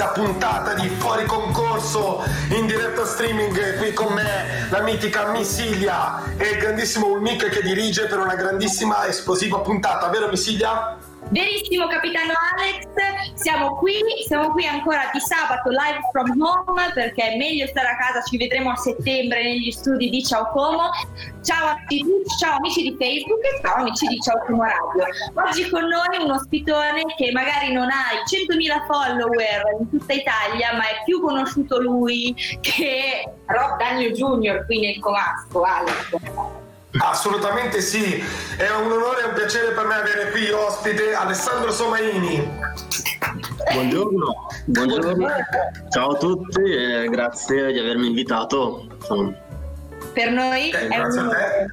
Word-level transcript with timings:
Splendida 0.00 0.06
puntata 0.12 0.72
di 0.72 0.88
Fuori 0.88 1.26
Concorso 1.26 2.24
in 2.56 2.64
diretta 2.64 3.04
streaming 3.04 3.76
qui 3.76 3.92
con 3.92 4.14
me, 4.14 4.66
la 4.70 4.80
mitica 4.80 5.30
Missilia 5.30 6.22
e 6.38 6.52
il 6.52 6.58
grandissimo 6.58 7.08
Ulmic 7.08 7.50
che 7.50 7.60
dirige 7.60 8.06
per 8.06 8.18
una 8.18 8.34
grandissima 8.34 9.06
esplosiva 9.06 9.58
puntata, 9.58 10.08
vero 10.08 10.28
Missilia? 10.28 10.96
Verissimo 11.28 11.86
capitano 11.86 12.32
Alex, 12.56 12.86
siamo 13.40 13.74
qui, 13.76 14.00
siamo 14.26 14.50
qui 14.52 14.66
ancora 14.66 15.10
di 15.12 15.20
sabato 15.20 15.70
live 15.70 16.00
from 16.12 16.40
home 16.40 16.92
perché 16.92 17.32
è 17.32 17.36
meglio 17.36 17.66
stare 17.66 17.88
a 17.88 17.96
casa, 17.96 18.22
ci 18.22 18.36
vedremo 18.36 18.70
a 18.70 18.76
settembre 18.76 19.42
negli 19.42 19.70
studi 19.70 20.10
di 20.10 20.24
Ciao 20.24 20.48
Como. 20.50 20.90
Ciao 21.42 21.68
a 21.68 21.76
tutti, 21.88 22.04
ciao 22.38 22.56
amici 22.56 22.82
di 22.82 22.96
Facebook 22.98 23.40
e 23.42 23.60
ciao 23.62 23.76
amici 23.76 24.06
di 24.06 24.18
Ciao 24.20 24.38
Como 24.44 24.62
Radio. 24.62 25.06
Oggi 25.34 25.68
con 25.70 25.84
noi 25.84 26.22
un 26.22 26.30
ospitone 26.32 27.02
che 27.16 27.32
magari 27.32 27.72
non 27.72 27.88
ha 27.88 28.12
i 28.12 28.22
100.000 28.28 28.86
follower 28.86 29.62
in 29.80 29.90
tutta 29.90 30.12
Italia, 30.12 30.74
ma 30.74 30.82
è 30.82 31.02
più 31.04 31.20
conosciuto 31.20 31.80
lui 31.80 32.34
che 32.60 33.24
Rob 33.46 33.78
Daniel 33.78 34.12
Jr. 34.12 34.66
qui 34.66 34.80
nel 34.80 35.00
Comasco, 35.00 35.62
Alex. 35.62 36.68
Assolutamente 36.98 37.80
sì, 37.80 38.22
è 38.56 38.68
un 38.70 38.90
onore 38.90 39.22
e 39.22 39.26
un 39.28 39.34
piacere 39.34 39.72
per 39.72 39.86
me 39.86 39.94
avere 39.94 40.30
qui 40.32 40.50
ospite 40.50 41.14
Alessandro 41.14 41.70
Somaini. 41.70 42.58
Buongiorno, 43.72 44.46
buongiorno, 44.64 45.26
ciao 45.90 46.10
a 46.12 46.16
tutti 46.16 46.62
e 46.62 47.06
grazie 47.10 47.70
di 47.70 47.78
avermi 47.78 48.06
invitato. 48.06 48.86
Per 50.14 50.30
noi 50.30 50.70
Eh, 50.70 50.78
è 50.78 50.88
grazie 50.88 51.20
un 51.20 51.26
a 51.26 51.30
te. 51.30 51.72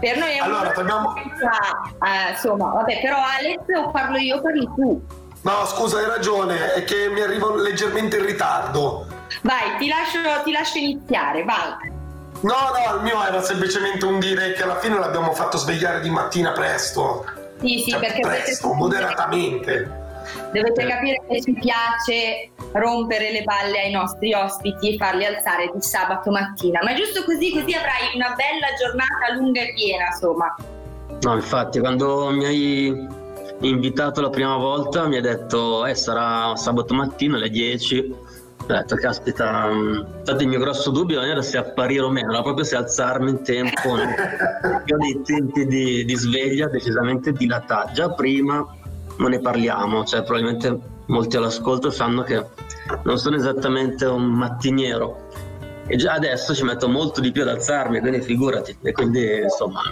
Per 0.00 0.18
noi 0.18 0.32
è 0.32 0.38
Allora, 0.38 0.68
un 0.68 0.74
torniamo- 0.74 1.14
Eh, 1.16 2.30
insomma, 2.32 2.72
vabbè, 2.72 3.00
però 3.00 3.16
Alex 3.38 3.60
o 3.86 3.90
parlo 3.92 4.16
io 4.18 4.40
parli 4.42 4.68
tu. 4.74 5.02
No, 5.42 5.64
scusa, 5.66 5.98
hai 5.98 6.06
ragione, 6.06 6.72
è 6.74 6.82
che 6.84 7.08
mi 7.10 7.20
arrivo 7.20 7.54
leggermente 7.54 8.16
in 8.18 8.26
ritardo. 8.26 9.06
Vai, 9.42 9.76
ti 9.78 9.88
lascio, 9.88 10.18
ti 10.42 10.50
lascio 10.50 10.78
iniziare, 10.78 11.44
vai. 11.44 11.92
No, 12.40 12.52
no, 12.52 12.96
il 12.96 13.02
mio 13.02 13.24
era 13.24 13.40
semplicemente 13.40 14.04
un 14.04 14.18
dire 14.18 14.52
che 14.52 14.64
alla 14.64 14.78
fine 14.80 14.98
l'abbiamo 14.98 15.32
fatto 15.32 15.56
svegliare 15.58 16.00
di 16.00 16.10
mattina 16.10 16.50
presto. 16.52 17.24
Sì, 17.60 17.78
sì, 17.78 17.90
Cioè, 17.90 18.00
perché 18.00 18.20
presto, 18.20 18.66
dovete, 18.68 18.82
moderatamente. 18.82 19.90
dovete 20.52 20.86
capire 20.86 21.22
che 21.28 21.40
ci 21.42 21.52
piace 21.52 22.50
rompere 22.72 23.30
le 23.30 23.42
balle 23.42 23.80
ai 23.80 23.90
nostri 23.90 24.32
ospiti 24.34 24.94
e 24.94 24.96
farli 24.96 25.24
alzare 25.24 25.70
di 25.72 25.80
sabato 25.80 26.30
mattina. 26.30 26.80
Ma 26.82 26.94
giusto 26.94 27.24
così, 27.24 27.50
così 27.52 27.74
avrai 27.74 28.14
una 28.14 28.34
bella 28.36 28.74
giornata 28.78 29.34
lunga 29.34 29.60
e 29.60 29.72
piena, 29.74 30.06
insomma. 30.06 30.54
No, 31.22 31.34
infatti, 31.34 31.78
quando 31.78 32.30
mi 32.30 32.44
hai 32.44 33.22
invitato 33.60 34.20
la 34.20 34.30
prima 34.30 34.56
volta 34.56 35.06
mi 35.06 35.16
hai 35.16 35.22
detto 35.22 35.86
eh, 35.86 35.94
sarà 35.94 36.54
sabato 36.56 36.92
mattina 36.94 37.36
alle 37.36 37.48
10. 37.48 38.14
Ho 38.66 38.72
detto, 38.72 38.96
caspita, 38.96 39.66
mh, 39.66 40.06
infatti 40.20 40.42
il 40.44 40.48
mio 40.48 40.58
grosso 40.58 40.90
dubbio 40.90 41.20
non 41.20 41.28
era 41.28 41.42
se 41.42 41.58
apparire 41.58 42.02
o 42.02 42.08
meno, 42.08 42.32
era 42.32 42.40
proprio 42.40 42.64
se 42.64 42.76
alzarmi 42.76 43.28
in 43.28 43.42
tempo. 43.42 43.90
Io 44.86 44.96
ho 44.96 44.98
dei 44.98 45.20
tempi 45.22 45.66
di, 45.66 46.04
di 46.06 46.14
sveglia 46.14 46.68
decisamente 46.68 47.32
dilatati. 47.32 47.92
Già 47.92 48.08
prima 48.10 48.66
non 49.18 49.30
ne 49.30 49.40
parliamo, 49.40 50.04
cioè 50.04 50.22
probabilmente 50.22 50.78
molti 51.06 51.36
all'ascolto 51.36 51.90
sanno 51.90 52.22
che 52.22 52.42
non 53.02 53.18
sono 53.18 53.36
esattamente 53.36 54.06
un 54.06 54.24
mattiniero. 54.24 55.28
E 55.86 55.96
già 55.96 56.14
adesso 56.14 56.54
ci 56.54 56.64
metto 56.64 56.88
molto 56.88 57.20
di 57.20 57.30
più 57.32 57.42
ad 57.42 57.48
alzarmi, 57.48 58.00
quindi 58.00 58.22
figurati. 58.22 58.78
E 58.80 58.92
quindi 58.92 59.42
insomma 59.42 59.82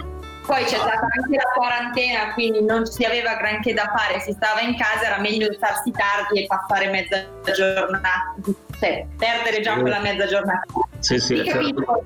Poi 0.45 0.63
c'è 0.65 0.75
stata 0.75 1.07
anche 1.17 1.35
la 1.35 1.51
quarantena, 1.55 2.33
quindi 2.33 2.63
non 2.63 2.85
si 2.85 3.05
aveva 3.05 3.35
granché 3.35 3.73
da 3.73 3.91
fare, 3.95 4.19
si 4.19 4.33
stava 4.33 4.59
in 4.59 4.75
casa, 4.75 5.05
era 5.05 5.19
meglio 5.19 5.47
alzarsi 5.47 5.91
tardi 5.91 6.43
e 6.43 6.47
passare 6.47 6.89
mezza 6.89 7.23
giornata, 7.55 8.35
cioè 8.77 9.05
perdere 9.17 9.61
già 9.61 9.79
quella 9.79 9.99
mezza 9.99 10.25
giornata. 10.25 10.65
Sì, 10.99 11.17
sì, 11.19 11.43
certo. 11.45 12.03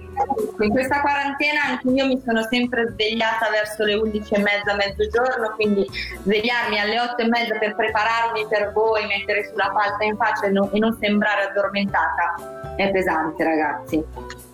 In 0.59 0.69
questa 0.69 1.01
quarantena 1.01 1.63
anche 1.63 1.89
io 1.89 2.05
mi 2.05 2.21
sono 2.23 2.43
sempre 2.43 2.87
svegliata 2.91 3.49
verso 3.49 3.83
le 3.83 3.95
11 3.95 4.33
e 4.33 4.39
mezza, 4.39 4.75
mezzogiorno, 4.75 5.53
quindi 5.55 5.85
svegliarmi 6.21 6.79
alle 6.79 6.99
8 6.99 7.21
e 7.23 7.27
mezza 7.27 7.57
per 7.57 7.75
prepararmi 7.75 8.47
per 8.47 8.71
voi, 8.71 9.05
mettere 9.07 9.47
sulla 9.49 9.71
palta 9.73 10.03
in 10.03 10.15
faccia 10.15 10.45
e 10.45 10.49
non, 10.49 10.69
e 10.71 10.79
non 10.79 10.95
sembrare 10.99 11.49
addormentata 11.49 12.75
è 12.75 12.91
pesante, 12.91 13.43
ragazzi. 13.43 14.45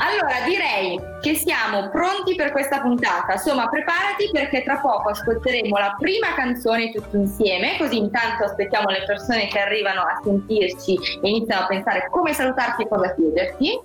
Allora 0.00 0.40
direi 0.46 1.00
che 1.20 1.34
siamo 1.34 1.88
pronti 1.90 2.34
per 2.34 2.52
questa 2.52 2.80
puntata. 2.80 3.34
Insomma, 3.34 3.68
preparati 3.68 4.30
perché 4.32 4.62
tra 4.62 4.78
poco 4.78 5.10
ascolteremo 5.10 5.76
la 5.76 5.96
prima 5.98 6.34
canzone 6.34 6.90
tutti 6.92 7.16
insieme, 7.16 7.76
così 7.78 7.98
intanto 7.98 8.44
aspettiamo 8.44 8.88
le 8.90 9.04
persone 9.06 9.46
che 9.48 9.58
arrivano 9.58 10.02
a 10.02 10.20
sentirci 10.22 10.98
e 11.22 11.28
iniziano 11.28 11.64
a 11.64 11.66
pensare 11.66 12.08
come 12.10 12.32
salutarti 12.32 12.82
e 12.82 12.88
cosa 12.88 13.14
chiederti. 13.14 13.80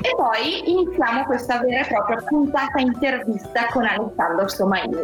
E 0.00 0.14
poi 0.14 0.70
iniziamo 0.70 1.24
questa 1.24 1.58
vera 1.58 1.84
e 1.84 1.88
propria 1.88 2.22
puntata 2.28 2.78
intervista 2.80 3.66
con 3.70 3.84
Alessandro 3.84 4.46
Somaini. 4.46 4.96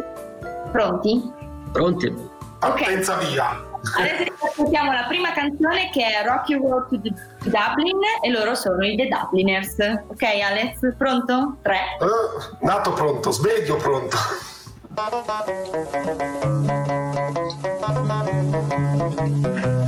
Pronti? 0.71 1.31
Pronti? 1.71 2.13
Ok. 2.61 2.85
Pensa 2.85 3.17
via. 3.17 3.73
Adesso 3.97 4.33
ascoltiamo 4.45 4.91
la 4.91 5.05
prima 5.07 5.31
canzone 5.31 5.89
che 5.91 6.03
è 6.03 6.23
Rocky 6.25 6.55
Road 6.55 6.87
to 6.89 6.97
Dublin 6.97 7.99
e 8.23 8.29
loro 8.29 8.55
sono 8.55 8.83
i 8.85 8.95
The 8.95 9.07
Dubliners. 9.07 9.75
Ok 10.07 10.23
Alex, 10.23 10.95
pronto? 10.97 11.57
Tre. 11.61 11.75
Eh, 11.75 12.65
nato 12.65 12.93
pronto, 12.93 13.31
sveglio 13.31 13.75
pronto. 13.75 14.17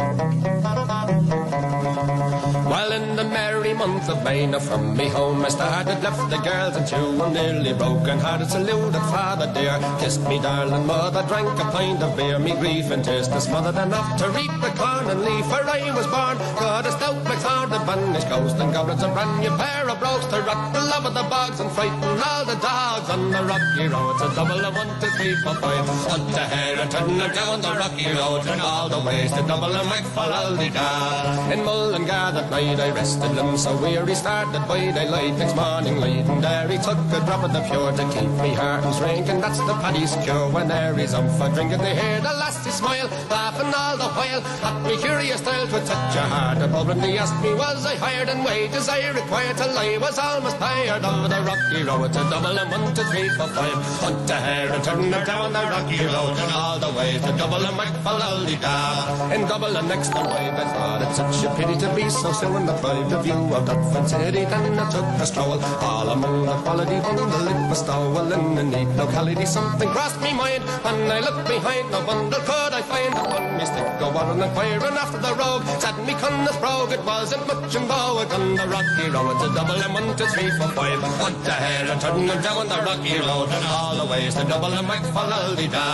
month 3.78 4.10
of 4.10 4.24
May, 4.24 4.48
now 4.48 4.60
from 4.60 4.98
me 4.98 5.08
home 5.08 5.46
I 5.46 5.50
started, 5.50 6.02
left 6.02 6.30
the 6.30 6.38
girls 6.38 6.76
and 6.76 6.88
two, 6.88 6.96
I'm 7.22 7.34
nearly 7.34 7.74
broken 7.74 8.18
hearted, 8.20 8.50
saluted 8.50 9.06
father 9.14 9.52
dear, 9.54 9.78
kissed 10.00 10.22
me 10.28 10.40
darling 10.40 10.86
mother, 10.86 11.24
drank 11.28 11.60
a 11.60 11.66
pint 11.72 12.02
of 12.02 12.18
beer, 12.18 12.40
me 12.40 12.54
grief 12.56 12.90
and 12.90 13.04
tears 13.06 13.28
to 13.28 13.40
smothered 13.40 13.78
enough 13.78 14.18
to 14.20 14.30
reap 14.32 14.54
the 14.62 14.74
corn 14.76 15.06
and 15.10 15.22
leaf, 15.22 15.46
for 15.46 15.62
I 15.62 15.92
was 15.96 16.08
born, 16.08 16.38
got 16.58 16.88
a 16.88 16.92
stout 16.92 17.24
McLeod, 17.26 17.70
the 17.70 17.80
banished 17.86 18.30
ghost, 18.30 18.58
and 18.58 18.74
goblins 18.74 19.04
a 19.04 19.10
brand 19.10 19.40
new 19.42 19.56
pair 19.58 19.90
of 19.90 20.00
brogues 20.00 20.26
to 20.28 20.42
rock 20.42 20.74
the 20.74 20.82
love 20.82 21.06
of 21.06 21.14
the 21.14 21.24
bogs 21.30 21.60
and 21.60 21.72
frighten 21.72 22.22
all 22.30 22.46
the 22.46 22.56
dogs 22.56 22.77
on 23.10 23.32
the 23.32 23.42
rocky 23.44 23.88
road, 23.88 24.12
it's 24.16 24.22
a 24.22 24.36
double 24.36 24.66
of 24.66 24.76
one, 24.76 24.92
two, 25.00 25.08
three, 25.18 25.36
four, 25.44 25.56
five, 25.56 25.90
up 26.14 26.24
the 26.32 26.40
hair 26.40 26.80
and 26.80 26.92
turn 26.92 27.20
her 27.20 27.34
down 27.34 27.62
the 27.62 27.74
rocky 27.82 28.10
road, 28.12 28.46
and 28.48 28.62
all 28.62 28.90
the 28.90 29.00
ways 29.00 29.32
to 29.32 29.42
double 29.44 29.74
and 29.74 29.90
make 29.90 30.06
for 30.16 30.28
all 30.28 30.54
the 30.56 30.70
da. 30.70 31.52
In 31.52 31.64
Mullingar 31.64 32.32
that 32.36 32.50
night 32.52 32.80
I 32.80 32.92
rested 32.92 33.32
limbs 33.36 33.64
so 33.64 33.76
weary 33.78 34.16
started 34.16 34.68
by 34.68 34.92
daylight. 34.92 35.38
Next 35.38 35.56
morning 35.56 35.98
light 35.98 36.26
and 36.26 36.44
there 36.44 36.68
he 36.68 36.78
took 36.78 36.98
a 36.98 37.20
drop 37.26 37.44
of 37.44 37.54
the 37.54 37.62
pure 37.70 37.92
to 37.92 38.04
keep 38.12 38.30
me 38.44 38.54
heart 38.54 38.84
and 38.84 38.96
drink 38.98 39.28
and 39.30 39.42
that's 39.42 39.60
the 39.60 39.76
paddy's 39.82 40.16
cure 40.24 40.50
when 40.50 40.68
there 40.68 40.98
is 41.00 41.14
um 41.14 41.30
for 41.38 41.50
drinking 41.50 41.80
they 41.80 41.96
hear 41.96 42.20
the 42.20 42.34
lassie 42.34 42.72
smile 42.72 43.08
laughing 43.30 43.72
all 43.74 43.96
the 43.98 44.10
while. 44.18 44.44
At 44.68 44.76
me 44.84 44.98
curious 44.98 45.40
style 45.40 45.68
to 45.68 45.80
touch 45.86 46.16
your 46.16 46.24
heart 46.24 46.58
and 46.58 47.02
they 47.02 47.18
asked 47.18 47.42
me 47.42 47.54
was 47.54 47.86
I 47.86 47.96
hired? 47.96 48.30
And 48.30 48.44
wages 48.44 48.90
I 48.90 49.10
required 49.12 49.58
till 49.58 49.78
I 49.78 49.98
was 49.98 50.20
almost 50.20 50.58
tired 50.58 51.04
of 51.04 51.30
the 51.30 51.40
rocky 51.48 51.84
road 51.84 52.12
to 52.14 52.22
double 52.30 52.58
and 52.60 52.72
one 52.72 52.94
to 52.98 53.04
three 53.12 53.30
four 53.38 53.48
five 53.50 53.78
hunt 54.02 54.26
the 54.26 54.34
hair 54.34 54.74
and 54.74 54.84
turn 54.84 55.14
her 55.14 55.24
down 55.24 55.54
the 55.54 55.62
rocky 55.74 56.02
road. 56.14 56.34
And 56.42 56.52
all 56.52 56.80
the 56.80 56.90
way 56.98 57.14
to 57.26 57.32
double 57.38 57.64
and 57.70 57.78
for 58.02 58.18
da 58.18 59.34
in 59.36 59.42
double 59.46 59.78
and 59.78 59.88
next 59.88 60.10
the 60.10 60.22
way. 60.22 60.46
I 60.50 60.66
thought 60.74 61.02
it's 61.06 61.18
such 61.18 61.46
a 61.46 61.50
pity 61.54 61.78
to 61.78 61.94
be 61.94 62.10
so 62.10 62.32
still 62.32 62.58
in 62.58 62.66
the 62.66 62.74
pride 62.82 63.14
of 63.14 63.24
view 63.24 63.54
of 63.54 63.66
Dutford 63.68 64.10
City 64.10 64.46
then 64.46 64.80
I 64.80 64.90
took 64.90 65.06
a 65.22 65.26
stroll. 65.28 65.62
All 65.62 66.10
among 66.10 66.46
the 66.48 66.58
quality 66.66 66.98
the 66.98 67.14
it 67.54 67.70
was 67.70 67.80
stowel 67.84 68.34
in 68.34 68.58
a 68.58 68.64
neat 68.64 68.90
locality 68.98 69.46
something 69.46 69.90
crossed 69.90 70.20
me 70.22 70.34
mind. 70.34 70.64
And 70.90 71.12
I 71.12 71.20
looked 71.20 71.48
behind 71.48 71.92
no 71.92 72.02
bundle 72.02 72.42
could 72.50 72.74
I 72.74 72.82
find 72.82 73.14
upon 73.14 73.58
me 73.58 73.66
stick 73.66 74.00
go 74.00 74.08
on 74.10 74.42
inquiring 74.42 74.98
after 75.04 75.20
the 75.20 75.34
rogue. 75.38 75.66
Said 75.82 75.98
me 76.08 76.14
cunna's 76.18 76.58
brogue 76.58 76.92
it 76.94 77.04
wasn't 77.06 77.46
much 77.46 77.76
in 77.76 77.86
vogue 77.86 78.34
on 78.34 78.56
the 78.56 78.66
rocky 78.74 79.06
road 79.14 79.38
to 79.42 79.48
double 79.54 79.82
and 79.86 79.94
one 79.94 80.10
to 80.18 80.26
three 80.34 80.50
four 80.58 80.72
five. 80.74 81.00
The 81.46 81.54
and 81.92 82.02
turn 82.02 82.26
them 82.26 82.42
down 82.42 82.68
the 82.68 82.87
rocky 82.88 83.20
road 83.20 83.50
and 83.52 83.66
all 83.68 83.96
the 84.00 84.06
ways 84.12 84.34
to 84.34 84.44
double 84.46 84.74
and 84.74 84.88
for 85.14 85.28
da 85.76 85.88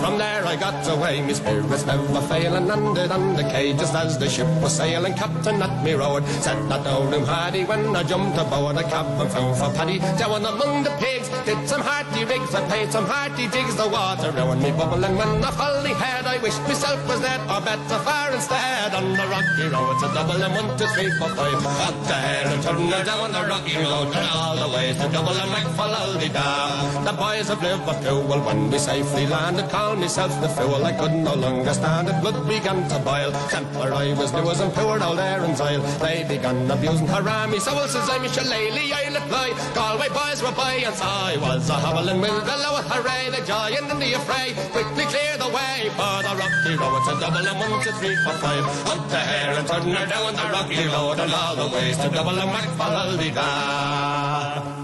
from 0.00 0.16
there 0.16 0.44
I 0.46 0.56
got 0.56 0.80
away 0.94 1.20
me 1.20 1.34
spirits 1.34 1.84
never 1.84 2.22
failing 2.22 2.66
landed 2.66 3.10
on 3.10 3.36
the 3.36 3.42
quay 3.52 3.74
just 3.74 3.94
as 3.94 4.16
the 4.16 4.28
ship 4.30 4.48
was 4.62 4.74
sailing 4.80 5.12
captain 5.12 5.60
at 5.60 5.84
me 5.84 5.92
road. 5.92 6.24
Sat 6.44 6.58
not 6.70 6.84
down 6.84 7.12
in 7.12 7.24
Hardy 7.24 7.64
when 7.64 7.94
I 7.94 8.02
jumped 8.02 8.38
aboard 8.38 8.76
a 8.76 8.82
cab 8.82 9.20
and 9.20 9.30
flew 9.30 9.54
for 9.60 9.70
Paddy. 9.76 9.98
Down 10.20 10.44
among 10.52 10.84
the 10.84 10.94
pigs, 11.02 11.28
did 11.44 11.68
some 11.68 11.82
hearty 11.82 12.24
rigs, 12.24 12.54
I 12.54 12.66
played 12.68 12.90
some 12.92 13.04
hearty 13.04 13.46
jigs, 13.48 13.76
the 13.76 13.88
water 13.88 14.30
round 14.32 14.62
me 14.62 14.70
bubbling 14.70 15.16
when 15.20 15.44
I 15.44 15.50
fully 15.60 15.92
had. 15.92 16.24
I 16.24 16.38
wished 16.38 16.62
myself 16.62 17.00
was 17.08 17.20
dead 17.20 17.40
or 17.52 17.60
better 17.60 17.98
far 18.06 18.32
instead. 18.32 18.94
On 18.94 19.12
the 19.20 19.26
rocky 19.34 19.66
road 19.74 19.96
to 20.00 20.06
Dublin, 20.16 20.52
one, 20.58 20.78
two, 20.78 20.88
three, 20.94 21.10
four, 21.18 21.28
five. 21.36 21.66
Up 21.88 21.96
the 22.08 22.16
hill 22.26 22.52
and 22.54 22.62
turn 22.62 23.04
down 23.04 23.32
the 23.36 23.44
rocky 23.52 23.76
road 23.76 24.08
and 24.16 24.28
all 24.32 24.56
the 24.56 24.68
way 24.74 24.94
to 24.94 25.06
Dublin, 25.12 25.48
The 27.04 27.14
boys 27.16 27.48
of 27.50 27.62
Liverpool, 27.62 28.22
when 28.28 28.70
we 28.70 28.78
safely 28.78 29.26
landed, 29.26 29.68
called 29.70 29.98
myself 29.98 30.32
the 30.40 30.48
fool. 30.48 30.84
I 30.84 30.92
could 30.92 31.12
no 31.12 31.34
longer 31.34 31.72
stand 31.72 32.08
it, 32.08 32.20
blood 32.20 32.46
began 32.46 32.88
to 32.88 32.98
boil. 32.98 33.32
Temper 33.48 33.92
I 33.92 34.12
was 34.14 34.32
as 34.34 34.60
and 34.60 34.72
poor 34.74 35.02
old 35.02 35.18
Aaron's 35.18 35.60
Isle. 35.60 35.82
They 35.98 36.24
began 36.28 36.70
abusing 36.70 37.06
Harami, 37.06 37.60
so 37.60 37.72
says 37.86 38.08
I'm 38.10 38.24
a 38.24 38.28
shillelagh, 38.28 38.92
I'll 38.98 39.16
apply. 39.16 39.48
Galway 39.74 40.08
boys 40.08 40.42
were 40.42 40.52
by, 40.52 40.74
and 40.88 40.94
so 40.94 41.04
I 41.04 41.36
was 41.40 41.68
a 41.70 41.74
hobbling 41.74 42.20
with 42.20 42.44
the 42.50 42.56
lower 42.64 42.82
hooray, 42.82 43.30
the 43.30 43.44
giant 43.46 43.90
in 43.90 43.98
the 43.98 44.12
affray. 44.18 44.54
Quickly 44.72 45.04
clear 45.04 45.36
the 45.38 45.48
way 45.48 45.90
for 45.98 46.16
the 46.26 46.34
rocky 46.38 46.74
road 46.76 47.02
to 47.06 47.12
Dublin, 47.20 47.46
one, 47.58 47.84
two, 47.84 47.92
three, 48.00 48.16
four, 48.24 48.34
five. 48.42 48.64
Up 48.92 49.08
the 49.08 49.18
hair 49.18 49.58
and 49.58 49.66
turn 49.66 49.90
her 49.90 50.06
down 50.06 50.34
the 50.34 50.46
rocky 50.52 50.86
road, 50.86 51.18
and 51.20 51.32
all 51.32 51.56
the 51.56 51.68
ways 51.74 51.96
to 51.98 52.08
double 52.10 52.38
and 52.38 52.50
Dublin, 52.50 52.64
McFallaldy 52.64 53.28
Bentornati 53.32 54.74
a 54.74 54.77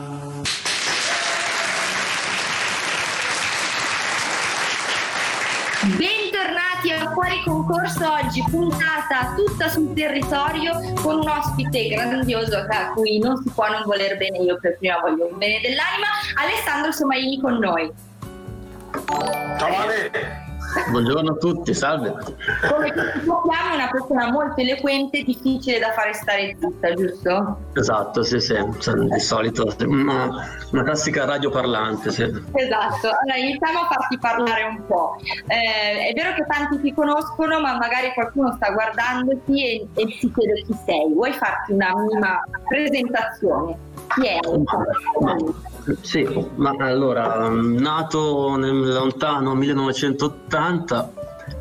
Fuori 7.14 7.40
Concorso 7.44 8.12
oggi, 8.12 8.44
puntata 8.50 9.34
tutta 9.36 9.68
sul 9.68 9.94
territorio 9.94 10.72
con 11.00 11.18
un 11.18 11.28
ospite 11.28 11.86
grandioso 11.86 12.58
a 12.58 12.90
cui 12.92 13.20
non 13.20 13.40
si 13.40 13.50
può 13.54 13.68
non 13.68 13.82
voler 13.84 14.16
bene, 14.16 14.38
io 14.38 14.58
per 14.60 14.76
prima 14.78 14.98
voglio 14.98 15.28
un 15.30 15.38
bene 15.38 15.60
dell'anima, 15.60 16.08
Alessandro 16.34 16.90
Somaini 16.90 17.40
con 17.40 17.58
noi. 17.58 17.92
Ciao 19.58 19.76
Ale! 19.76 20.43
Buongiorno 20.90 21.32
a 21.32 21.36
tutti, 21.36 21.72
salve. 21.72 22.10
Come 22.68 22.88
sappiamo 22.88 23.70
è 23.70 23.74
una 23.74 23.88
persona 23.90 24.30
molto 24.30 24.60
eloquente, 24.60 25.22
difficile 25.22 25.78
da 25.78 25.92
fare 25.92 26.12
stare 26.14 26.56
zitta, 26.58 26.92
giusto? 26.94 27.58
Esatto, 27.74 28.22
sì, 28.24 28.40
sì, 28.40 28.56
di 28.56 29.20
solito 29.20 29.72
una, 29.86 30.48
una 30.72 30.82
classica 30.82 31.24
radioparlante, 31.24 32.10
sì. 32.10 32.22
Esatto, 32.22 33.06
allora 33.06 33.36
iniziamo 33.38 33.80
a 33.80 33.86
farti 33.86 34.18
parlare 34.18 34.64
un 34.64 34.86
po'. 34.86 35.16
Eh, 35.46 36.08
è 36.08 36.12
vero 36.12 36.34
che 36.34 36.44
tanti 36.46 36.80
ti 36.80 36.92
conoscono, 36.92 37.60
ma 37.60 37.76
magari 37.76 38.12
qualcuno 38.12 38.52
sta 38.56 38.70
guardandoti 38.72 39.64
e, 39.64 39.86
e 39.94 40.16
si 40.18 40.32
chiede 40.32 40.62
chi 40.64 40.76
sei. 40.84 41.12
Vuoi 41.12 41.32
farti 41.32 41.72
una 41.72 41.92
minima 41.94 42.42
presentazione? 42.66 43.76
Chi 44.08 44.26
è? 44.26 44.38
Ma, 45.20 45.36
sì, 46.00 46.48
ma 46.56 46.74
allora, 46.78 47.48
nato 47.48 48.56
nel 48.56 48.92
lontano 48.92 49.54
1980 49.54 51.12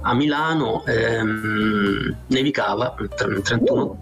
a 0.01 0.13
Milano, 0.13 0.83
ehm, 0.85 2.15
nevicava 2.27 2.95
il 2.99 3.09
31 3.09 3.97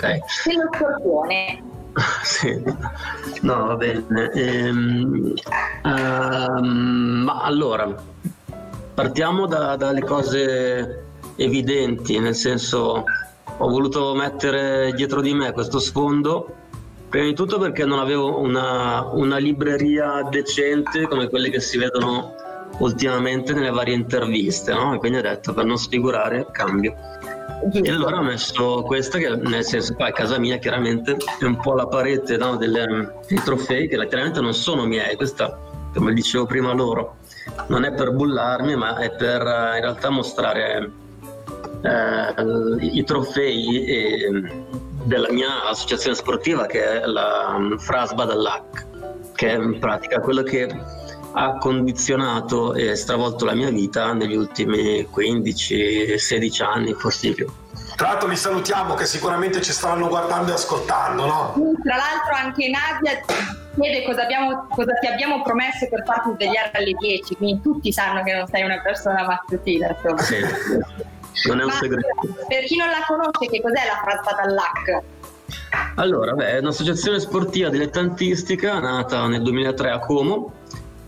ok. 0.00 0.18
Sei 0.26 0.56
lo 0.56 0.68
scorpione. 0.72 1.62
sì, 2.22 2.62
no, 3.42 3.66
va 3.66 3.76
bene. 3.76 4.30
Ehm, 4.32 5.34
ehm, 5.84 7.22
ma 7.24 7.42
allora, 7.42 7.94
partiamo 8.94 9.46
da, 9.46 9.76
dalle 9.76 10.02
cose 10.02 11.04
evidenti, 11.36 12.18
nel 12.18 12.34
senso 12.34 13.04
ho 13.62 13.68
voluto 13.68 14.14
mettere 14.14 14.92
dietro 14.94 15.20
di 15.20 15.34
me 15.34 15.52
questo 15.52 15.78
sfondo 15.78 16.54
Prima 17.10 17.26
di 17.26 17.34
tutto 17.34 17.58
perché 17.58 17.84
non 17.84 17.98
avevo 17.98 18.38
una, 18.38 19.04
una 19.12 19.36
libreria 19.36 20.22
decente 20.30 21.08
come 21.08 21.28
quelle 21.28 21.50
che 21.50 21.58
si 21.58 21.76
vedono 21.76 22.36
ultimamente 22.78 23.52
nelle 23.52 23.70
varie 23.70 23.94
interviste, 23.94 24.72
no? 24.72 24.94
E 24.94 24.98
quindi 24.98 25.18
ho 25.18 25.22
detto 25.22 25.52
per 25.52 25.64
non 25.64 25.76
sfigurare 25.76 26.46
cambio. 26.52 26.94
E 27.72 27.90
allora 27.90 28.18
ho 28.18 28.22
messo 28.22 28.82
questa 28.82 29.18
che 29.18 29.28
nel 29.28 29.64
senso 29.64 29.94
qua 29.94 30.06
a 30.06 30.12
casa 30.12 30.38
mia 30.38 30.58
chiaramente 30.58 31.16
è 31.40 31.44
un 31.44 31.56
po' 31.60 31.74
la 31.74 31.88
parete 31.88 32.36
no, 32.36 32.56
delle, 32.56 33.12
dei 33.26 33.42
trofei 33.42 33.88
che 33.88 33.96
chiaramente 34.06 34.40
non 34.40 34.54
sono 34.54 34.86
miei, 34.86 35.16
questa 35.16 35.58
come 35.92 36.14
dicevo 36.14 36.46
prima 36.46 36.72
loro 36.72 37.16
non 37.66 37.84
è 37.84 37.92
per 37.92 38.12
bullarmi 38.12 38.76
ma 38.76 38.96
è 38.98 39.10
per 39.10 39.40
in 39.40 39.80
realtà 39.80 40.08
mostrare 40.08 40.90
eh, 41.82 42.86
i 42.86 43.04
trofei 43.04 43.84
e 43.84 44.28
della 45.04 45.30
mia 45.30 45.64
associazione 45.66 46.16
sportiva 46.16 46.66
che 46.66 47.00
è 47.00 47.06
la 47.06 47.54
um, 47.56 47.78
Frasba 47.78 48.24
dall'AC, 48.24 48.86
che 49.34 49.50
è 49.50 49.54
in 49.54 49.78
pratica 49.78 50.20
quello 50.20 50.42
che 50.42 50.68
ha 51.32 51.58
condizionato 51.58 52.74
e 52.74 52.96
stravolto 52.96 53.44
la 53.44 53.54
mia 53.54 53.70
vita 53.70 54.12
negli 54.12 54.34
ultimi 54.34 55.08
15-16 55.14 56.64
anni, 56.64 56.92
forse 56.94 57.28
di 57.28 57.34
più. 57.34 57.46
Tra 57.96 58.08
l'altro 58.08 58.28
li 58.28 58.36
salutiamo 58.36 58.94
che 58.94 59.04
sicuramente 59.04 59.60
ci 59.60 59.72
staranno 59.72 60.08
guardando 60.08 60.50
e 60.50 60.54
ascoltando, 60.54 61.26
no? 61.26 61.54
Tra 61.82 61.96
l'altro 61.96 62.34
anche 62.34 62.68
Nadia 62.68 63.20
chiede 63.74 64.04
cosa, 64.04 64.22
abbiamo, 64.22 64.66
cosa 64.68 64.92
ti 64.94 65.06
abbiamo 65.06 65.42
promesso 65.42 65.86
per 65.88 66.02
farti 66.04 66.30
svegliare 66.34 66.70
alle 66.72 66.92
10, 66.98 67.36
quindi 67.36 67.62
tutti 67.62 67.92
sanno 67.92 68.22
che 68.22 68.34
non 68.34 68.46
sei 68.46 68.64
una 68.64 68.80
persona 68.80 69.24
mattutina, 69.24 69.88
insomma. 69.88 70.22
Sì. 70.22 70.36
Non 71.48 71.60
è 71.60 71.64
un 71.64 71.70
segreto. 71.70 72.08
Per 72.48 72.64
chi 72.64 72.76
non 72.76 72.88
la 72.88 73.04
conosce, 73.06 73.46
che 73.50 73.60
cos'è 73.60 73.86
la 73.86 74.00
Fraspa 74.02 74.34
Tallac? 74.34 75.02
Allora, 75.96 76.32
beh, 76.32 76.46
è 76.46 76.58
un'associazione 76.58 77.20
sportiva 77.20 77.68
dilettantistica 77.68 78.78
nata 78.78 79.26
nel 79.26 79.42
2003 79.42 79.90
a 79.90 79.98
Como 80.00 80.52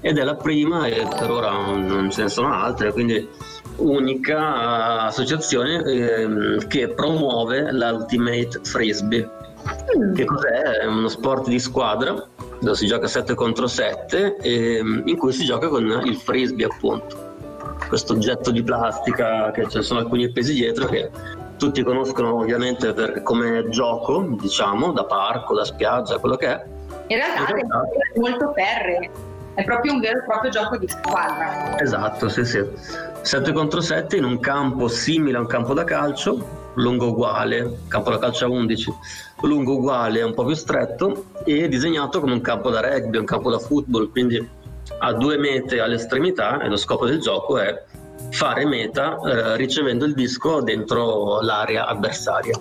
ed 0.01 0.19
è 0.19 0.25
la 0.25 0.35
prima 0.35 0.87
e 0.87 1.07
per 1.09 1.31
ora 1.31 1.51
non 1.51 2.11
ce 2.11 2.23
ne 2.23 2.29
sono 2.29 2.53
altre, 2.53 2.93
quindi 2.93 3.29
unica 3.77 5.03
associazione 5.03 5.83
eh, 5.85 6.67
che 6.67 6.89
promuove 6.89 7.73
l'Ultimate 7.73 8.61
Frisbee. 8.63 9.31
Mm. 9.97 10.15
Che 10.15 10.25
cos'è? 10.25 10.81
È 10.81 10.87
uno 10.87 11.09
sport 11.09 11.49
di 11.49 11.59
squadra 11.59 12.29
dove 12.61 12.77
si 12.77 12.87
gioca 12.87 13.07
7 13.07 13.35
contro 13.35 13.67
7 13.67 14.37
e 14.37 14.79
in 14.79 15.17
cui 15.17 15.33
si 15.33 15.45
gioca 15.45 15.69
con 15.69 15.85
il 16.05 16.17
frisbee 16.17 16.67
appunto 16.67 17.22
questo 17.93 18.15
oggetto 18.15 18.51
di 18.51 18.63
plastica 18.63 19.51
che 19.51 19.69
ci 19.69 19.83
sono 19.83 20.01
alcuni 20.01 20.33
pesi 20.33 20.55
dietro 20.55 20.87
che 20.87 21.11
tutti 21.59 21.83
conoscono 21.83 22.37
ovviamente 22.37 22.95
per, 22.95 23.23
come 23.23 23.69
gioco, 23.69 24.35
diciamo, 24.41 24.93
da 24.93 25.05
parco, 25.05 25.55
da 25.55 25.63
spiaggia, 25.63 26.17
quello 26.17 26.37
che 26.37 26.47
è. 26.47 26.65
In 27.09 27.19
realtà, 27.19 27.41
In 27.41 27.47
realtà 27.55 27.83
è 28.15 28.19
molto 28.19 28.53
ferreo, 28.55 29.11
è 29.53 29.65
proprio 29.65 29.93
un 29.93 30.01
vero 30.01 30.21
e 30.21 30.25
proprio 30.25 30.51
gioco 30.51 30.79
di 30.79 30.89
squadra. 30.89 31.79
Esatto, 31.79 32.31
sì, 32.31 32.47
sì. 32.47 32.67
7 33.21 33.53
contro 33.53 33.83
7 33.83 34.17
in 34.17 34.25
un 34.25 34.41
campo 34.41 34.89
simile 34.89 35.37
a 35.37 35.41
un 35.41 35.47
campo 35.47 35.75
da 35.75 35.85
calcio, 35.85 36.73
lungo 36.77 37.09
uguale, 37.09 37.81
campo 37.89 38.09
da 38.09 38.19
calcio 38.19 38.47
a 38.47 38.49
11, 38.49 38.91
lungo 39.43 39.75
uguale, 39.75 40.23
un 40.23 40.33
po' 40.33 40.47
più 40.47 40.55
stretto 40.55 41.27
e 41.45 41.69
disegnato 41.69 42.21
come 42.21 42.33
un 42.33 42.41
campo 42.41 42.71
da 42.71 42.81
rugby, 42.81 43.19
un 43.19 43.27
campo 43.27 43.51
da 43.51 43.59
football, 43.59 44.11
quindi 44.11 44.61
ha 44.99 45.13
due 45.13 45.37
mete 45.37 45.81
all'estremità 45.81 46.61
e 46.61 46.69
lo 46.69 46.77
scopo 46.77 47.07
del 47.07 47.21
gioco 47.21 47.59
è 47.59 47.83
fare 48.33 48.67
meta 48.67 49.19
eh, 49.19 49.57
ricevendo 49.57 50.05
il 50.05 50.15
disco 50.15 50.63
dentro 50.63 51.41
l'area 51.41 51.87
avversaria. 51.87 52.59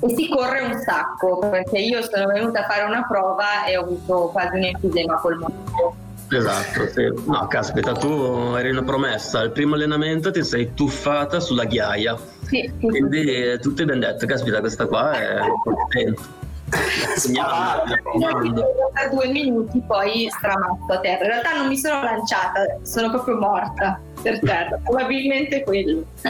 E 0.00 0.14
si 0.14 0.28
corre 0.28 0.60
un 0.60 0.78
sacco 0.80 1.38
perché 1.38 1.78
io 1.78 2.02
sono 2.02 2.26
venuta 2.26 2.64
a 2.64 2.68
fare 2.68 2.84
una 2.84 3.06
prova 3.08 3.64
e 3.64 3.76
ho 3.76 3.82
avuto 3.82 4.28
quasi 4.32 4.56
un 4.56 4.64
enfisema 4.64 5.16
polmonare. 5.16 6.04
Esatto, 6.28 6.88
sì. 6.88 7.12
no, 7.26 7.46
caspita, 7.46 7.92
tu 7.92 8.54
eri 8.58 8.70
una 8.70 8.82
promessa. 8.82 9.40
Al 9.40 9.52
primo 9.52 9.76
allenamento 9.76 10.32
ti 10.32 10.42
sei 10.42 10.74
tuffata 10.74 11.38
sulla 11.38 11.64
ghiaia. 11.64 12.16
Sì, 12.42 12.70
sì, 12.78 12.86
Quindi 12.86 13.24
sì. 13.24 13.58
tutti 13.60 13.82
abbiamo 13.82 14.00
detto, 14.00 14.26
caspita, 14.26 14.60
questa 14.60 14.86
qua 14.86 15.12
è 15.12 15.38
contenta 15.62 16.22
per 16.66 19.10
due 19.10 19.28
minuti 19.28 19.80
poi 19.86 20.28
stramatto 20.28 20.94
a 20.94 20.98
terra 20.98 21.24
in 21.24 21.30
realtà 21.30 21.56
non 21.56 21.68
mi 21.68 21.76
sono 21.76 22.02
lanciata 22.02 22.66
sono 22.82 23.08
proprio 23.10 23.36
morta 23.36 24.00
per 24.26 24.40
terra 24.40 24.80
probabilmente 24.82 25.62
quello 25.62 26.02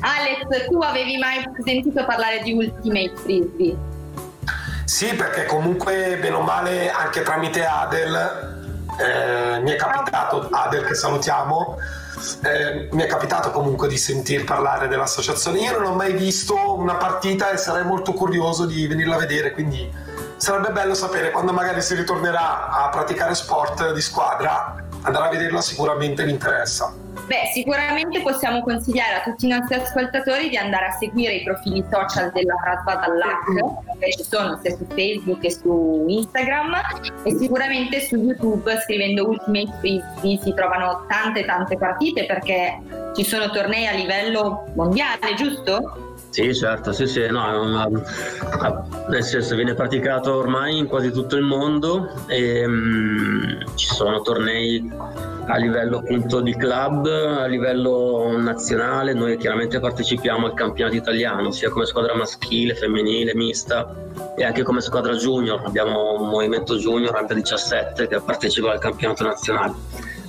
Alex 0.00 0.66
tu 0.68 0.80
avevi 0.80 1.16
mai 1.18 1.44
sentito 1.64 2.04
parlare 2.04 2.40
di 2.42 2.52
Ultimate 2.52 3.12
Frisbee? 3.14 3.76
sì 4.84 5.14
perché 5.14 5.44
comunque 5.44 6.18
bene 6.20 6.34
o 6.34 6.40
male 6.40 6.90
anche 6.90 7.22
tramite 7.22 7.64
Adel 7.64 8.64
eh, 8.98 9.60
mi 9.60 9.70
è 9.70 9.76
capitato 9.76 10.48
Adel 10.50 10.84
che 10.84 10.94
salutiamo 10.94 11.76
eh, 12.42 12.88
mi 12.90 13.02
è 13.02 13.06
capitato 13.06 13.52
comunque 13.52 13.86
di 13.86 13.98
sentir 13.98 14.42
parlare 14.44 14.88
dell'associazione. 14.88 15.58
Io 15.60 15.78
non 15.78 15.92
ho 15.92 15.94
mai 15.94 16.14
visto 16.14 16.74
una 16.74 16.94
partita 16.94 17.50
e 17.50 17.58
sarei 17.58 17.84
molto 17.84 18.14
curioso 18.14 18.64
di 18.64 18.86
venirla 18.86 19.16
a 19.16 19.18
vedere, 19.18 19.52
quindi 19.52 19.88
sarebbe 20.36 20.70
bello 20.70 20.94
sapere 20.94 21.30
quando 21.30 21.52
magari 21.52 21.82
si 21.82 21.94
ritornerà 21.94 22.68
a 22.70 22.88
praticare 22.88 23.34
sport 23.34 23.92
di 23.92 24.00
squadra 24.00 24.85
andare 25.06 25.26
a 25.26 25.30
vederla 25.30 25.60
sicuramente 25.60 26.24
vi 26.24 26.32
interessa. 26.32 26.92
Beh, 27.26 27.50
sicuramente 27.52 28.20
possiamo 28.22 28.62
consigliare 28.62 29.16
a 29.16 29.22
tutti 29.22 29.46
i 29.46 29.48
nostri 29.48 29.74
ascoltatori 29.74 30.48
di 30.48 30.56
andare 30.56 30.86
a 30.86 30.90
seguire 30.92 31.34
i 31.34 31.42
profili 31.42 31.84
social 31.90 32.30
della 32.30 32.54
Trasva 32.62 32.94
dall'Hack, 33.04 33.98
che 33.98 34.12
ci 34.12 34.22
sono 34.22 34.60
sia 34.62 34.76
su 34.76 34.86
Facebook 34.94 35.40
che 35.40 35.50
su 35.50 36.04
Instagram 36.06 36.74
e 37.24 37.36
sicuramente 37.36 38.00
su 38.02 38.16
YouTube 38.16 38.78
scrivendo 38.82 39.26
Ultimate 39.26 39.72
Frisbee 39.80 40.38
si 40.40 40.54
trovano 40.54 41.04
tante 41.08 41.44
tante 41.44 41.76
partite 41.76 42.26
perché 42.26 42.80
ci 43.16 43.24
sono 43.24 43.50
tornei 43.50 43.88
a 43.88 43.92
livello 43.92 44.66
mondiale, 44.74 45.34
giusto? 45.36 46.14
Sì, 46.30 46.54
certo, 46.54 46.92
sì, 46.92 47.06
sì, 47.06 47.26
no, 47.28 47.62
una, 47.62 47.88
nel 49.08 49.22
senso 49.22 49.54
viene 49.54 49.74
praticato 49.74 50.34
ormai 50.34 50.76
in 50.76 50.86
quasi 50.86 51.10
tutto 51.10 51.36
il 51.36 51.44
mondo 51.44 52.10
e 52.26 52.64
um, 52.64 53.58
ci 53.74 53.86
sono 53.86 54.20
tornei 54.20 54.92
a 55.46 55.56
livello 55.56 55.98
appunto 55.98 56.40
di 56.40 56.54
club, 56.54 57.06
a 57.06 57.46
livello 57.46 58.36
nazionale, 58.36 59.14
noi 59.14 59.36
chiaramente 59.38 59.78
partecipiamo 59.78 60.46
al 60.46 60.54
campionato 60.54 60.96
italiano, 60.96 61.50
sia 61.52 61.70
come 61.70 61.86
squadra 61.86 62.14
maschile, 62.14 62.74
femminile, 62.74 63.34
mista 63.34 63.94
e 64.36 64.44
anche 64.44 64.62
come 64.62 64.80
squadra 64.80 65.14
junior, 65.14 65.62
abbiamo 65.64 66.20
un 66.20 66.28
movimento 66.28 66.76
junior 66.76 67.16
under 67.18 67.36
17 67.36 68.08
che 68.08 68.20
partecipa 68.20 68.72
al 68.72 68.78
campionato 68.78 69.24
nazionale. 69.24 69.74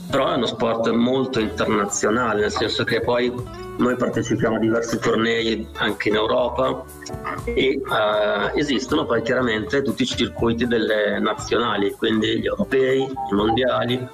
Però 0.10 0.32
è 0.32 0.36
uno 0.36 0.46
sport 0.46 0.90
molto 0.92 1.40
internazionale, 1.40 2.42
nel 2.42 2.52
senso 2.52 2.84
che 2.84 3.02
poi 3.02 3.34
noi 3.78 3.96
partecipiamo 3.96 4.56
a 4.56 4.60
diversi 4.60 4.98
tornei 5.00 5.68
anche 5.76 6.10
in 6.10 6.16
Europa 6.16 6.84
e 7.44 7.82
uh, 7.84 8.58
esistono 8.58 9.06
poi 9.06 9.22
chiaramente 9.22 9.82
tutti 9.82 10.04
i 10.04 10.06
circuiti 10.06 10.66
delle 10.66 11.20
nazionali, 11.20 11.92
quindi 11.92 12.40
gli 12.40 12.46
europei, 12.46 13.02
i 13.02 13.34
mondiali, 13.34 14.08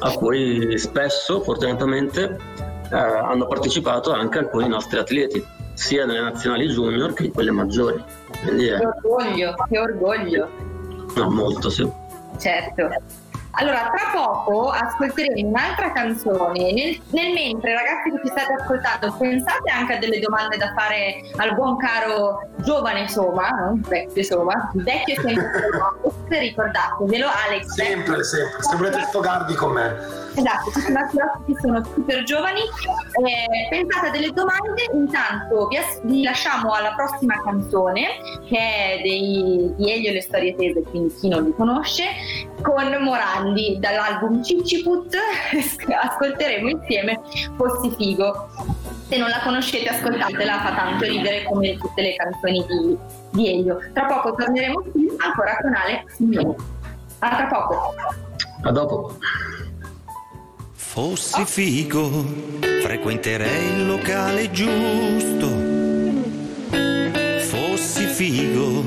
a 0.00 0.12
cui 0.12 0.78
spesso, 0.78 1.42
fortunatamente, 1.42 2.36
uh, 2.90 2.94
hanno 2.94 3.46
partecipato 3.46 4.12
anche 4.12 4.38
alcuni 4.38 4.66
nostri 4.66 4.98
atleti, 4.98 5.44
sia 5.74 6.06
nelle 6.06 6.20
nazionali 6.20 6.66
junior 6.68 7.12
che 7.12 7.26
in 7.26 7.32
quelle 7.32 7.50
maggiori. 7.50 8.02
Quindi, 8.42 8.66
che 8.66 8.86
orgoglio, 8.86 9.54
che 9.68 9.78
orgoglio. 9.78 10.48
No, 11.14 11.30
molto 11.30 11.70
sì. 11.70 11.88
Certo. 12.38 12.88
Allora, 13.60 13.90
tra 13.90 14.10
poco 14.12 14.70
ascolteremo 14.70 15.48
un'altra 15.48 15.92
canzone. 15.92 16.72
Nel, 16.72 17.00
nel, 17.10 17.32
mentre, 17.32 17.74
ragazzi 17.74 18.10
che 18.10 18.20
ci 18.24 18.30
state 18.30 18.52
ascoltando, 18.52 19.16
pensate 19.18 19.70
anche 19.70 19.94
a 19.94 19.98
delle 19.98 20.20
domande 20.20 20.56
da 20.56 20.72
fare 20.76 21.22
al 21.36 21.54
buon 21.54 21.76
caro 21.76 22.48
giovane 22.58 23.00
insomma, 23.00 23.48
non 23.48 23.80
vecchio 23.80 24.20
insomma, 24.20 24.70
vecchio 24.74 25.20
sempre 25.20 25.50
ricordatevelo 26.38 27.26
Alex. 27.46 27.66
Sempre, 27.66 28.22
sempre, 28.22 28.62
se 28.62 28.76
volete 28.76 29.00
sfogarvi 29.08 29.54
con 29.54 29.72
me. 29.72 30.27
Esatto, 30.38 30.70
tutti 30.70 30.88
i 30.88 30.94
nostri 30.94 31.20
ospiti 31.20 31.58
sono 31.60 31.84
super 31.84 32.22
giovani. 32.22 32.60
Eh, 32.60 33.68
pensate 33.70 34.06
a 34.06 34.10
delle 34.10 34.30
domande, 34.30 34.88
intanto 34.92 35.66
vi, 35.66 35.76
as- 35.76 36.00
vi, 36.04 36.22
lasciamo 36.22 36.72
alla 36.72 36.94
prossima 36.94 37.42
canzone 37.42 38.06
che 38.46 38.56
è 38.56 39.00
dei, 39.02 39.74
di 39.76 39.92
Elio 39.92 40.10
e 40.10 40.12
le 40.12 40.20
storie 40.20 40.54
tese, 40.54 40.82
quindi 40.82 41.12
chi 41.14 41.28
non 41.28 41.42
li 41.42 41.52
conosce, 41.56 42.04
con 42.62 42.86
Morandi 43.02 43.78
dall'album 43.80 44.40
Cicciput 44.44 45.16
ascolteremo 46.00 46.68
insieme 46.68 47.20
Fossi 47.56 47.92
Figo. 47.96 48.48
Se 49.08 49.16
non 49.16 49.30
la 49.30 49.40
conoscete 49.42 49.88
ascoltatela, 49.88 50.60
fa 50.60 50.74
tanto 50.74 51.04
ridere 51.04 51.42
come 51.44 51.76
tutte 51.78 52.02
le 52.02 52.14
canzoni 52.14 52.64
di, 52.68 52.96
di 53.30 53.48
Elio. 53.48 53.80
Tra 53.92 54.04
poco 54.04 54.34
torneremo 54.34 54.82
qui 54.92 55.08
ancora 55.18 55.56
con 55.60 55.72
Simeone. 56.14 56.54
A 57.20 57.36
tra 57.36 57.46
poco. 57.46 57.94
A 58.62 58.70
dopo. 58.70 59.16
Fossi 61.00 61.44
figo, 61.44 62.24
frequenterei 62.82 63.68
il 63.68 63.86
locale 63.86 64.50
giusto. 64.50 65.48
Fossi 67.46 68.04
figo, 68.06 68.82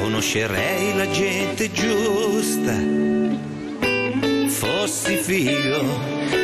conoscerei 0.00 0.96
la 0.96 1.08
gente 1.08 1.70
giusta. 1.70 2.74
Fossi 4.48 5.14
figo, 5.14 5.84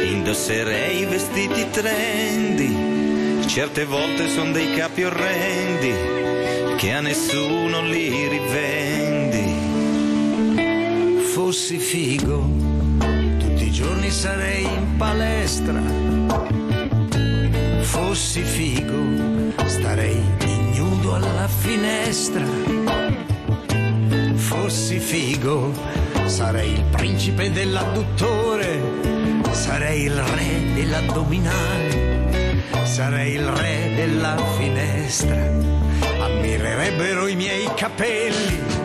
indosserei 0.05 1.01
i 1.01 1.07
vestiti 1.07 1.69
trendy. 1.71 3.47
Certe 3.47 3.85
volte 3.87 4.29
sono 4.29 4.53
dei 4.53 4.73
capi 4.75 5.03
orrendi 5.03 5.93
che 6.77 6.93
a 6.93 7.01
nessuno 7.01 7.83
li 7.83 8.29
rivendi. 8.29 9.59
Fossi 11.33 11.79
figo, 11.79 12.70
giorni 13.81 14.11
sarei 14.11 14.65
in 14.65 14.97
palestra. 14.99 15.81
Fossi 17.81 18.43
figo, 18.43 19.55
starei 19.65 20.23
ignudo 20.45 21.15
alla 21.15 21.49
finestra. 21.49 22.45
Fossi 24.35 24.99
figo, 24.99 25.73
sarei 26.27 26.73
il 26.73 26.85
principe 26.91 27.51
dell'adduttore, 27.51 28.83
sarei 29.51 30.03
il 30.03 30.21
re 30.21 30.75
dell'addominale, 30.75 32.63
sarei 32.85 33.33
il 33.33 33.47
re 33.47 33.93
della 33.95 34.37
finestra. 34.59 35.41
Ammirerebbero 36.21 37.29
i 37.29 37.35
miei 37.35 37.67
capelli. 37.75 38.80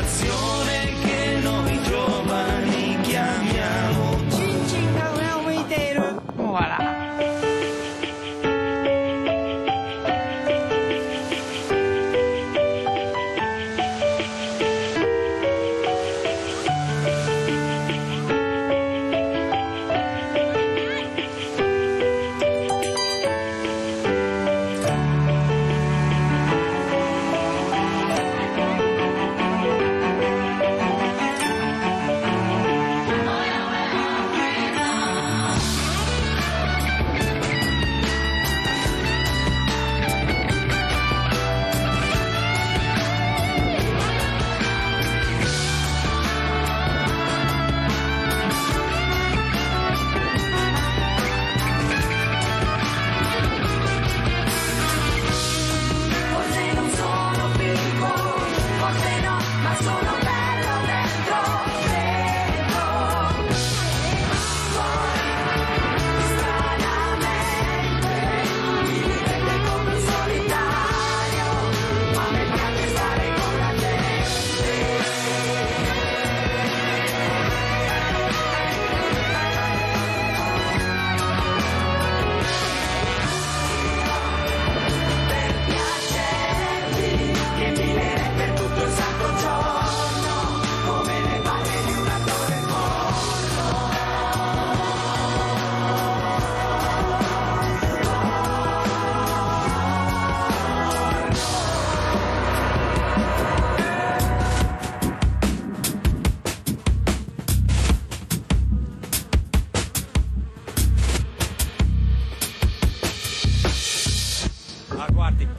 canciones. 0.00 0.69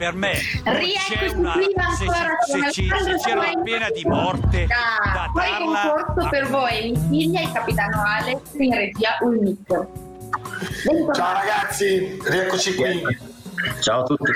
Per 0.02 0.14
me 0.16 0.32
c'è 0.32 0.72
Rieccoci 0.78 1.34
una. 1.36 1.52
qui 1.52 1.66
Se, 1.96 2.06
se- 2.06 2.52
se 2.52 2.72
se 2.72 2.82
c'era 2.82 2.96
una 2.98 3.18
Samuel. 3.18 3.62
pena 3.62 3.88
di 3.90 4.02
morte 4.04 4.66
Ah, 4.68 5.12
da 5.14 5.30
poi 5.32 5.42
darla. 5.48 5.80
concorso 5.94 6.26
a- 6.26 6.28
per 6.28 6.48
voi, 6.48 6.90
Missiglia 7.08 7.40
e 7.42 7.52
Capitano 7.52 8.02
Alex 8.04 8.40
in 8.54 8.74
regia 8.74 9.16
Ulmic. 9.20 9.58
Bentornati. 10.84 11.18
Ciao 11.18 11.32
ragazzi, 11.34 12.18
rieccoci 12.24 12.74
qui. 12.74 13.02
Ciao 13.78 14.00
a 14.00 14.04
tutti. 14.04 14.32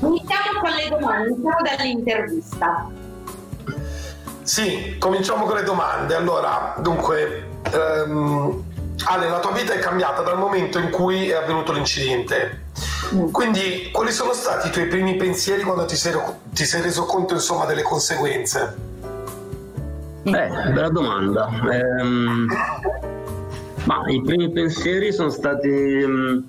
Iniziamo 0.00 0.60
con 0.60 0.70
le 0.70 0.88
domande, 0.90 1.28
iniziamo 1.28 1.56
dall'intervista. 1.62 2.86
Sì, 4.42 4.96
cominciamo 4.98 5.46
con 5.46 5.56
le 5.56 5.62
domande. 5.62 6.14
Allora, 6.14 6.74
dunque, 6.80 7.46
ehm, 7.72 8.62
Ale, 9.06 9.28
la 9.28 9.38
tua 9.40 9.52
vita 9.52 9.72
è 9.72 9.78
cambiata 9.78 10.20
dal 10.22 10.36
momento 10.38 10.78
in 10.78 10.90
cui 10.90 11.28
è 11.30 11.34
avvenuto 11.34 11.72
l'incidente. 11.72 12.64
Quindi, 13.30 13.90
quali 13.92 14.12
sono 14.12 14.32
stati 14.32 14.68
i 14.68 14.70
tuoi 14.70 14.86
primi 14.86 15.16
pensieri 15.16 15.62
quando 15.62 15.84
ti 15.84 15.96
sei, 15.96 16.14
ti 16.52 16.64
sei 16.64 16.82
reso 16.82 17.04
conto, 17.04 17.34
insomma, 17.34 17.64
delle 17.64 17.82
conseguenze? 17.82 18.74
Beh, 20.22 20.48
bella 20.72 20.88
domanda. 20.88 21.48
Ehm, 21.70 22.46
ma 23.84 24.02
i 24.06 24.22
primi 24.22 24.50
pensieri 24.50 25.12
sono 25.12 25.28
stati 25.28 25.68
mh, 25.68 26.44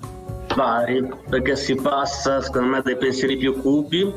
vari, 0.56 1.08
perché 1.30 1.56
si 1.56 1.76
passa, 1.76 2.42
secondo 2.42 2.70
me, 2.70 2.82
dai 2.82 2.98
pensieri 2.98 3.38
più 3.38 3.60
cupi 3.62 4.12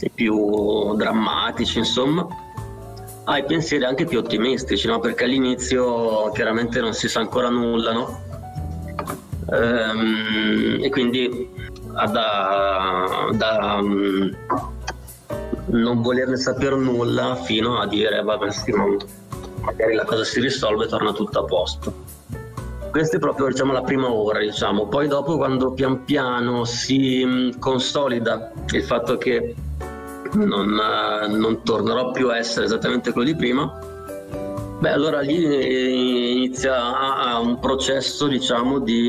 e 0.00 0.10
più 0.12 0.94
drammatici, 0.96 1.78
insomma, 1.78 2.26
ai 3.24 3.44
pensieri 3.44 3.84
anche 3.84 4.06
più 4.06 4.18
ottimistici, 4.18 4.86
no? 4.86 4.98
Perché 4.98 5.24
all'inizio 5.24 6.30
chiaramente 6.32 6.80
non 6.80 6.94
si 6.94 7.08
sa 7.08 7.20
ancora 7.20 7.50
nulla, 7.50 7.92
no? 7.92 8.20
Ehm, 9.52 10.78
e 10.82 10.88
quindi 10.88 11.53
da, 12.10 13.28
da, 13.32 13.80
mh, 13.80 14.36
non 15.66 16.02
volerne 16.02 16.36
sapere 16.36 16.76
nulla 16.76 17.36
fino 17.36 17.78
a 17.78 17.86
dire 17.86 18.22
vabbè 18.22 18.50
sì, 18.50 18.72
ma 18.72 18.84
magari 19.62 19.94
la 19.94 20.04
cosa 20.04 20.24
si 20.24 20.40
risolve 20.40 20.84
e 20.84 20.88
torna 20.88 21.12
tutto 21.12 21.40
a 21.40 21.44
posto. 21.44 22.12
Questa 22.90 23.16
è 23.16 23.18
proprio 23.18 23.48
diciamo, 23.48 23.72
la 23.72 23.82
prima 23.82 24.12
ora, 24.12 24.38
diciamo. 24.38 24.86
poi 24.86 25.08
dopo 25.08 25.36
quando 25.36 25.72
pian 25.72 26.04
piano 26.04 26.64
si 26.64 27.24
mh, 27.24 27.58
consolida 27.58 28.52
il 28.72 28.82
fatto 28.84 29.16
che 29.16 29.54
non, 30.34 30.78
eh, 30.78 31.26
non 31.28 31.62
tornerò 31.62 32.10
più 32.12 32.28
a 32.28 32.36
essere 32.38 32.66
esattamente 32.66 33.12
quello 33.12 33.32
di 33.32 33.36
prima, 33.36 33.66
beh 34.78 34.90
allora 34.90 35.20
lì 35.20 35.44
eh, 35.44 35.88
inizia 36.34 37.38
un 37.40 37.58
processo 37.58 38.26
diciamo 38.26 38.78
di 38.78 39.08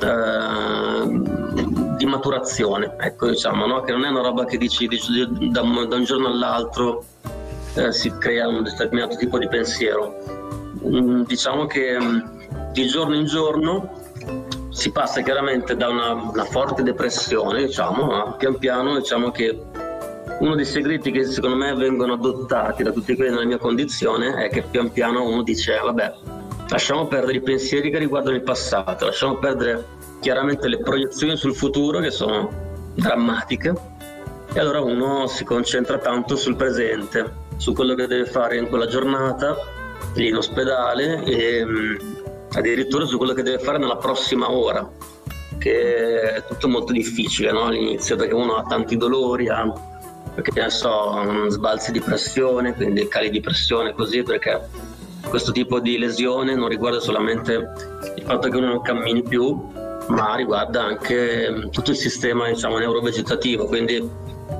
eh, 0.00 1.77
di 1.98 2.06
maturazione, 2.06 2.94
ecco 2.98 3.28
diciamo, 3.28 3.66
no? 3.66 3.82
che 3.82 3.92
non 3.92 4.04
è 4.04 4.08
una 4.08 4.22
roba 4.22 4.44
che 4.44 4.56
dici, 4.56 4.86
dici 4.86 5.26
da, 5.50 5.60
da 5.60 5.96
un 5.96 6.04
giorno 6.04 6.28
all'altro 6.28 7.04
eh, 7.74 7.92
si 7.92 8.16
crea 8.18 8.46
un 8.46 8.62
determinato 8.62 9.16
tipo 9.16 9.36
di 9.36 9.48
pensiero. 9.48 10.14
Mm, 10.86 11.22
diciamo 11.22 11.66
che 11.66 11.98
mm, 12.00 12.18
di 12.72 12.86
giorno 12.86 13.16
in 13.16 13.26
giorno 13.26 13.96
si 14.70 14.92
passa 14.92 15.22
chiaramente 15.22 15.76
da 15.76 15.88
una, 15.88 16.12
una 16.12 16.44
forte 16.44 16.84
depressione, 16.84 17.64
diciamo, 17.66 18.12
a 18.12 18.32
pian 18.32 18.58
piano 18.58 18.96
diciamo 18.96 19.32
che 19.32 19.60
uno 20.38 20.54
dei 20.54 20.64
segreti 20.64 21.10
che 21.10 21.24
secondo 21.24 21.56
me 21.56 21.74
vengono 21.74 22.12
adottati 22.12 22.84
da 22.84 22.92
tutti 22.92 23.16
quelli 23.16 23.32
nella 23.32 23.44
mia 23.44 23.58
condizione 23.58 24.36
è 24.44 24.48
che 24.48 24.62
pian 24.62 24.92
piano 24.92 25.24
uno 25.24 25.42
dice 25.42 25.80
vabbè 25.82 26.14
lasciamo 26.68 27.06
perdere 27.06 27.38
i 27.38 27.40
pensieri 27.40 27.90
che 27.90 27.98
riguardano 27.98 28.36
il 28.36 28.42
passato, 28.42 29.06
lasciamo 29.06 29.36
perdere 29.36 29.96
chiaramente 30.20 30.68
le 30.68 30.78
proiezioni 30.78 31.36
sul 31.36 31.54
futuro 31.54 32.00
che 32.00 32.10
sono 32.10 32.50
drammatiche 32.94 33.74
e 34.52 34.60
allora 34.60 34.80
uno 34.80 35.26
si 35.26 35.44
concentra 35.44 35.98
tanto 35.98 36.34
sul 36.36 36.56
presente, 36.56 37.46
su 37.56 37.72
quello 37.72 37.94
che 37.94 38.06
deve 38.06 38.26
fare 38.26 38.56
in 38.56 38.68
quella 38.68 38.86
giornata, 38.86 39.56
lì 40.14 40.28
in 40.28 40.36
ospedale 40.36 41.22
e 41.24 41.64
mh, 41.64 41.98
addirittura 42.54 43.04
su 43.04 43.18
quello 43.18 43.34
che 43.34 43.42
deve 43.42 43.58
fare 43.58 43.78
nella 43.78 43.96
prossima 43.96 44.50
ora, 44.50 44.88
che 45.58 46.32
è 46.32 46.44
tutto 46.46 46.68
molto 46.68 46.92
difficile 46.92 47.52
no? 47.52 47.64
all'inizio 47.64 48.16
perché 48.16 48.34
uno 48.34 48.56
ha 48.56 48.62
tanti 48.62 48.96
dolori, 48.96 49.48
ha 49.48 49.72
perché 50.34 50.60
ne 50.60 50.70
so, 50.70 51.14
mh, 51.14 51.48
sbalzi 51.48 51.92
di 51.92 52.00
pressione, 52.00 52.74
quindi 52.74 53.06
cali 53.08 53.28
di 53.28 53.40
pressione 53.40 53.92
così 53.92 54.22
perché 54.22 54.60
questo 55.28 55.52
tipo 55.52 55.78
di 55.80 55.98
lesione 55.98 56.54
non 56.54 56.68
riguarda 56.68 57.00
solamente 57.00 57.52
il 58.16 58.22
fatto 58.22 58.48
che 58.48 58.56
uno 58.56 58.68
non 58.68 58.80
cammini 58.82 59.22
più, 59.22 59.60
ma 60.08 60.34
riguarda 60.34 60.84
anche 60.84 61.50
mh, 61.50 61.70
tutto 61.70 61.90
il 61.90 61.96
sistema 61.96 62.48
diciamo, 62.48 62.78
neurovegetativo, 62.78 63.66
quindi 63.66 64.08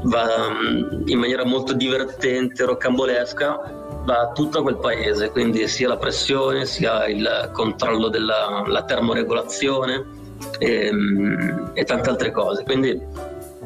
va 0.05 0.25
mh, 0.51 1.05
in 1.07 1.19
maniera 1.19 1.45
molto 1.45 1.73
divertente, 1.73 2.65
roccambolesca, 2.65 4.01
va 4.05 4.21
a 4.21 4.33
tutto 4.33 4.63
quel 4.63 4.77
paese, 4.79 5.31
quindi 5.31 5.67
sia 5.69 5.89
la 5.89 5.97
pressione, 5.97 6.65
sia 6.67 7.07
il 7.07 7.51
controllo 7.53 8.09
della 8.09 8.63
la 8.67 8.83
termoregolazione 8.85 10.05
e, 10.59 10.93
mh, 10.93 11.71
e 11.75 11.85
tante 11.85 12.11
altre 12.11 12.31
cose. 12.31 12.63
Quindi 12.65 13.01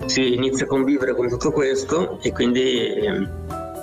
si 0.06 0.34
inizia 0.34 0.64
a 0.64 0.68
convivere 0.68 1.14
con 1.14 1.28
tutto 1.28 1.52
questo 1.52 2.18
e 2.22 2.32
quindi 2.32 3.30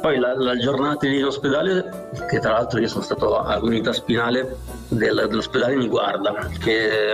poi 0.02 0.18
la, 0.18 0.34
la 0.36 0.58
giornata 0.58 1.08
in 1.08 1.26
ospedale, 1.26 2.10
che 2.30 2.40
tra 2.40 2.54
l'altro 2.54 2.80
io 2.80 2.88
sono 2.88 3.04
stato 3.04 3.38
all'unità 3.40 3.92
spinale 3.94 4.58
del- 4.88 5.28
dell'ospedale 5.30 5.76
Mi 5.76 5.88
Guarda, 5.88 6.50
che 6.58 7.14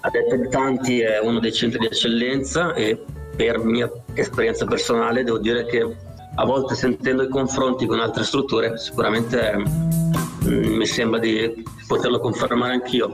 a 0.00 0.10
detta 0.10 0.36
di 0.36 0.48
tanti 0.48 1.00
è 1.00 1.18
uno 1.18 1.40
dei 1.40 1.52
centri 1.52 1.78
di 1.78 1.86
eccellenza 1.86 2.72
e 2.72 3.02
per 3.36 3.58
mia 3.58 3.90
esperienza 4.14 4.64
personale 4.64 5.24
devo 5.24 5.38
dire 5.38 5.66
che 5.66 5.96
a 6.34 6.44
volte 6.44 6.74
sentendo 6.74 7.22
i 7.22 7.28
confronti 7.28 7.86
con 7.86 8.00
altre 8.00 8.24
strutture 8.24 8.78
sicuramente 8.78 9.56
mm, 9.56 10.74
mi 10.74 10.86
sembra 10.86 11.18
di 11.18 11.62
poterlo 11.86 12.18
confermare 12.20 12.74
anch'io. 12.74 13.12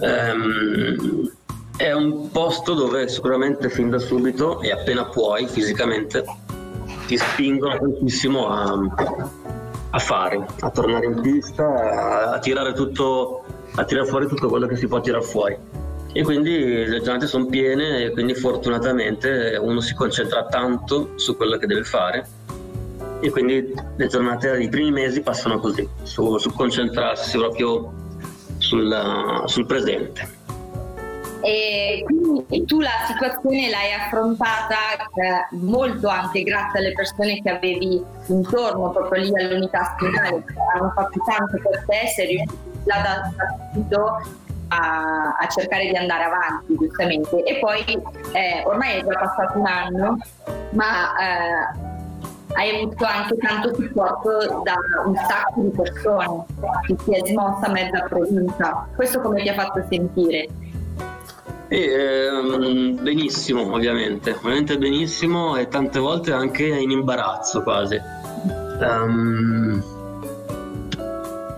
Ehm, 0.00 1.30
è 1.76 1.92
un 1.92 2.30
posto 2.30 2.74
dove 2.74 3.08
sicuramente 3.08 3.68
fin 3.68 3.90
da 3.90 3.98
subito 3.98 4.60
e 4.62 4.72
appena 4.72 5.04
puoi 5.04 5.46
fisicamente 5.46 6.24
ti 7.06 7.16
spingono 7.16 7.78
tantissimo 7.78 8.48
a, 8.48 8.78
a 9.90 9.98
fare, 9.98 10.44
a 10.60 10.70
tornare 10.70 11.06
in 11.06 11.20
pista, 11.20 11.64
a, 11.64 12.32
a 12.32 12.38
tirare 12.38 12.72
tutto, 12.72 13.44
a 13.74 13.84
tirare 13.84 14.06
fuori 14.06 14.26
tutto 14.26 14.48
quello 14.48 14.66
che 14.66 14.76
si 14.76 14.86
può 14.86 15.00
tirare 15.00 15.24
fuori. 15.24 15.56
E 16.12 16.22
quindi 16.22 16.86
le 16.86 17.00
giornate 17.00 17.26
sono 17.26 17.46
piene 17.46 18.04
e 18.04 18.10
quindi 18.10 18.34
fortunatamente 18.34 19.58
uno 19.60 19.80
si 19.80 19.94
concentra 19.94 20.46
tanto 20.46 21.12
su 21.16 21.36
quello 21.36 21.58
che 21.58 21.66
deve 21.66 21.84
fare 21.84 22.26
e 23.20 23.30
quindi 23.30 23.74
le 23.96 24.06
giornate, 24.06 24.60
i 24.60 24.68
primi 24.68 24.92
mesi 24.92 25.20
passano 25.20 25.58
così, 25.58 25.88
su, 26.02 26.38
su 26.38 26.52
concentrarsi 26.52 27.36
proprio 27.36 27.92
sul, 28.58 29.42
sul 29.46 29.66
presente. 29.66 30.36
E 31.40 32.02
quindi 32.04 32.64
tu 32.64 32.80
la 32.80 32.90
situazione 33.06 33.70
l'hai 33.70 33.92
affrontata 33.92 34.74
eh, 35.14 35.56
molto 35.56 36.08
anche 36.08 36.42
grazie 36.42 36.80
alle 36.80 36.92
persone 36.92 37.40
che 37.40 37.50
avevi 37.50 38.02
intorno, 38.26 38.90
proprio 38.90 39.22
lì 39.22 39.40
all'unità 39.40 39.94
spinale, 39.96 40.44
che 40.44 40.54
hanno 40.74 40.92
fatto 40.94 41.20
tanto 41.24 41.58
per 41.62 41.84
te, 41.86 42.08
sei 42.14 42.26
riuscito 42.26 42.56
da 42.84 43.30
subito 43.72 44.46
a, 44.68 45.36
a 45.38 45.48
cercare 45.48 45.88
di 45.88 45.96
andare 45.96 46.24
avanti, 46.24 46.76
giustamente. 46.78 47.42
E 47.44 47.58
poi 47.58 47.82
eh, 48.32 48.62
ormai 48.64 48.98
è 48.98 49.04
già 49.04 49.18
passato 49.18 49.58
un 49.58 49.66
anno, 49.66 50.18
ma 50.70 51.16
eh, 51.16 51.86
hai 52.54 52.82
avuto 52.82 53.04
anche 53.04 53.36
tanto 53.36 53.74
supporto 53.74 54.62
da 54.64 54.74
un 55.04 55.14
sacco 55.14 55.60
di 55.60 55.70
persone 55.70 56.44
che 56.86 56.96
si 57.04 57.14
è 57.14 57.26
smossa 57.26 57.68
mezza 57.70 58.00
provincia. 58.08 58.88
Questo 58.94 59.20
come 59.20 59.42
ti 59.42 59.48
ha 59.48 59.54
fatto 59.54 59.84
sentire? 59.88 60.48
E, 61.68 61.80
ehm, 61.80 63.02
benissimo, 63.02 63.74
ovviamente, 63.74 64.30
ovviamente 64.30 64.78
benissimo 64.78 65.56
e 65.56 65.68
tante 65.68 65.98
volte 65.98 66.32
anche 66.32 66.66
in 66.66 66.90
imbarazzo 66.90 67.62
quasi. 67.62 68.00
Ehm, 68.80 69.82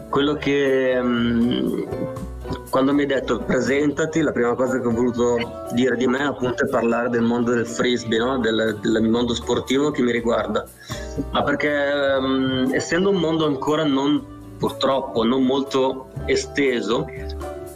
quello 0.09 0.35
che 0.35 0.90
ehm, 0.96 2.10
quando 2.70 2.94
mi 2.94 3.00
hai 3.00 3.06
detto 3.06 3.40
presentati, 3.40 4.20
la 4.20 4.30
prima 4.30 4.54
cosa 4.54 4.80
che 4.80 4.87
ho 4.87 4.92
voluto 4.92 5.66
dire 5.72 5.96
di 5.96 6.06
me 6.06 6.22
appunto 6.24 6.64
è 6.64 6.68
parlare 6.68 7.11
del 7.11 7.22
mondo 7.22 7.52
del 7.52 7.66
frisbee, 7.66 8.18
no? 8.18 8.38
del, 8.38 8.78
del 8.80 9.02
mondo 9.02 9.35
sportivo 9.35 9.90
che 9.90 10.02
mi 10.02 10.12
riguarda. 10.12 10.64
Ma 11.33 11.42
perché 11.42 11.68
ehm, 11.68 12.70
essendo 12.72 13.11
un 13.11 13.16
mondo 13.16 13.44
ancora 13.44 13.85
non, 13.85 14.54
purtroppo, 14.56 15.24
non 15.24 15.42
molto 15.42 16.11
esteso, 16.26 17.06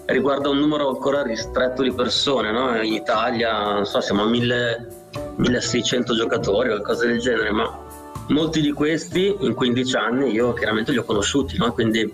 riguarda 0.06 0.48
un 0.48 0.58
numero 0.58 0.88
ancora 0.88 1.22
ristretto 1.22 1.82
di 1.82 1.92
persone, 1.92 2.52
no? 2.52 2.80
In 2.80 2.92
Italia, 2.92 3.84
so, 3.84 4.00
siamo 4.00 4.22
a 4.22 4.26
1000, 4.26 4.88
1600 5.36 6.14
giocatori 6.14 6.68
o 6.68 6.72
qualcosa 6.74 7.06
del 7.06 7.18
genere, 7.18 7.50
ma 7.50 7.82
molti 8.28 8.60
di 8.60 8.72
questi 8.72 9.34
in 9.40 9.54
15 9.54 9.96
anni 9.96 10.30
io 10.30 10.52
chiaramente 10.52 10.92
li 10.92 10.98
ho 10.98 11.04
conosciuti, 11.04 11.56
no? 11.56 11.72
Quindi 11.72 12.12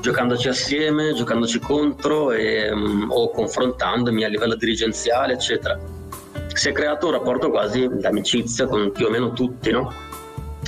giocandoci 0.00 0.48
assieme, 0.48 1.12
giocandoci 1.14 1.58
contro 1.58 2.32
e, 2.32 2.74
mm, 2.74 3.10
o 3.10 3.30
confrontandomi 3.30 4.24
a 4.24 4.28
livello 4.28 4.54
dirigenziale, 4.54 5.34
eccetera. 5.34 5.78
si 6.52 6.70
è 6.70 6.72
creato 6.72 7.06
un 7.06 7.12
rapporto 7.12 7.50
quasi 7.50 7.86
di 7.86 8.06
amicizia 8.06 8.66
con 8.66 8.90
più 8.90 9.06
o 9.06 9.10
meno 9.10 9.32
tutti, 9.32 9.70
no? 9.70 9.92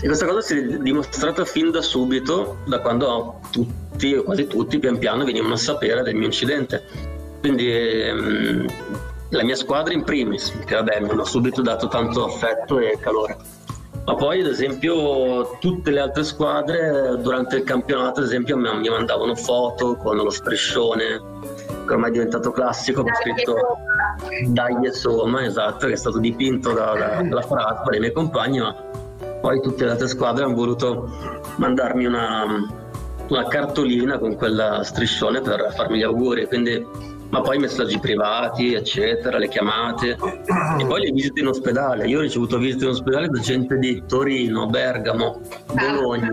E 0.01 0.07
questa 0.07 0.27
cosa 0.27 0.43
si 0.43 0.57
è 0.59 0.63
dimostrata 0.79 1.45
fin 1.47 1.71
da 1.71 1.81
subito, 1.81 2.59
da 2.67 2.81
quando 2.81 3.41
tutti, 3.51 4.15
o 4.15 4.23
quasi 4.23 4.47
tutti, 4.47 4.79
pian 4.79 4.99
piano 4.99 5.25
venivano 5.25 5.55
a 5.55 5.57
sapere 5.57 6.03
del 6.03 6.15
mio 6.15 6.27
incidente. 6.27 6.85
Quindi 7.41 7.73
ehm, 7.73 8.67
la 9.31 9.45
mia 9.45 9.57
squadra 9.57 9.93
in 9.93 10.05
primis, 10.05 10.53
che 10.67 10.75
vabbè 10.75 11.01
mi 11.01 11.09
hanno 11.09 11.25
subito 11.25 11.63
dato 11.63 11.89
tanto 11.89 12.25
affetto 12.25 12.79
e 12.79 12.99
calore. 13.01 13.37
Ma 14.09 14.15
poi 14.15 14.41
ad 14.41 14.47
esempio 14.47 15.59
tutte 15.59 15.91
le 15.91 16.01
altre 16.01 16.25
squadre 16.25 17.19
durante 17.21 17.57
il 17.57 17.65
campionato 17.65 18.21
ad 18.21 18.25
esempio 18.25 18.57
mi 18.57 18.89
mandavano 18.89 19.35
foto 19.35 19.97
con 19.97 20.17
lo 20.17 20.31
striscione 20.31 21.21
che 21.87 21.93
ormai 21.93 22.09
è 22.09 22.13
diventato 22.13 22.51
classico, 22.51 23.03
ho 23.03 23.15
scritto 23.21 23.55
Dai 24.47 24.73
insomma, 24.83 25.45
esatto, 25.45 25.89
che 25.89 25.93
è 25.93 25.97
stato 25.97 26.19
dipinto 26.21 26.73
da, 26.73 26.95
da, 26.95 27.23
dalla 27.23 27.43
frase 27.43 27.83
dai 27.91 28.01
miei 28.01 28.13
compagni, 28.13 28.61
ma 28.61 28.75
poi 29.43 29.61
tutte 29.61 29.85
le 29.85 29.91
altre 29.91 30.09
squadre 30.09 30.45
hanno 30.45 30.55
voluto 30.55 31.11
mandarmi 31.57 32.07
una, 32.07 32.47
una 33.29 33.47
cartolina 33.47 34.19
con 34.19 34.37
quella 34.37 34.83
striscione 34.85 35.43
per 35.43 35.71
farmi 35.77 35.99
gli 35.99 36.03
auguri, 36.03 36.47
quindi 36.47 36.83
ma 37.31 37.41
poi 37.41 37.59
messaggi 37.59 37.99
privati, 37.99 38.75
eccetera, 38.75 39.39
le 39.39 39.49
chiamate 39.49 40.17
e 40.79 40.87
poi 40.87 41.01
le 41.01 41.11
visite 41.11 41.41
in 41.41 41.49
ospedale. 41.49 42.07
Io 42.07 42.19
ho 42.19 42.23
ricevuto 42.23 42.59
visite 42.59 42.85
in 42.85 42.91
ospedale 42.91 43.29
da 43.29 43.41
gente 43.41 43.77
di 43.79 44.03
Torino, 44.07 44.67
Bergamo, 44.67 45.41
Bologna. 45.73 46.31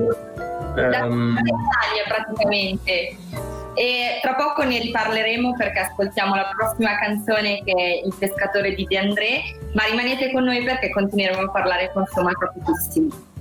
Da 0.75 1.05
um... 1.05 1.37
Italia 1.37 2.03
praticamente. 2.07 3.17
E 3.77 4.19
tra 4.21 4.35
poco 4.35 4.63
ne 4.63 4.79
riparleremo 4.79 5.53
perché 5.57 5.79
ascoltiamo 5.79 6.33
la 6.33 6.49
prossima 6.57 6.97
canzone 6.97 7.61
che 7.65 7.73
è 7.73 8.05
Il 8.05 8.15
pescatore 8.17 8.73
di 8.73 8.85
De 8.85 8.97
André, 8.97 9.41
ma 9.73 9.83
rimanete 9.83 10.31
con 10.31 10.43
noi 10.43 10.63
perché 10.63 10.91
continueremo 10.91 11.41
a 11.41 11.51
parlare 11.51 11.91
con 11.93 12.05
Soma 12.05 12.31
Capitissimi. 12.31 13.09
dell'ultimo 13.11 13.34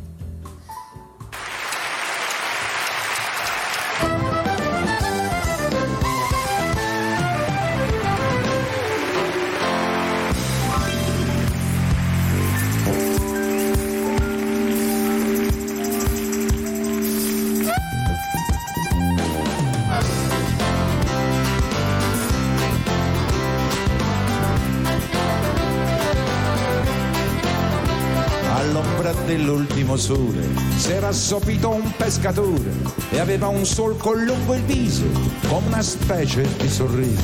sole 30.04 30.46
s'era 30.76 31.08
assopito 31.08 31.70
un 31.70 31.90
pescatore 31.96 32.72
e 33.08 33.20
aveva 33.20 33.48
un 33.48 33.64
solco 33.64 34.12
lungo 34.12 34.52
il 34.52 34.62
viso 34.64 35.06
come 35.48 35.68
una 35.68 35.80
specie 35.80 36.46
di 36.58 36.68
sorriso. 36.68 37.22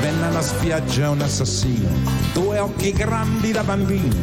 Venne 0.00 0.26
alla 0.26 0.40
spiaggia 0.40 1.10
un 1.10 1.20
assassino, 1.20 1.90
due 2.32 2.58
occhi 2.58 2.92
grandi 2.92 3.52
da 3.52 3.64
bambino, 3.64 4.16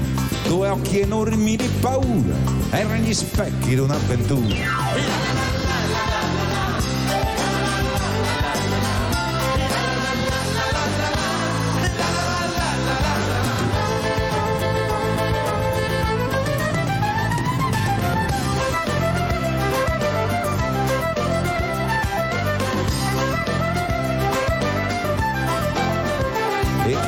due 0.47 0.69
occhi 0.69 1.01
enormi 1.01 1.55
di 1.55 1.69
paura, 1.79 2.35
erano 2.71 3.03
gli 3.03 3.13
specchi 3.13 3.69
di 3.69 3.77
un'avventura. 3.77 5.56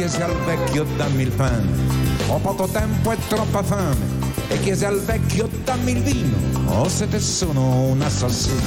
Chiese 0.10 0.24
al 0.24 0.36
vecchio 0.44 0.86
dammi 0.98 1.22
il 1.22 1.32
pane, 1.32 1.68
ho 2.30 2.40
poco 2.40 2.68
tempo 2.68 3.12
e 3.12 3.18
troppa 3.28 3.62
fame, 3.62 3.96
e 4.48 4.60
chiese 4.60 4.88
al 4.88 5.00
vecchio 5.02 5.48
dammi 5.64 5.92
il 5.92 6.02
vino, 6.02 6.36
o 6.66 6.90
se 6.90 7.08
te 7.08 7.20
sono 7.20 7.82
un 7.82 8.02
assassino. 8.02 8.60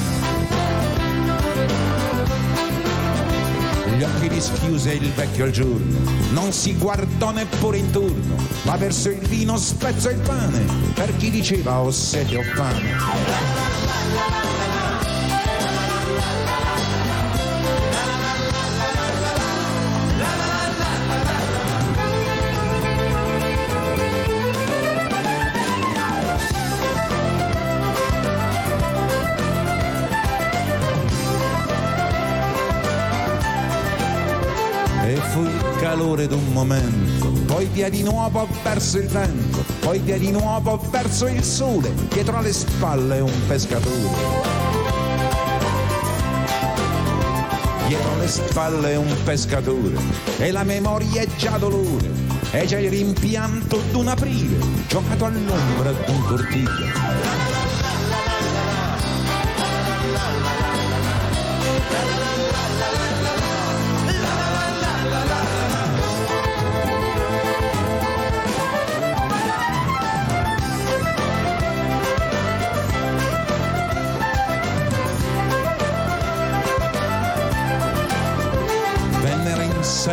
Gli 3.97 4.03
occhi 4.03 4.27
rischiuse 4.29 4.93
il 4.93 5.11
vecchio 5.11 5.43
al 5.43 5.51
giorno, 5.51 5.97
non 6.31 6.53
si 6.53 6.77
guardò 6.77 7.31
neppure 7.31 7.77
intorno, 7.77 8.35
ma 8.61 8.77
verso 8.77 9.09
il 9.09 9.19
vino 9.27 9.57
spezzò 9.57 10.11
il 10.11 10.19
pane, 10.19 10.65
per 10.93 11.13
chi 11.17 11.29
diceva 11.29 11.81
ho 11.81 11.91
sete 11.91 12.37
o 12.37 12.43
fame. 12.55 14.72
Calore 36.23 36.27
d'un 36.27 36.51
momento, 36.51 37.31
poi 37.45 37.65
via 37.65 37.89
di 37.89 38.03
nuovo 38.03 38.47
verso 38.63 38.97
il 38.97 39.07
vento, 39.07 39.63
poi 39.79 39.99
via 39.99 40.17
di 40.17 40.31
nuovo 40.31 40.79
verso 40.89 41.27
il 41.27 41.43
sole, 41.43 41.93
dietro 42.09 42.37
alle 42.37 42.53
spalle 42.53 43.19
un 43.19 43.31
pescatore. 43.47 44.61
Dietro 47.87 48.13
alle 48.13 48.27
spalle 48.27 48.95
un 48.95 49.15
pescatore 49.23 49.95
e 50.37 50.51
la 50.51 50.63
memoria 50.63 51.21
è 51.21 51.27
già 51.37 51.57
dolore, 51.57 52.09
è 52.51 52.65
già 52.65 52.79
il 52.79 52.89
rimpianto 52.89 53.81
d'un 53.91 54.07
aprile, 54.07 54.57
giocato 54.87 55.25
all'ombra 55.25 55.91
d'un 55.91 56.21
cortile. 56.23 57.52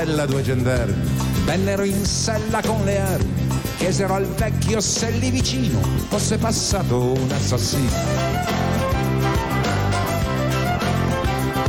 Sella 0.01 0.25
due 0.25 0.41
gendarmi, 0.41 1.11
vennero 1.45 1.85
in 1.85 2.07
sella 2.07 2.63
con 2.63 2.83
le 2.85 2.99
armi, 2.99 3.47
chiesero 3.77 4.15
al 4.15 4.25
vecchio 4.25 4.81
se 4.81 5.11
lì 5.11 5.29
vicino 5.31 5.79
fosse 6.09 6.39
passato 6.39 7.13
un 7.13 7.31
assassino. 7.31 7.91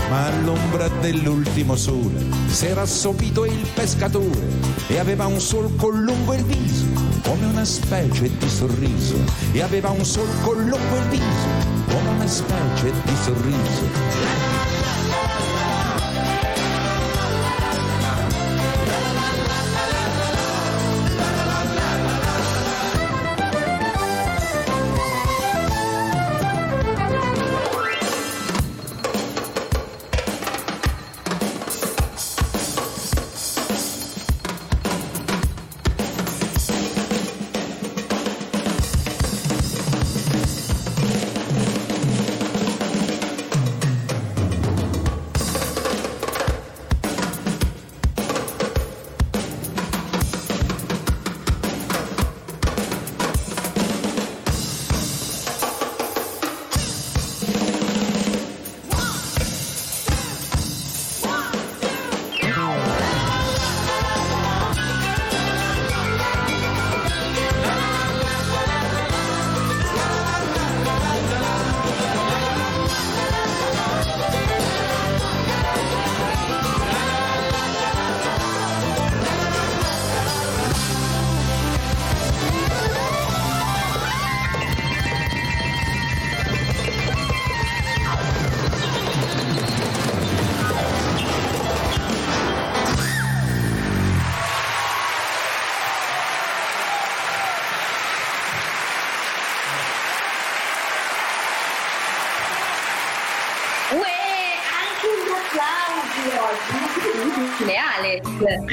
Ma 0.10 0.28
all'ombra 0.28 0.88
dell'ultimo 1.02 1.76
sole 1.76 2.24
s'era 2.48 2.84
assopito 2.84 3.44
il 3.44 3.68
pescatore 3.74 4.48
e 4.88 4.98
aveva 4.98 5.26
un 5.26 5.42
solco 5.42 5.90
lungo 5.90 6.34
il 6.34 6.46
viso, 6.46 6.86
come 7.24 7.48
una 7.48 7.66
specie 7.66 8.32
di 8.38 8.50
sorriso, 8.50 9.18
e 9.52 9.62
aveva 9.62 9.90
un 9.90 10.06
solco 10.06 10.54
lungo 10.54 10.96
il 10.96 11.08
viso, 11.10 11.50
come 11.90 12.10
una 12.16 12.28
specie 12.28 12.94
di 13.04 13.14
sorriso. 13.22 14.61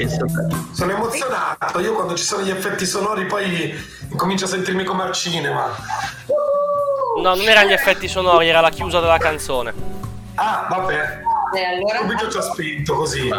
Sono 0.07 0.91
emozionato, 0.91 1.79
io 1.79 1.93
quando 1.93 2.15
ci 2.15 2.23
sono 2.23 2.43
gli 2.43 2.49
effetti 2.51 2.85
sonori 2.85 3.25
poi 3.25 3.73
comincio 4.15 4.45
a 4.45 4.47
sentirmi 4.47 4.83
come 4.83 5.03
al 5.03 5.13
cinema. 5.13 5.67
No, 7.21 7.35
non 7.35 7.47
erano 7.47 7.69
gli 7.69 7.73
effetti 7.73 8.07
sonori, 8.07 8.47
era 8.47 8.61
la 8.61 8.69
chiusa 8.69 8.99
della 8.99 9.17
canzone. 9.17 9.73
Ah, 10.35 10.67
vabbè, 10.69 11.21
E 11.57 11.63
allora, 11.65 11.99
subito 11.99 12.29
ci 12.29 12.37
ho 12.37 12.41
spinto 12.41 12.93
così. 12.95 13.29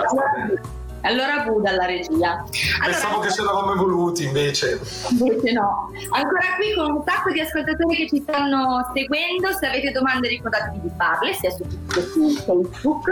allora 1.03 1.45
Bu 1.47 1.61
dalla 1.63 1.87
regia. 1.87 2.45
Pensavo 2.85 3.15
Allora, 3.15 3.29
che 3.29 3.33
ce 3.35 3.43
l'avamo 3.43 3.73
evoluti 3.73 4.25
invece. 4.25 4.79
Invece 5.11 5.53
no. 5.53 5.91
Ancora 6.11 6.43
qui 6.57 6.75
con 6.77 6.91
un 6.91 7.03
sacco 7.07 7.31
di 7.31 7.41
ascoltatori 7.41 7.97
che 7.97 8.09
ci 8.09 8.21
stanno 8.21 8.91
seguendo. 8.95 9.51
Se 9.59 9.67
avete 9.67 9.93
domande 9.93 10.29
ricordatevi 10.29 10.81
di 10.83 10.91
farle, 10.99 11.33
sia 11.33 11.51
su, 11.51 11.65
su 11.89 12.31
Facebook. 12.45 13.09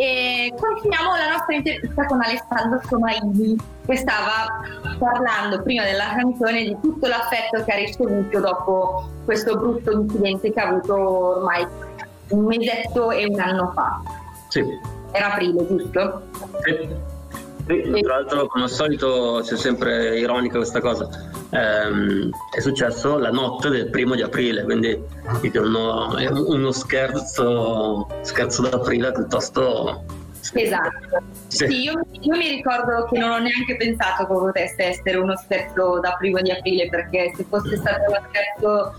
E 0.00 0.50
continuiamo 0.58 1.14
la 1.14 1.32
nostra 1.32 1.56
intervista 1.56 2.06
con 2.06 2.22
Alessandro 2.22 2.80
Somaini, 2.88 3.54
che 3.84 3.96
stava 3.96 4.62
parlando 4.98 5.60
prima 5.60 5.84
della 5.84 6.14
canzone 6.16 6.64
di 6.64 6.76
tutto 6.80 7.06
l'affetto 7.06 7.62
che 7.62 7.70
ha 7.70 7.76
ricevuto 7.76 8.40
dopo 8.40 9.10
questo 9.26 9.58
brutto 9.58 9.90
incidente 9.90 10.54
che 10.54 10.58
ha 10.58 10.68
avuto 10.68 11.36
ormai 11.36 11.66
un 12.30 12.44
mesetto 12.46 13.10
e 13.10 13.26
un 13.26 13.38
anno 13.40 13.72
fa. 13.74 14.00
Sì. 14.48 14.64
Era 15.10 15.34
aprile, 15.34 15.66
giusto? 15.66 16.22
Sì. 16.62 17.09
Sì, 17.70 18.00
tra 18.02 18.16
l'altro, 18.16 18.46
come 18.48 18.64
al 18.64 18.70
solito, 18.70 19.40
c'è 19.44 19.56
sempre 19.56 20.18
ironica 20.18 20.56
questa 20.56 20.80
cosa. 20.80 21.08
Ehm, 21.50 22.30
è 22.56 22.60
successo 22.60 23.16
la 23.16 23.30
notte 23.30 23.68
del 23.68 23.90
primo 23.90 24.16
di 24.16 24.22
aprile, 24.22 24.64
quindi 24.64 25.00
uno, 25.54 26.16
è 26.16 26.26
uno 26.28 26.72
scherzo, 26.72 28.08
scherzo 28.22 28.62
d'aprile 28.62 29.12
piuttosto. 29.12 30.02
Esatto. 30.52 31.22
Sì. 31.46 31.66
Sì, 31.66 31.82
io, 31.82 32.00
io 32.10 32.36
mi 32.36 32.48
ricordo 32.48 33.06
che 33.08 33.18
non 33.18 33.30
ho 33.30 33.38
neanche 33.38 33.76
pensato 33.76 34.26
che 34.26 34.32
potesse 34.32 34.84
essere 34.84 35.18
uno 35.18 35.36
scherzo 35.36 36.00
da 36.00 36.16
primo 36.18 36.40
di 36.40 36.50
aprile, 36.50 36.88
perché 36.88 37.32
se 37.36 37.44
fosse 37.48 37.76
stato 37.76 38.10
uno 38.10 38.20
scherzo 38.30 38.94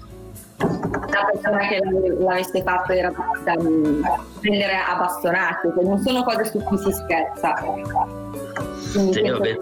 la 0.62 1.30
persona 1.32 1.68
che 1.68 1.80
l'ave- 1.84 2.16
l'avesse 2.20 2.62
fatto 2.64 2.92
era 2.92 3.12
da 3.44 3.56
prendere 4.40 4.76
a 4.76 4.96
bastonate, 4.98 5.74
che 5.74 5.82
non 5.84 6.00
sono 6.00 6.24
cose 6.24 6.46
su 6.46 6.60
cui 6.60 6.78
si 6.78 6.92
scherza. 6.92 7.54
Sì, 8.92 9.22
vabbè. 9.30 9.58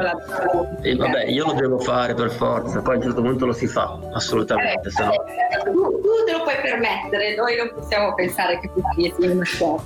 la- 0.00 0.78
E 0.82 0.94
vabbè, 0.96 1.24
io 1.26 1.46
lo 1.46 1.52
devo 1.54 1.78
fare 1.78 2.14
per 2.14 2.30
forza, 2.30 2.80
poi 2.82 2.94
a 2.94 2.96
un 2.98 3.02
certo 3.02 3.22
punto 3.22 3.46
lo 3.46 3.52
si 3.52 3.66
fa, 3.66 3.98
assolutamente. 4.12 4.90
se 4.90 5.02
no- 5.04 5.12
Eh, 5.12 5.62
tu, 5.64 5.72
tu 5.72 6.24
te 6.26 6.32
lo 6.32 6.42
puoi 6.42 6.54
permettere, 6.62 7.34
noi 7.36 7.56
non 7.56 7.70
possiamo 7.74 8.14
pensare 8.14 8.60
che 8.60 8.70
tu 8.74 8.82
sia 8.96 9.30
uno 9.32 9.44
scherzo. 9.44 9.82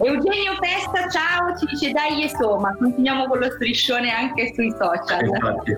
Eugenio 0.00 0.56
Pesta, 0.60 1.08
ciao, 1.10 1.56
ci 1.58 1.66
dice 1.66 1.92
dai 1.92 2.22
insomma, 2.22 2.74
continuiamo 2.78 3.26
con 3.26 3.38
lo 3.38 3.50
striscione 3.50 4.10
anche 4.10 4.52
sui 4.54 4.70
social. 4.78 5.24
Infatti, 5.24 5.74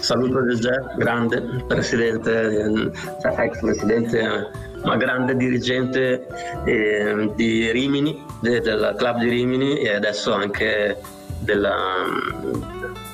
saluto 0.00 0.46
Gegè, 0.46 0.80
grande 0.96 1.42
presidente, 1.66 2.40
eh, 2.40 2.90
cioè 3.20 3.44
ex 3.44 3.60
presidente, 3.60 4.48
ma 4.84 4.96
grande 4.96 5.36
dirigente 5.36 6.26
eh, 6.64 7.30
di 7.34 7.70
Rimini, 7.70 8.24
de- 8.40 8.60
del 8.60 8.94
club 8.96 9.18
di 9.18 9.28
Rimini 9.28 9.78
e 9.80 9.94
adesso 9.94 10.32
anche 10.32 10.96
della 11.40 11.74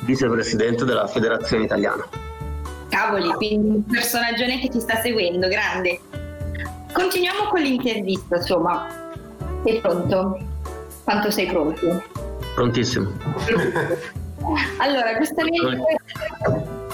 vicepresidente 0.01 0.85
della 0.85 1.07
federazione 1.07 1.65
italiana. 1.65 2.07
Cavoli, 2.89 3.29
quindi 3.35 3.69
un 3.69 3.85
personaggione 3.85 4.61
che 4.61 4.71
ci 4.71 4.81
sta 4.81 5.01
seguendo, 5.01 5.49
grande. 5.49 6.01
Continuiamo 6.93 7.49
con 7.51 7.61
l'intervista, 7.61 8.37
insomma. 8.37 8.87
Sei 9.65 9.81
pronto? 9.81 10.39
Quanto 11.05 11.31
sei 11.31 11.47
pronto? 11.47 12.03
Prontissimo. 12.55 13.11
Allora, 14.79 15.19
giustamente 15.19 15.83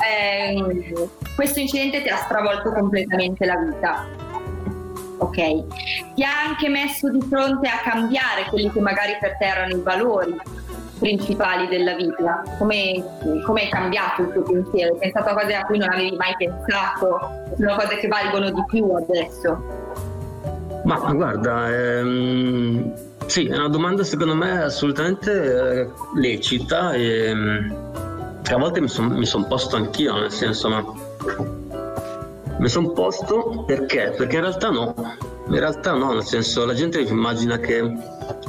ehm, 0.00 1.08
questo 1.34 1.60
incidente 1.60 2.00
ti 2.00 2.08
ha 2.08 2.16
stravolto 2.16 2.72
completamente 2.72 3.44
la 3.44 3.56
vita. 3.56 4.06
Ok, 5.18 6.14
ti 6.14 6.24
ha 6.24 6.46
anche 6.48 6.70
messo 6.70 7.10
di 7.10 7.20
fronte 7.28 7.68
a 7.68 7.80
cambiare 7.82 8.46
quelli 8.48 8.70
che 8.72 8.80
magari 8.80 9.18
per 9.20 9.36
te 9.36 9.44
erano 9.44 9.74
i 9.74 9.80
valori 9.80 10.40
principali 11.02 11.66
della 11.66 11.94
vita. 11.96 12.42
Come, 12.58 13.02
come 13.44 13.62
è 13.62 13.68
cambiato 13.68 14.22
il 14.22 14.32
tuo 14.32 14.42
pensiero? 14.42 14.92
Hai 14.94 14.98
pensato 15.00 15.30
a 15.30 15.34
cose 15.34 15.54
a 15.54 15.64
cui 15.64 15.78
non 15.78 15.90
avevi 15.90 16.16
mai 16.16 16.34
pensato? 16.38 17.18
Sono 17.58 17.74
cose 17.74 17.96
che 17.96 18.06
valgono 18.06 18.50
di 18.50 18.64
più 18.68 18.88
adesso? 18.92 19.80
Ma 20.84 20.96
guarda, 21.12 21.68
ehm, 21.68 22.92
sì, 23.26 23.46
è 23.46 23.56
una 23.56 23.68
domanda 23.68 24.04
secondo 24.04 24.34
me 24.34 24.62
assolutamente 24.62 25.32
eh, 25.32 25.90
lecita 26.16 26.92
e 26.92 27.34
che 28.42 28.54
a 28.54 28.58
volte 28.58 28.80
mi 28.80 28.88
sono 28.88 29.24
son 29.24 29.46
posto 29.46 29.76
anch'io, 29.76 30.18
nel 30.18 30.30
senso, 30.30 30.68
ma 30.68 30.84
mi 32.58 32.68
sono 32.68 32.90
posto 32.90 33.64
perché? 33.66 34.14
Perché 34.16 34.36
in 34.36 34.42
realtà 34.42 34.70
no, 34.70 34.94
in 35.46 35.58
realtà 35.58 35.92
no, 35.94 36.12
nel 36.12 36.24
senso 36.24 36.64
la 36.64 36.74
gente 36.74 37.00
immagina 37.00 37.58
che 37.58 37.80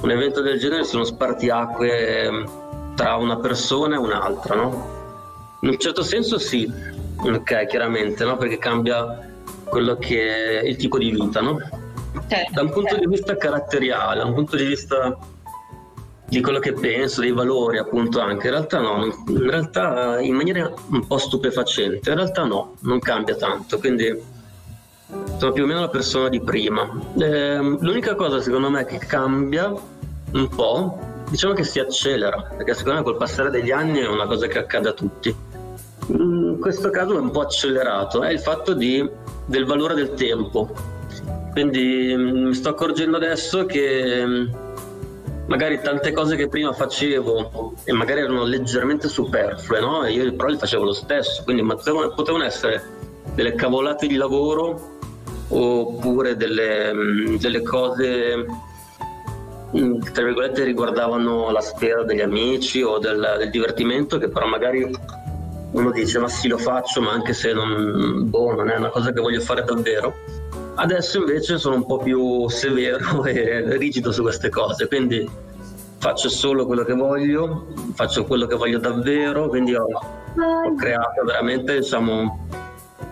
un 0.04 0.12
evento 0.12 0.42
del 0.42 0.60
genere 0.60 0.84
sia 0.84 0.98
uno 0.98 1.08
spartiacque 1.08 2.24
ehm, 2.24 2.94
tra 2.96 3.16
una 3.16 3.38
persona 3.38 3.96
e 3.96 4.00
un'altra, 4.00 4.56
no? 4.56 5.02
In 5.62 5.70
un 5.70 5.78
certo 5.80 6.04
senso 6.04 6.38
sì, 6.38 6.72
ok, 7.18 7.66
chiaramente, 7.68 8.26
no? 8.26 8.36
Perché 8.36 8.58
cambia 8.58 9.32
quello 9.64 9.98
che 9.98 10.60
è 10.60 10.66
il 10.66 10.76
tipo 10.76 10.98
di 10.98 11.10
vita, 11.10 11.40
no? 11.40 11.58
Certo. 12.28 12.52
Da 12.52 12.62
un 12.62 12.70
punto 12.72 12.98
di 12.98 13.08
vista 13.08 13.38
caratteriale, 13.38 14.20
da 14.20 14.26
un 14.26 14.34
punto 14.34 14.58
di 14.58 14.66
vista 14.66 15.18
di 16.28 16.42
quello 16.42 16.60
che 16.60 16.74
penso, 16.74 17.22
dei 17.22 17.32
valori 17.32 17.78
appunto 17.78 18.20
anche, 18.20 18.48
in 18.48 18.54
realtà 18.54 18.80
no, 18.80 19.06
in 19.06 19.50
realtà 19.50 20.20
in 20.20 20.36
maniera 20.36 20.72
un 20.90 21.08
po' 21.08 21.18
stupefacente, 21.18 22.10
in 22.10 22.16
realtà 22.16 22.44
no, 22.44 22.76
non 22.82 23.00
cambia 23.00 23.36
tanto, 23.36 23.80
quindi 23.80 24.32
sono 25.38 25.52
più 25.52 25.64
o 25.64 25.68
meno 25.68 25.82
la 25.82 25.90
persona 25.90 26.30
di 26.30 26.42
prima. 26.42 26.90
Ehm, 27.20 27.78
l'unica 27.82 28.16
cosa 28.16 28.42
secondo 28.42 28.70
me 28.70 28.86
che 28.86 28.98
cambia 28.98 29.72
un 30.34 30.48
po', 30.50 31.00
diciamo 31.30 31.54
che 31.54 31.64
si 31.64 31.80
accelera, 31.80 32.54
perché 32.58 32.74
secondo 32.74 33.00
me 33.00 33.06
col 33.06 33.18
passare 33.18 33.50
degli 33.50 33.72
anni 33.72 34.00
è 34.00 34.08
una 34.08 34.26
cosa 34.26 34.48
che 34.48 34.60
accade 34.60 34.90
a 34.90 34.94
tutti. 34.94 35.36
In 36.08 36.58
questo 36.60 36.90
caso 36.90 37.16
è 37.16 37.20
un 37.20 37.32
po' 37.32 37.42
accelerato, 37.42 38.24
è 38.24 38.32
il 38.32 38.40
fatto 38.40 38.74
di- 38.74 39.08
del 39.46 39.66
valore 39.66 39.94
del 39.94 40.14
tempo. 40.14 40.70
Quindi 41.52 42.14
mm, 42.16 42.48
mi 42.48 42.54
sto 42.54 42.70
accorgendo 42.70 43.18
adesso 43.18 43.66
che 43.66 44.26
mm, 44.26 44.48
magari 45.46 45.80
tante 45.82 46.12
cose 46.12 46.36
che 46.36 46.48
prima 46.48 46.74
facevo 46.74 47.76
e 47.84 47.94
magari 47.94 48.22
erano 48.22 48.44
leggermente 48.44 49.08
superflue, 49.08 49.80
no? 49.80 50.06
Io 50.08 50.34
però 50.34 50.50
le 50.50 50.58
facevo 50.58 50.84
lo 50.84 50.94
stesso, 50.94 51.44
quindi 51.44 51.64
potevano, 51.64 52.44
essere 52.44 52.82
delle 53.36 53.54
cavolate 53.54 54.08
di 54.08 54.16
lavoro 54.16 54.98
oppure 55.50 56.36
delle, 56.36 56.92
mm, 56.92 57.36
delle 57.36 57.62
cose 57.62 58.36
mm, 58.38 58.48
tra 60.12 60.24
virgolette 60.24 60.64
riguardavano 60.64 61.50
la 61.50 61.62
sfera 61.62 62.04
degli 62.04 62.22
amici 62.22 62.84
o 62.84 63.00
del, 63.00 63.36
del 63.40 63.50
divertimento 63.50 64.20
che 64.20 64.28
però 64.28 64.46
magari 64.46 64.88
uno 65.72 65.92
dice 65.92 66.20
ma 66.20 66.28
sì 66.28 66.48
lo 66.48 66.60
faccio 66.60 67.02
ma 67.02 67.12
anche 67.12 67.34
se 67.34 67.54
non, 67.54 68.30
boh, 68.30 68.54
non 68.54 68.70
è 68.70 68.78
una 68.78 68.90
cosa 68.90 69.12
che 69.12 69.20
voglio 69.20 69.42
fare 69.42 69.64
davvero. 69.64 70.14
Adesso 70.76 71.20
invece 71.20 71.58
sono 71.58 71.76
un 71.76 71.86
po' 71.86 71.98
più 71.98 72.48
severo 72.50 73.24
e 73.26 73.78
rigido 73.78 74.12
su 74.12 74.22
queste 74.22 74.50
cose, 74.50 74.88
quindi 74.88 75.28
faccio 75.98 76.30
solo 76.30 76.66
quello 76.66 76.84
che 76.84 76.94
voglio, 76.94 77.68
faccio 77.94 78.26
quello 78.26 78.46
che 78.46 78.56
voglio 78.56 78.80
davvero, 78.80 79.48
quindi 79.48 79.76
ho, 79.76 79.86
ho 79.86 80.76
creato 80.76 81.24
veramente 81.26 81.80
diciamo, 81.80 82.48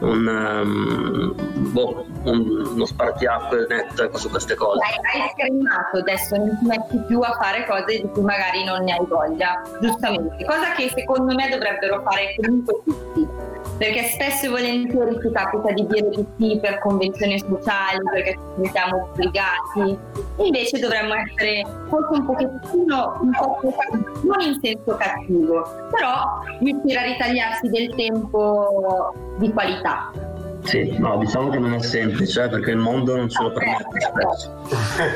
un, 0.01 0.27
um, 0.27 1.71
boh, 1.71 2.05
un- 2.23 2.67
uno 2.73 2.85
spartiacque 2.85 3.65
netto 3.69 4.17
su 4.17 4.29
queste 4.29 4.55
cose. 4.55 4.79
Hai, 4.83 5.21
hai 5.21 5.29
scremato 5.33 5.97
adesso, 5.97 6.35
non 6.35 6.57
ti 6.59 6.65
metti 6.65 6.97
più 7.07 7.19
a 7.21 7.37
fare 7.39 7.65
cose 7.67 8.01
di 8.01 8.09
cui 8.11 8.21
magari 8.23 8.63
non 8.63 8.83
ne 8.83 8.93
hai 8.93 9.05
voglia, 9.05 9.61
giustamente, 9.79 10.43
cosa 10.45 10.71
che 10.75 10.91
secondo 10.95 11.33
me 11.35 11.49
dovrebbero 11.49 12.01
fare 12.01 12.35
comunque 12.41 12.73
tutti. 12.83 13.27
Perché 13.81 14.03
spesso 14.09 14.45
e 14.45 14.49
volentieri 14.49 15.17
ci 15.23 15.31
capita 15.31 15.71
di 15.73 15.87
dire 15.87 16.09
di 16.09 16.23
sì 16.37 16.59
per 16.61 16.77
convenzioni 16.81 17.39
sociali, 17.39 17.97
perché 18.13 18.33
ci 18.33 18.61
sentiamo 18.61 19.09
obbligati. 19.09 19.97
Invece 20.37 20.77
dovremmo 20.77 21.15
essere 21.15 21.65
forse 21.89 22.19
un 22.19 22.25
pochettino, 22.27 23.17
un 23.21 23.31
po' 23.31 23.59
non 24.21 24.39
in 24.41 24.59
senso 24.61 24.95
cattivo, 24.95 25.63
però 25.89 26.43
riuscire 26.59 26.99
a 26.99 27.03
ritagliarsi 27.05 27.69
del 27.69 27.95
tempo 27.95 29.15
di 29.39 29.51
qualità. 29.51 30.11
Sì, 30.61 30.95
no, 30.99 31.17
diciamo 31.17 31.49
che 31.49 31.57
non 31.57 31.73
è 31.73 31.79
semplice 31.79 32.43
eh, 32.43 32.49
perché 32.49 32.69
il 32.69 32.77
mondo 32.77 33.15
non 33.15 33.29
ce 33.31 33.41
lo 33.41 33.51
permette 33.51 33.99
spesso. 33.99 34.61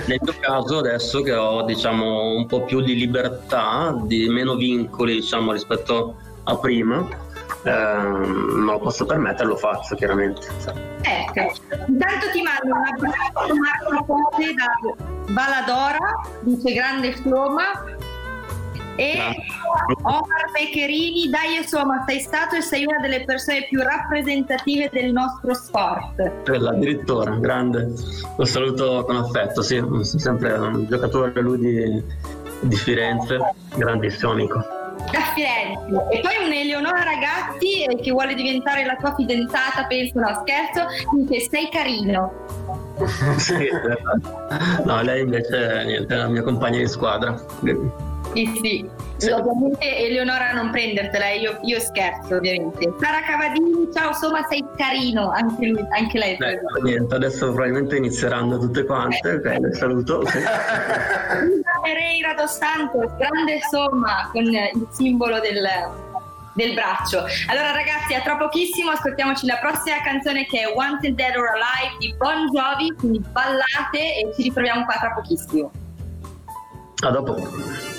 Nel 0.08 0.20
mio 0.20 0.34
caso 0.40 0.80
adesso 0.80 1.22
che 1.22 1.36
ho 1.36 1.62
diciamo 1.62 2.32
un 2.32 2.48
po' 2.48 2.64
più 2.64 2.82
di 2.82 2.96
libertà, 2.96 3.96
di 4.06 4.28
meno 4.28 4.56
vincoli 4.56 5.14
diciamo 5.14 5.52
rispetto 5.52 6.16
a 6.46 6.58
prima, 6.58 7.08
me 7.72 8.72
lo 8.72 8.80
posso 8.80 9.06
permettere, 9.06 9.48
lo 9.48 9.56
faccio 9.56 9.96
chiaramente. 9.96 10.42
Ecco, 11.02 11.54
intanto 11.88 12.30
ti 12.32 12.42
mando 12.42 12.76
un 12.76 12.86
abbraccio 12.86 13.56
Marco 13.56 14.06
Conte 14.06 14.54
da 14.54 14.96
Valadora, 15.34 16.22
dice 16.42 16.74
grande 16.74 17.16
Soma. 17.22 18.04
E 18.98 19.18
Omar 20.04 20.52
Pecherini, 20.54 21.30
dai 21.30 21.58
insomma, 21.58 22.06
sei 22.08 22.22
stato 22.22 22.56
e 22.56 22.62
sei 22.62 22.86
una 22.86 23.00
delle 23.02 23.26
persone 23.26 23.68
più 23.68 23.82
rappresentative 23.82 24.90
del 24.90 25.12
nostro 25.12 25.54
sport. 25.54 26.44
Quella 26.44 26.70
addirittura, 26.70 27.36
grande. 27.36 27.92
Lo 28.38 28.46
saluto 28.46 29.04
con 29.04 29.18
affetto, 29.18 29.62
sì, 29.62 29.84
sempre 30.02 30.54
un 30.54 30.86
giocatore 30.88 31.42
lui 31.42 31.58
di, 31.58 32.04
di 32.62 32.76
Firenze, 32.78 33.38
grandissimo 33.76 34.32
amico. 34.32 34.64
Da 35.12 35.22
Firenze. 35.34 36.08
E 36.12 36.20
poi 36.20 36.46
un'Eleonora 36.46 37.04
Ragazzi 37.04 37.84
eh, 37.84 37.96
che 38.02 38.12
vuole 38.12 38.34
diventare 38.34 38.86
la 38.86 38.96
tua 38.96 39.14
fidanzata, 39.16 39.86
penso, 39.88 40.20
no 40.20 40.42
scherzo, 40.42 40.86
dice 41.18 41.48
sei 41.50 41.70
carino. 41.70 42.44
Sì, 43.36 43.68
no, 44.86 45.02
lei 45.02 45.24
invece 45.24 45.84
niente, 45.84 46.14
è 46.14 46.18
la 46.18 46.30
mia 46.30 46.42
compagna 46.44 46.78
di 46.78 46.88
squadra. 46.88 47.38
Sì, 48.34 48.52
sì. 48.62 48.90
Sì. 49.18 49.32
Ovviamente 49.32 49.98
Eleonora 49.98 50.52
non 50.52 50.72
prendertela, 50.72 51.30
io, 51.30 51.58
io 51.64 51.80
scherzo 51.80 52.36
ovviamente. 52.36 52.94
Sara 53.00 53.22
Cavadini, 53.22 53.88
ciao, 53.94 54.10
insomma 54.10 54.46
sei 54.50 54.64
carino, 54.76 55.30
anche, 55.30 55.68
lui, 55.68 55.86
anche 55.98 56.18
lei. 56.18 56.34
Eh, 56.34 56.60
niente, 56.84 57.16
adesso 57.16 57.46
probabilmente 57.54 57.96
inizieranno 57.96 58.58
tutte 58.58 58.84
quante, 58.84 59.36
ok, 59.36 59.58
le 59.60 59.74
saluto. 59.74 60.24
Pereira 61.86 62.34
dos 62.34 62.50
Santos, 62.50 63.14
grande 63.16 63.60
somma 63.70 64.28
con 64.32 64.44
il 64.44 64.88
simbolo 64.90 65.40
del, 65.40 65.64
del 66.54 66.74
braccio. 66.74 67.24
Allora 67.48 67.74
ragazzi, 67.74 68.16
a 68.16 68.22
tra 68.22 68.38
pochissimo 68.38 68.90
ascoltiamoci 68.90 69.46
la 69.46 69.58
prossima 69.58 70.02
canzone 70.02 70.48
che 70.48 70.62
è 70.62 70.74
Wanted 70.74 71.14
Dead 71.14 71.36
or 71.36 71.48
Alive 71.50 71.98
di 72.00 72.16
Bon 72.18 72.50
Jovi, 72.50 72.92
quindi 72.98 73.20
ballate 73.20 74.00
e 74.00 74.34
ci 74.36 74.42
ritroviamo 74.42 74.84
qua 74.86 74.96
tra 74.96 75.12
pochissimo. 75.12 75.72
A 77.04 77.10
dopo. 77.12 77.95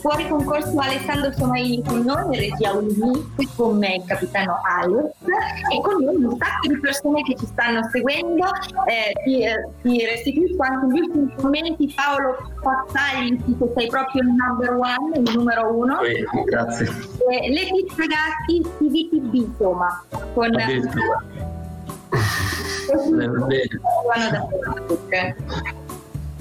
Fuori 0.00 0.26
concorso 0.28 0.78
Alessandro 0.78 1.32
Somaini 1.32 1.82
con 1.84 2.00
noi, 2.00 2.24
in 2.24 2.40
regia 2.40 2.72
Ulmi, 2.72 3.32
con 3.54 3.78
me 3.78 3.96
il 3.96 4.04
capitano 4.06 4.58
Alex 4.62 5.10
e 5.72 5.80
con 5.82 6.02
noi 6.02 6.24
un 6.24 6.36
sacco 6.38 6.68
di 6.68 6.80
persone 6.80 7.22
che 7.22 7.36
ci 7.36 7.46
stanno 7.46 7.86
seguendo. 7.90 8.46
Eh, 8.86 9.12
ti, 9.24 9.44
eh, 9.44 9.68
ti 9.82 10.04
restituisco 10.04 10.62
anche 10.62 10.86
gli 10.86 11.00
ultimi 11.00 11.34
commenti, 11.36 11.94
Paolo 11.94 12.36
Pazzagli, 12.62 13.58
che 13.58 13.72
sei 13.76 13.88
proprio 13.88 14.22
il 14.22 14.28
number 14.28 14.70
one, 14.72 15.18
il 15.18 15.32
numero 15.34 15.76
uno. 15.76 15.98
Sì, 16.02 16.26
grazie. 16.44 16.86
Eh, 16.86 17.50
Letizia 17.50 18.06
Gatti, 18.06 18.62
TVTB 18.78 19.34
insomma, 19.34 20.02
con... 20.34 20.50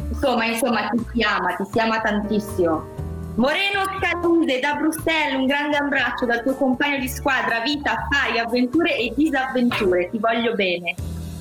Insomma, 0.10 0.46
insomma, 0.46 0.90
ti 0.90 1.06
si 1.14 1.22
ama, 1.22 1.56
ti 1.56 1.64
si 1.72 1.80
ama 1.80 2.02
tantissimo. 2.02 3.08
Moreno 3.40 3.84
Scaluse 3.98 4.60
da 4.60 4.74
Bruxelles, 4.74 5.34
un 5.40 5.46
grande 5.46 5.78
abbraccio 5.78 6.26
dal 6.26 6.44
tuo 6.44 6.56
compagno 6.56 7.00
di 7.00 7.08
squadra, 7.08 7.62
vita, 7.62 8.06
fai, 8.12 8.38
avventure 8.38 8.98
e 8.98 9.14
disavventure, 9.16 10.10
ti 10.10 10.20
voglio 10.20 10.54
bene. 10.56 10.94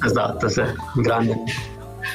Esatto, 0.05 0.49
sì, 0.49 0.63
grande. 0.95 1.35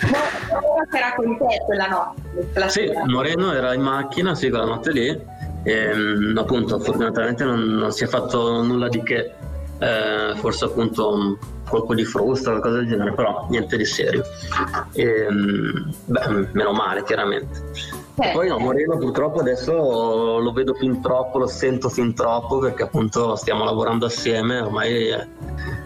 Moreno 0.03 0.87
era 0.89 1.13
con 1.15 1.37
te 1.37 1.61
quella 1.65 1.87
notte. 1.87 2.47
quella 2.53 2.69
Sì, 2.69 2.87
sera. 2.87 3.03
Moreno 3.07 3.51
era 3.51 3.73
in 3.73 3.81
macchina, 3.81 4.33
sì, 4.35 4.49
quella 4.49 4.63
notte 4.63 4.91
lì. 4.93 5.21
E, 5.63 5.93
mm, 5.93 6.37
appunto, 6.37 6.79
fortunatamente 6.79 7.43
non, 7.43 7.59
non 7.59 7.91
si 7.91 8.05
è 8.05 8.07
fatto 8.07 8.63
nulla 8.63 8.87
di 8.87 9.03
che, 9.03 9.33
eh, 9.79 10.33
forse 10.35 10.63
appunto 10.63 11.13
un 11.13 11.37
colpo 11.67 11.93
di 11.93 12.05
frusta 12.05 12.49
o 12.49 12.51
qualcosa 12.53 12.77
del 12.77 12.87
genere, 12.87 13.11
però 13.11 13.47
niente 13.49 13.75
di 13.75 13.85
serio. 13.85 14.23
E, 14.93 15.27
mm, 15.29 15.89
beh, 16.05 16.47
meno 16.53 16.71
male, 16.71 17.03
chiaramente. 17.03 17.61
Eh, 18.15 18.31
Poi 18.31 18.47
no, 18.47 18.59
Moreno 18.59 18.97
purtroppo 18.97 19.39
adesso 19.39 19.73
lo 20.39 20.51
vedo 20.51 20.75
fin 20.75 21.01
troppo, 21.01 21.39
lo 21.39 21.47
sento 21.47 21.89
fin 21.89 22.13
troppo 22.13 22.59
perché 22.59 22.83
appunto 22.83 23.35
stiamo 23.35 23.63
lavorando 23.63 24.05
assieme, 24.05 24.59
ormai 24.59 25.07
è, 25.07 25.27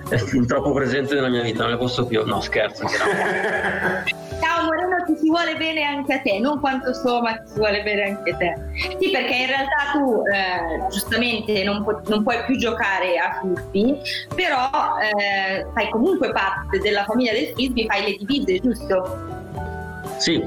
è 0.10 0.18
fin 0.18 0.46
troppo 0.46 0.74
presente 0.74 1.16
nella 1.16 1.30
mia 1.30 1.42
vita, 1.42 1.64
non 1.64 1.72
ne 1.72 1.78
posso 1.78 2.06
più. 2.06 2.26
No, 2.26 2.42
scherzo. 2.42 2.86
Ciao 4.40 4.66
Moreno, 4.66 5.04
ti 5.06 5.16
si 5.18 5.30
vuole 5.30 5.56
bene 5.56 5.84
anche 5.84 6.14
a 6.16 6.20
te, 6.20 6.38
non 6.40 6.60
quanto 6.60 6.94
so, 6.94 7.22
ma 7.22 7.32
ti 7.38 7.52
si 7.54 7.60
vuole 7.60 7.82
bene 7.84 8.04
anche 8.04 8.32
a 8.32 8.36
te. 8.36 8.56
Sì, 9.00 9.10
perché 9.10 9.34
in 9.34 9.48
realtà 9.48 9.92
tu 9.94 10.22
eh, 10.32 10.88
giustamente 10.90 11.64
non, 11.64 11.82
pu- 11.84 12.02
non 12.10 12.24
puoi 12.24 12.44
più 12.46 12.58
giocare 12.58 13.18
a 13.18 13.40
frisbee, 13.72 14.02
però 14.36 14.70
eh, 15.00 15.66
fai 15.74 15.90
comunque 15.90 16.32
parte 16.34 16.78
della 16.80 17.06
famiglia 17.06 17.32
del 17.32 17.54
frisbee, 17.54 17.86
fai 17.86 18.04
le 18.04 18.18
divise, 18.26 18.60
giusto? 18.60 19.36
Sì, 20.18 20.42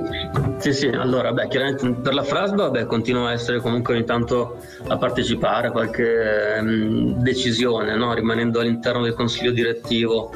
sì, 0.59 0.73
sì, 0.73 0.89
allora, 0.89 1.33
beh, 1.33 1.49
chiaramente 1.49 1.91
per 1.93 2.13
la 2.13 2.25
Frasba, 2.25 2.71
beh, 2.71 2.87
continuo 2.87 3.27
a 3.27 3.33
essere 3.33 3.61
comunque 3.61 3.95
ogni 3.95 4.05
tanto 4.05 4.59
a 4.89 4.97
partecipare 4.97 5.69
a 5.69 5.71
qualche 5.71 6.57
ehm, 6.57 7.23
decisione, 7.23 7.95
no? 7.97 8.13
rimanendo 8.13 8.61
all'interno 8.61 9.03
del 9.03 9.15
consiglio 9.15 9.53
direttivo. 9.53 10.33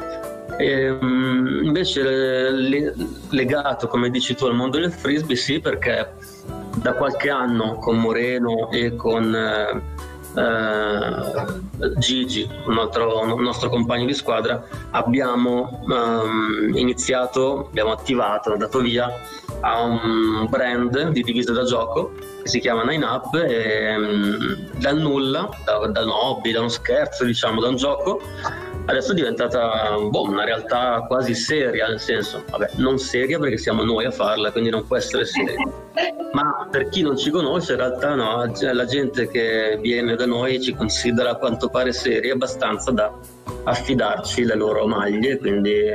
E, 0.57 0.91
mm, 0.91 1.65
invece 1.65 2.01
eh, 2.47 2.51
le- 2.53 2.95
legato, 3.31 3.89
come 3.89 4.09
dici 4.11 4.35
tu, 4.37 4.45
al 4.47 4.55
mondo 4.55 4.79
del 4.79 4.93
frisbee, 4.93 5.37
sì, 5.37 5.59
perché 5.61 6.13
da 6.77 6.95
qualche 6.95 7.31
anno 7.31 7.75
con 7.79 7.99
Moreno 7.99 8.71
e 8.71 8.95
con 8.95 9.35
eh, 9.35 9.94
eh, 10.37 11.93
Gigi, 11.99 12.49
un, 12.67 12.79
altro, 12.79 13.21
un 13.21 13.43
nostro 13.43 13.69
compagno 13.69 14.07
di 14.07 14.15
squadra, 14.15 14.65
abbiamo 14.91 15.85
ehm, 15.89 16.73
iniziato, 16.75 17.67
abbiamo 17.69 17.93
attivato, 17.93 18.57
dato 18.57 18.81
via 18.81 19.13
a 19.61 19.83
un 19.83 20.47
brand 20.49 21.09
di 21.11 21.23
divise 21.23 21.53
da 21.53 21.65
gioco 21.65 22.13
che 22.43 22.49
si 22.49 22.61
chiama 22.61 22.85
Nine 22.85 23.05
Up 23.05 23.35
e 23.35 23.97
mm, 23.97 24.79
dal 24.79 24.99
nulla, 24.99 25.49
da, 25.65 25.87
da 25.87 26.03
un 26.03 26.11
hobby, 26.11 26.53
da 26.53 26.61
uno 26.61 26.69
scherzo, 26.69 27.25
diciamo, 27.25 27.61
da 27.61 27.69
un 27.69 27.77
gioco, 27.77 28.21
adesso 28.87 29.13
è 29.13 29.15
diventata 29.15 29.97
boh, 29.99 30.23
una 30.23 30.45
realtà 30.45 31.05
quasi 31.07 31.35
seria, 31.35 31.89
nel 31.89 32.01
senso, 32.01 32.45
vabbè, 32.51 32.71
non 32.77 32.99
seria 32.99 33.39
perché 33.39 33.57
siamo 33.57 33.83
noi 33.83 34.05
a 34.05 34.11
farla, 34.11 34.51
quindi 34.51 34.71
non 34.71 34.87
può 34.87 34.97
essere 34.97 35.25
seria. 35.25 35.57
Ma 36.33 36.67
per 36.69 36.89
chi 36.89 37.03
non 37.03 37.17
ci 37.17 37.31
conosce, 37.31 37.73
in 37.73 37.79
realtà 37.79 38.15
no, 38.15 38.45
la 38.73 38.85
gente 38.85 39.29
che 39.29 39.79
viene 39.81 40.17
da 40.17 40.27
noi 40.27 40.61
ci 40.61 40.75
considera 40.75 41.31
a 41.31 41.35
quanto 41.37 41.69
pare 41.69 41.93
seri 41.93 42.31
abbastanza 42.31 42.91
da 42.91 43.13
affidarci 43.63 44.45
le 44.45 44.57
loro 44.57 44.87
maglie, 44.87 45.39
quindi 45.39 45.95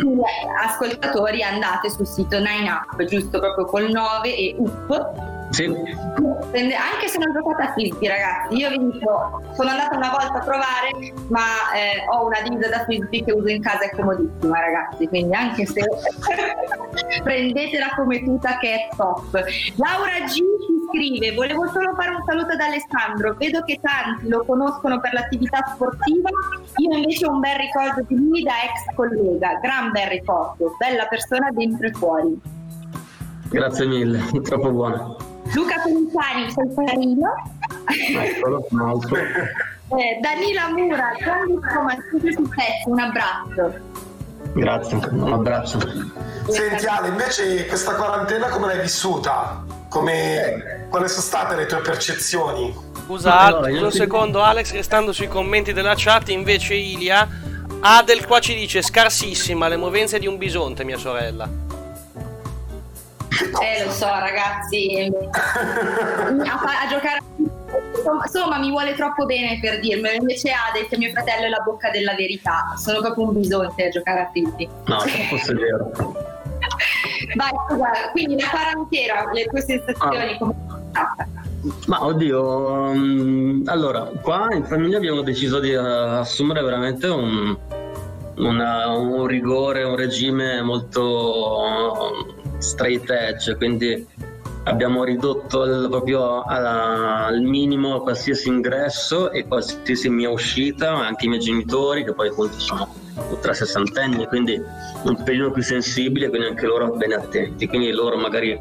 Quindi, 0.00 0.22
Ascoltatori, 0.64 1.42
andate 1.42 1.90
sul 1.90 2.06
sito 2.06 2.38
9up, 2.38 3.04
giusto 3.04 3.38
proprio 3.38 3.64
col 3.64 3.90
9 3.90 4.36
e 4.36 4.54
up. 4.58 5.36
Sì, 5.50 5.64
Anche 5.64 7.08
se 7.08 7.18
non 7.18 7.32
giocate 7.32 7.62
a 7.62 7.72
frisbee, 7.72 8.08
ragazzi, 8.08 8.56
io 8.56 8.68
vi 8.70 8.90
dico, 8.92 9.42
sono 9.54 9.70
andata 9.70 9.96
una 9.96 10.10
volta 10.10 10.38
a 10.38 10.44
provare, 10.44 11.14
ma 11.28 11.72
eh, 11.74 12.04
ho 12.10 12.26
una 12.26 12.40
divisa 12.42 12.68
da 12.68 12.84
frisbee 12.84 13.24
che 13.24 13.32
uso 13.32 13.48
in 13.48 13.62
casa, 13.62 13.84
è 13.84 13.90
comodissima, 13.90 14.60
ragazzi. 14.60 15.06
Quindi 15.08 15.34
anche 15.34 15.66
se 15.66 15.82
prendetela 17.22 17.92
come 17.96 18.22
tuta 18.22 18.58
che 18.58 18.74
è 18.74 18.88
top. 18.96 19.44
Laura 19.76 20.24
G 20.26 20.32
ci 20.32 20.78
scrive: 20.88 21.34
Volevo 21.34 21.66
solo 21.68 21.94
fare 21.94 22.10
un 22.10 22.22
saluto 22.26 22.52
ad 22.52 22.60
Alessandro. 22.60 23.34
Vedo 23.38 23.62
che 23.62 23.78
tanti 23.80 24.28
lo 24.28 24.44
conoscono 24.44 25.00
per 25.00 25.12
l'attività 25.12 25.58
sportiva. 25.74 26.28
Io 26.76 26.96
invece 26.96 27.26
ho 27.26 27.32
un 27.32 27.40
bel 27.40 27.56
ricordo 27.56 28.02
di 28.06 28.16
lui 28.16 28.42
da 28.42 28.52
ex 28.64 28.94
collega. 28.94 29.58
Gran 29.60 29.90
bel 29.90 30.08
ricordo, 30.08 30.76
bella 30.78 31.06
persona 31.06 31.50
dentro 31.52 31.86
e 31.86 31.92
fuori. 31.92 32.40
grazie 33.50 33.86
mille, 33.86 34.20
troppo 34.42 34.70
buono. 34.70 35.27
Luca 35.54 35.80
Feliciani, 35.82 36.50
sei 36.50 36.84
carino. 36.86 37.32
Eccolo, 38.22 38.66
un 38.70 38.80
altro. 38.80 39.16
Eh, 39.90 40.18
Danila 40.20 40.68
Mura, 40.68 41.12
grandissimo 41.18 41.82
Marchese 41.84 42.32
su 42.32 42.42
pezzo, 42.42 42.90
un 42.90 43.00
abbraccio. 43.00 43.72
Grazie, 44.52 44.98
un 45.12 45.32
abbraccio. 45.32 45.78
Senti 46.46 46.84
Ale, 46.84 47.08
invece 47.08 47.64
questa 47.64 47.94
quarantena 47.94 48.48
come 48.48 48.66
l'hai 48.66 48.80
vissuta? 48.82 49.64
Come... 49.88 50.86
Quali 50.90 51.08
sono 51.08 51.22
state 51.22 51.56
le 51.56 51.64
tue 51.64 51.80
percezioni? 51.80 52.74
Scusa, 53.06 53.38
allora, 53.38 53.70
un 53.70 53.88
ti- 53.88 53.96
secondo, 53.96 54.42
Alex, 54.42 54.72
restando 54.72 55.14
sui 55.14 55.26
commenti 55.28 55.72
della 55.72 55.94
chat, 55.96 56.28
invece 56.28 56.74
Ilia 56.74 57.26
Adel 57.80 58.26
qua 58.26 58.40
ci 58.40 58.54
dice 58.54 58.82
scarsissima 58.82 59.68
le 59.68 59.76
movenze 59.76 60.18
di 60.18 60.26
un 60.26 60.36
bisonte, 60.36 60.84
mia 60.84 60.98
sorella. 60.98 61.48
Eh, 63.62 63.84
lo 63.84 63.90
so, 63.92 64.06
ragazzi. 64.06 65.10
a, 65.12 66.58
fa- 66.58 66.80
a 66.82 66.88
giocare. 66.88 67.18
Insomma, 67.96 68.22
insomma, 68.24 68.58
mi 68.58 68.70
vuole 68.70 68.94
troppo 68.94 69.24
bene 69.26 69.58
per 69.60 69.80
dirmelo. 69.80 70.16
Invece 70.16 70.50
Ade, 70.50 70.86
che 70.88 70.96
mio 70.96 71.10
fratello 71.10 71.46
è 71.46 71.48
la 71.48 71.60
bocca 71.64 71.90
della 71.90 72.14
verità. 72.14 72.72
Sono 72.76 73.00
proprio 73.00 73.24
un 73.28 73.40
bisonte 73.40 73.86
a 73.86 73.88
giocare 73.90 74.20
a 74.20 74.28
frisbee. 74.30 74.68
No, 74.86 74.96
troppo 74.98 75.36
severo. 75.44 75.90
Vai, 77.34 77.50
scusa, 77.68 77.90
quindi 78.12 78.40
la 78.40 78.48
quarantena, 78.48 79.30
le 79.32 79.44
tue 79.46 79.60
sensazioni 79.60 80.32
Ah. 80.32 80.38
come? 80.38 80.54
Ma 81.86 82.04
oddio, 82.04 82.92
mm, 82.94 83.62
allora, 83.66 84.08
qua 84.22 84.48
in 84.52 84.64
famiglia 84.64 84.96
abbiamo 84.96 85.20
deciso 85.22 85.58
di 85.60 85.70
eh, 85.72 85.76
assumere 85.76 86.62
veramente 86.62 87.06
un, 87.08 87.56
una- 88.36 88.86
un 88.88 89.26
rigore, 89.26 89.82
un 89.82 89.96
regime 89.96 90.62
molto 90.62 92.36
straight 92.58 93.08
edge, 93.10 93.56
quindi 93.56 94.06
abbiamo 94.64 95.04
ridotto 95.04 95.64
il- 95.64 95.86
proprio 95.88 96.42
alla- 96.42 97.26
al 97.26 97.40
minimo 97.40 98.00
qualsiasi 98.00 98.48
ingresso 98.48 99.30
e 99.30 99.46
qualsiasi 99.46 100.08
mia 100.10 100.30
uscita, 100.30 100.92
anche 100.92 101.24
i 101.26 101.28
miei 101.28 101.40
genitori 101.40 102.04
che 102.04 102.12
poi 102.12 102.28
appunto 102.28 102.58
sono 102.58 102.86
ultra 103.30 103.52
sessantenni, 103.52 104.26
quindi 104.26 104.60
un 105.04 105.22
pelino 105.22 105.50
più 105.50 105.62
sensibili, 105.62 106.28
quindi 106.28 106.48
anche 106.48 106.66
loro 106.66 106.90
ben 106.90 107.12
attenti, 107.12 107.66
quindi 107.66 107.90
loro 107.90 108.16
magari 108.16 108.60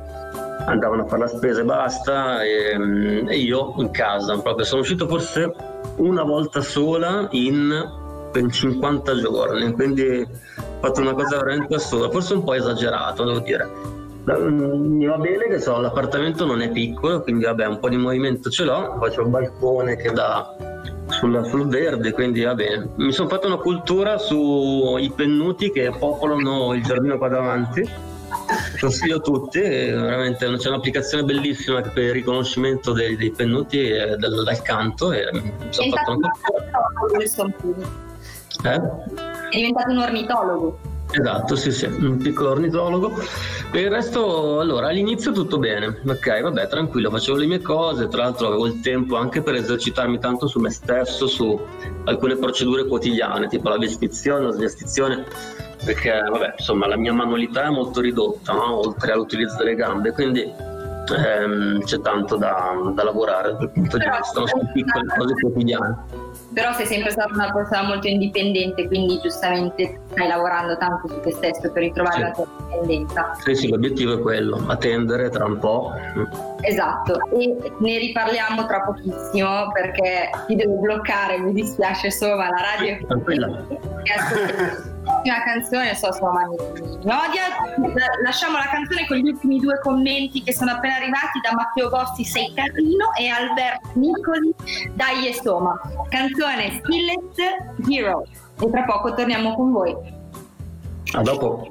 andavano 0.66 1.04
a 1.04 1.06
fare 1.06 1.22
la 1.22 1.28
spesa 1.28 1.62
e 1.62 1.64
basta 1.64 2.44
e, 2.44 2.78
mm, 2.78 3.30
e 3.30 3.38
io 3.38 3.74
in 3.78 3.92
casa. 3.92 4.38
Proprio 4.40 4.66
sono 4.66 4.82
uscito 4.82 5.08
forse 5.08 5.54
una 5.98 6.24
volta 6.24 6.62
sola 6.62 7.28
in 7.32 8.06
ben 8.32 8.52
50 8.52 9.16
giorni 9.20 9.72
quindi 9.72 10.28
fatto 10.80 11.02
una 11.02 11.14
cosa 11.14 11.38
veramente 11.38 11.76
assurda 11.76 12.10
forse 12.10 12.34
un 12.34 12.44
po' 12.44 12.54
esagerato 12.54 13.24
devo 13.24 13.40
dire 13.40 13.70
Da- 14.24 14.38
mm, 14.38 14.98
mi 14.98 15.06
va 15.06 15.18
bene 15.18 15.48
che 15.48 15.60
so, 15.60 15.80
l'appartamento 15.80 16.46
non 16.46 16.62
è 16.62 16.70
piccolo 16.70 17.22
quindi 17.22 17.46
vabbè 17.46 17.66
un 17.66 17.80
po' 17.80 17.90
di 17.90 17.98
movimento 17.98 18.50
ce 18.50 18.64
l'ho 18.64 18.96
poi 19.00 19.10
c'è 19.10 19.20
un 19.20 19.32
balcone 19.32 19.96
che 19.96 20.12
dà 20.12 20.56
sul, 21.10 21.46
sul 21.50 21.68
verde 21.68 22.12
quindi 22.12 22.44
va 22.44 22.54
bene 22.54 22.90
mi 22.98 23.12
sono 23.12 23.30
fatto 23.30 23.48
una 23.48 23.58
cultura 23.58 24.18
sui 24.18 25.12
pennuti 25.16 25.72
che 25.72 25.92
popolano 25.98 26.74
il 26.74 26.84
giardino 26.84 27.18
qua 27.18 27.30
davanti 27.30 27.90
consiglio 28.80 29.18
a 29.18 29.20
tutti, 29.20 29.60
veramente 29.60 30.46
c'è 30.58 30.70
un'applicazione 30.70 31.24
bellissima 31.24 31.82
per 31.82 32.04
il 32.04 32.12
riconoscimento 32.12 32.94
dei, 32.94 33.16
dei 33.18 33.32
pennuti 33.32 33.90
dal, 33.90 34.44
dal 34.44 34.62
canto 34.62 35.12
e 35.12 35.30
mi 35.32 35.54
sono 35.70 35.90
fatto 35.92 36.16
diventato 36.16 36.54
un 37.02 37.46
una 37.46 37.54
Pini. 37.62 37.86
eh? 38.64 39.17
È 39.50 39.56
diventato 39.56 39.92
un 39.92 39.98
ornitologo. 40.00 40.80
Esatto, 41.10 41.56
sì, 41.56 41.72
sì, 41.72 41.86
un 41.86 42.18
piccolo 42.18 42.52
ornitologo. 42.52 43.14
Per 43.72 43.82
il 43.82 43.90
resto, 43.90 44.60
allora, 44.60 44.88
all'inizio 44.88 45.32
tutto 45.32 45.58
bene, 45.58 46.02
ok, 46.06 46.42
vabbè, 46.42 46.68
tranquillo, 46.68 47.10
facevo 47.10 47.38
le 47.38 47.46
mie 47.46 47.62
cose, 47.62 48.08
tra 48.08 48.24
l'altro 48.24 48.48
avevo 48.48 48.68
il 48.68 48.82
tempo 48.82 49.16
anche 49.16 49.42
per 49.42 49.56
esercitarmi 49.56 50.20
tanto 50.20 50.48
su 50.48 50.60
me 50.60 50.70
stesso, 50.70 51.28
su 51.28 51.60
alcune 52.06 52.36
procedure 52.36 52.86
quotidiane, 52.86 53.48
tipo 53.48 53.70
la 53.70 53.78
vestizione, 53.78 54.46
la 54.46 54.52
svestizione, 54.52 55.26
perché, 55.84 56.12
vabbè, 56.12 56.56
insomma, 56.58 56.88
la 56.88 56.98
mia 56.98 57.14
manualità 57.14 57.64
è 57.64 57.70
molto 57.70 58.02
ridotta, 58.02 58.54
no? 58.54 58.80
oltre 58.80 59.14
all'utilizzo 59.14 59.56
delle 59.58 59.76
gambe, 59.76 60.12
quindi 60.12 60.42
ehm, 60.42 61.84
c'è 61.84 62.02
tanto 62.02 62.36
da, 62.36 62.74
da 62.94 63.04
lavorare 63.04 63.56
dal 63.58 63.72
punto 63.72 63.98
di 63.98 64.06
vista, 64.06 64.40
no? 64.42 64.48
su 64.48 64.58
piccole 64.74 65.06
cose 65.18 65.34
quotidiane. 65.36 66.27
Però 66.58 66.74
sei 66.74 66.88
sempre 66.88 67.12
stata 67.12 67.32
una 67.36 67.52
persona 67.54 67.84
molto 67.84 68.08
indipendente, 68.08 68.88
quindi 68.88 69.20
giustamente 69.22 70.00
stai 70.10 70.28
lavorando 70.28 70.76
tanto 70.80 71.08
su 71.08 71.20
te 71.20 71.32
stesso 71.34 71.72
per 71.72 71.84
ritrovare 71.84 72.16
Sì. 72.16 72.22
la 72.22 72.32
tua 72.32 72.46
indipendenza. 72.82 73.36
Sì, 73.44 73.54
sì, 73.54 73.70
l'obiettivo 73.70 74.14
è 74.18 74.20
quello, 74.20 74.64
attendere 74.66 75.30
tra 75.30 75.46
un 75.46 75.60
po'. 75.60 75.94
Esatto, 76.62 77.20
e 77.40 77.56
ne 77.78 77.98
riparliamo 78.00 78.66
tra 78.66 78.82
pochissimo 78.82 79.72
perché 79.72 80.32
ti 80.48 80.56
devo 80.56 80.80
bloccare, 80.80 81.38
mi 81.38 81.54
dispiace 81.54 82.08
insomma, 82.08 82.50
la 82.50 82.62
radio 82.76 82.96
è 82.96 83.06
Tranquilla. 83.06 83.64
che 84.02 84.16
l'ultima 85.18 85.44
canzone, 85.44 85.96
so 85.96 86.12
sua 86.14 86.32
mamma 86.32 86.48
mi 86.48 87.12
odia, 87.12 87.48
La- 87.78 88.06
lasciamo 88.24 88.58
la 88.58 88.68
canzone 88.70 89.08
con 89.08 89.18
gli 89.18 89.28
ultimi 89.28 89.60
due 89.60 89.80
commenti 89.80 90.44
che 90.44 90.54
sono 90.54 90.72
appena 90.72 90.96
arrivati 90.96 91.40
da 91.42 91.54
Matteo 91.54 91.90
Bossi 91.90 92.24
Sei 92.24 92.54
carino 92.54 93.14
e 93.18 93.28
Alberto 93.28 93.90
Nicoli 93.94 94.54
Dai 94.94 95.34
Soma, 95.34 95.80
canzone 96.10 96.80
Skillet 96.80 97.90
Hero 97.90 98.24
e 98.60 98.70
tra 98.70 98.84
poco 98.84 99.14
torniamo 99.14 99.54
con 99.56 99.72
voi. 99.72 99.96
A 101.14 101.22
dopo. 101.22 101.68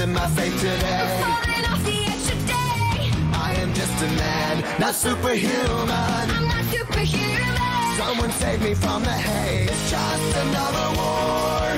Losing 0.00 0.14
my 0.14 0.26
faith 0.28 0.58
today. 0.60 0.78
I 0.86 1.02
am 1.02 1.20
falling 1.20 1.64
off 1.72 1.84
the 1.84 1.98
edge 2.12 2.24
today. 2.32 3.10
I 3.34 3.54
am 3.62 3.74
just 3.74 4.02
a 4.02 4.06
man, 4.06 4.64
not 4.80 4.94
superhuman. 4.94 5.90
I'm 5.90 6.48
not 6.48 6.64
superhuman. 6.72 7.96
Someone 7.98 8.30
save 8.32 8.62
me 8.62 8.74
from 8.74 9.02
the 9.02 9.12
haze. 9.12 9.68
Just 9.90 10.36
another 10.44 10.86
war, 10.98 11.76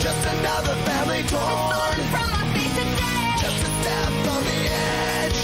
just 0.00 0.22
another 0.36 0.74
family 0.88 1.22
torn. 1.32 1.96
Just 3.42 3.60
a 3.68 3.72
step 3.80 4.12
on 4.34 4.42
the 4.50 4.60
edge, 4.88 5.40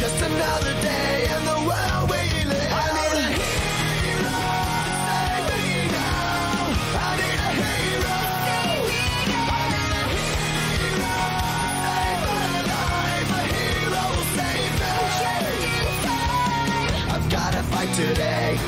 just 0.00 0.18
another 0.22 0.74
day 0.82 1.15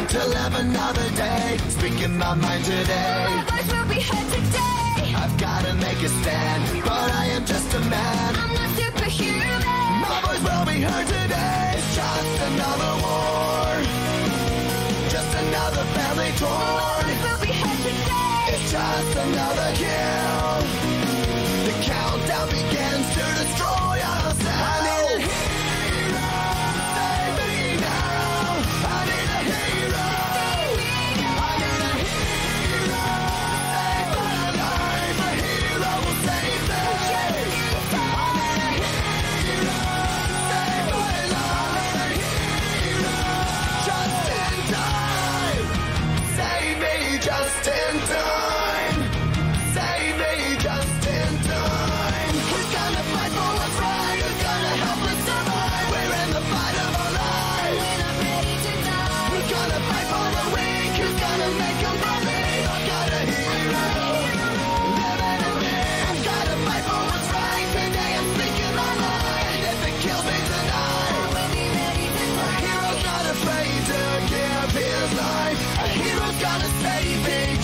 to 0.09 0.27
live 0.27 0.55
another 0.55 1.11
day. 1.11 1.59
Speaking 1.69 2.17
my 2.17 2.35
mind 2.35 2.65
today. 2.65 3.25
My 3.29 3.45
voice 3.51 3.71
will 3.73 3.89
be 3.95 4.01
heard 4.01 4.29
today. 4.33 5.15
I've 5.15 5.37
gotta 5.37 5.75
make 5.75 6.01
a 6.03 6.09
stand, 6.09 6.83
but 6.83 7.11
I 7.13 7.27
am 7.37 7.45
just 7.45 7.75
a 7.75 7.81
man. 7.81 8.37
I'm 8.37 8.55
not 8.55 8.71
superhuman. 8.79 9.61
My 10.09 10.21
voice 10.25 10.43
will 10.49 10.67
be 10.73 10.81
heard 10.81 11.07
today. 11.07 11.75
It's 11.77 11.95
just 11.95 12.35
another 12.51 12.93
war, 13.05 13.69
just 15.15 15.33
another 15.45 15.85
family 15.97 16.33
torn. 16.41 16.53
My 16.53 16.95
voice 17.05 17.23
will 17.27 17.41
be 17.47 17.53
heard 17.61 17.81
today. 17.89 18.55
It's 18.55 18.73
just 18.73 19.17
another 19.27 19.71
kill. 19.77 20.58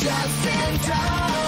Just 0.05 0.46
in 0.46 0.78
time. 0.80 1.43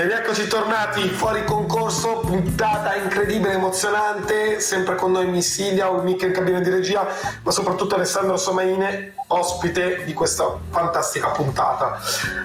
Ed 0.00 0.10
eccoci 0.10 0.46
tornati 0.46 1.10
fuori 1.10 1.44
concorso, 1.44 2.20
puntata 2.20 2.94
incredibile, 2.94 3.52
emozionante, 3.52 4.58
sempre 4.58 4.94
con 4.94 5.12
noi 5.12 5.26
Missilia, 5.26 5.90
Mick 5.90 6.22
in 6.22 6.32
cabina 6.32 6.58
di 6.58 6.70
regia, 6.70 7.06
ma 7.42 7.50
soprattutto 7.50 7.96
Alessandro 7.96 8.38
Somaine, 8.38 9.12
ospite 9.26 10.04
di 10.04 10.14
questa 10.14 10.56
fantastica 10.70 11.28
puntata. 11.32 12.00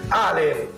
Ale, 0.09 0.73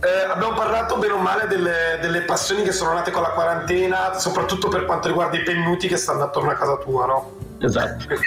eh, 0.00 0.24
abbiamo 0.28 0.54
parlato 0.54 0.96
bene 0.96 1.12
o 1.12 1.18
male 1.18 1.46
delle, 1.46 1.98
delle 2.00 2.22
passioni 2.22 2.64
che 2.64 2.72
sono 2.72 2.94
nate 2.94 3.12
con 3.12 3.22
la 3.22 3.30
quarantena, 3.30 4.18
soprattutto 4.18 4.66
per 4.66 4.86
quanto 4.86 5.06
riguarda 5.06 5.36
i 5.36 5.44
pennuti 5.44 5.86
che 5.86 5.96
stanno 5.96 6.24
attorno 6.24 6.50
a 6.50 6.54
casa 6.54 6.78
tua, 6.78 7.06
no? 7.06 7.36
Esatto. 7.60 8.06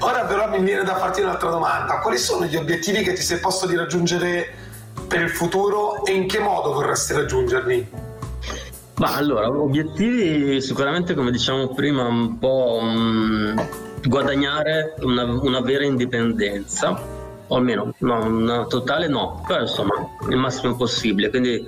Ora 0.00 0.24
però 0.24 0.48
mi 0.48 0.58
viene 0.58 0.82
da 0.82 0.96
farti 0.96 1.20
un'altra 1.20 1.50
domanda. 1.50 2.00
Quali 2.00 2.18
sono 2.18 2.46
gli 2.46 2.56
obiettivi 2.56 3.04
che 3.04 3.12
ti 3.12 3.22
sei 3.22 3.38
posto 3.38 3.68
di 3.68 3.76
raggiungere 3.76 4.63
per 5.06 5.22
il 5.22 5.30
futuro 5.30 6.04
e 6.04 6.12
in 6.12 6.26
che 6.26 6.38
modo 6.38 6.72
vorresti 6.72 7.12
raggiungerli? 7.12 7.88
Ma 8.96 9.16
allora, 9.16 9.48
obiettivi 9.48 10.60
sicuramente 10.60 11.14
come 11.14 11.32
diciamo 11.32 11.68
prima 11.74 12.04
un 12.04 12.38
po' 12.38 12.78
mm, 12.80 13.58
guadagnare 14.04 14.94
una, 15.00 15.24
una 15.24 15.60
vera 15.60 15.84
indipendenza, 15.84 16.96
o 17.46 17.56
almeno 17.56 17.92
no, 17.98 18.24
una 18.24 18.66
totale 18.66 19.08
no, 19.08 19.42
però 19.46 19.62
insomma 19.62 19.94
il 20.28 20.36
massimo 20.36 20.76
possibile, 20.76 21.28
quindi 21.28 21.66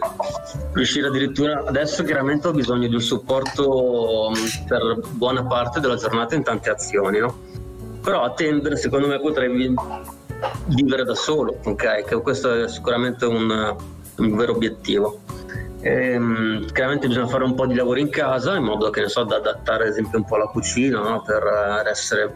riuscire 0.73 1.09
addirittura 1.09 1.65
adesso 1.67 2.05
chiaramente 2.05 2.47
ho 2.47 2.53
bisogno 2.53 2.87
di 2.87 2.95
un 2.95 3.01
supporto 3.01 4.31
mm, 4.31 4.67
per 4.69 5.01
buona 5.11 5.45
parte 5.45 5.81
della 5.81 5.97
giornata 5.97 6.37
in 6.37 6.45
tante 6.45 6.71
azioni, 6.71 7.19
no? 7.19 7.37
Però 8.03 8.23
attendere 8.23 8.77
secondo 8.77 9.09
me 9.09 9.19
potrei 9.19 9.49
vivere 10.67 11.05
da 11.05 11.15
solo, 11.15 11.59
ok? 11.65 12.21
Questo 12.23 12.65
è 12.65 12.69
sicuramente 12.69 13.25
un, 13.27 13.77
un 14.17 14.37
vero 14.37 14.53
obiettivo. 14.53 15.21
Ehm, 15.81 16.73
chiaramente 16.73 17.07
bisogna 17.07 17.29
fare 17.29 17.45
un 17.45 17.55
po' 17.55 17.67
di 17.67 17.75
lavoro 17.75 18.01
in 18.01 18.11
casa 18.11 18.57
in 18.57 18.65
modo 18.65 18.91
che 18.91 19.03
ne 19.03 19.09
so, 19.09 19.23
da 19.25 19.37
adattare 19.37 19.85
ad 19.85 19.91
esempio 19.91 20.19
un 20.19 20.25
po' 20.25 20.37
la 20.37 20.47
cucina 20.47 21.01
no? 21.01 21.23
per 21.23 21.43
eh, 21.45 21.89
essere 21.89 22.35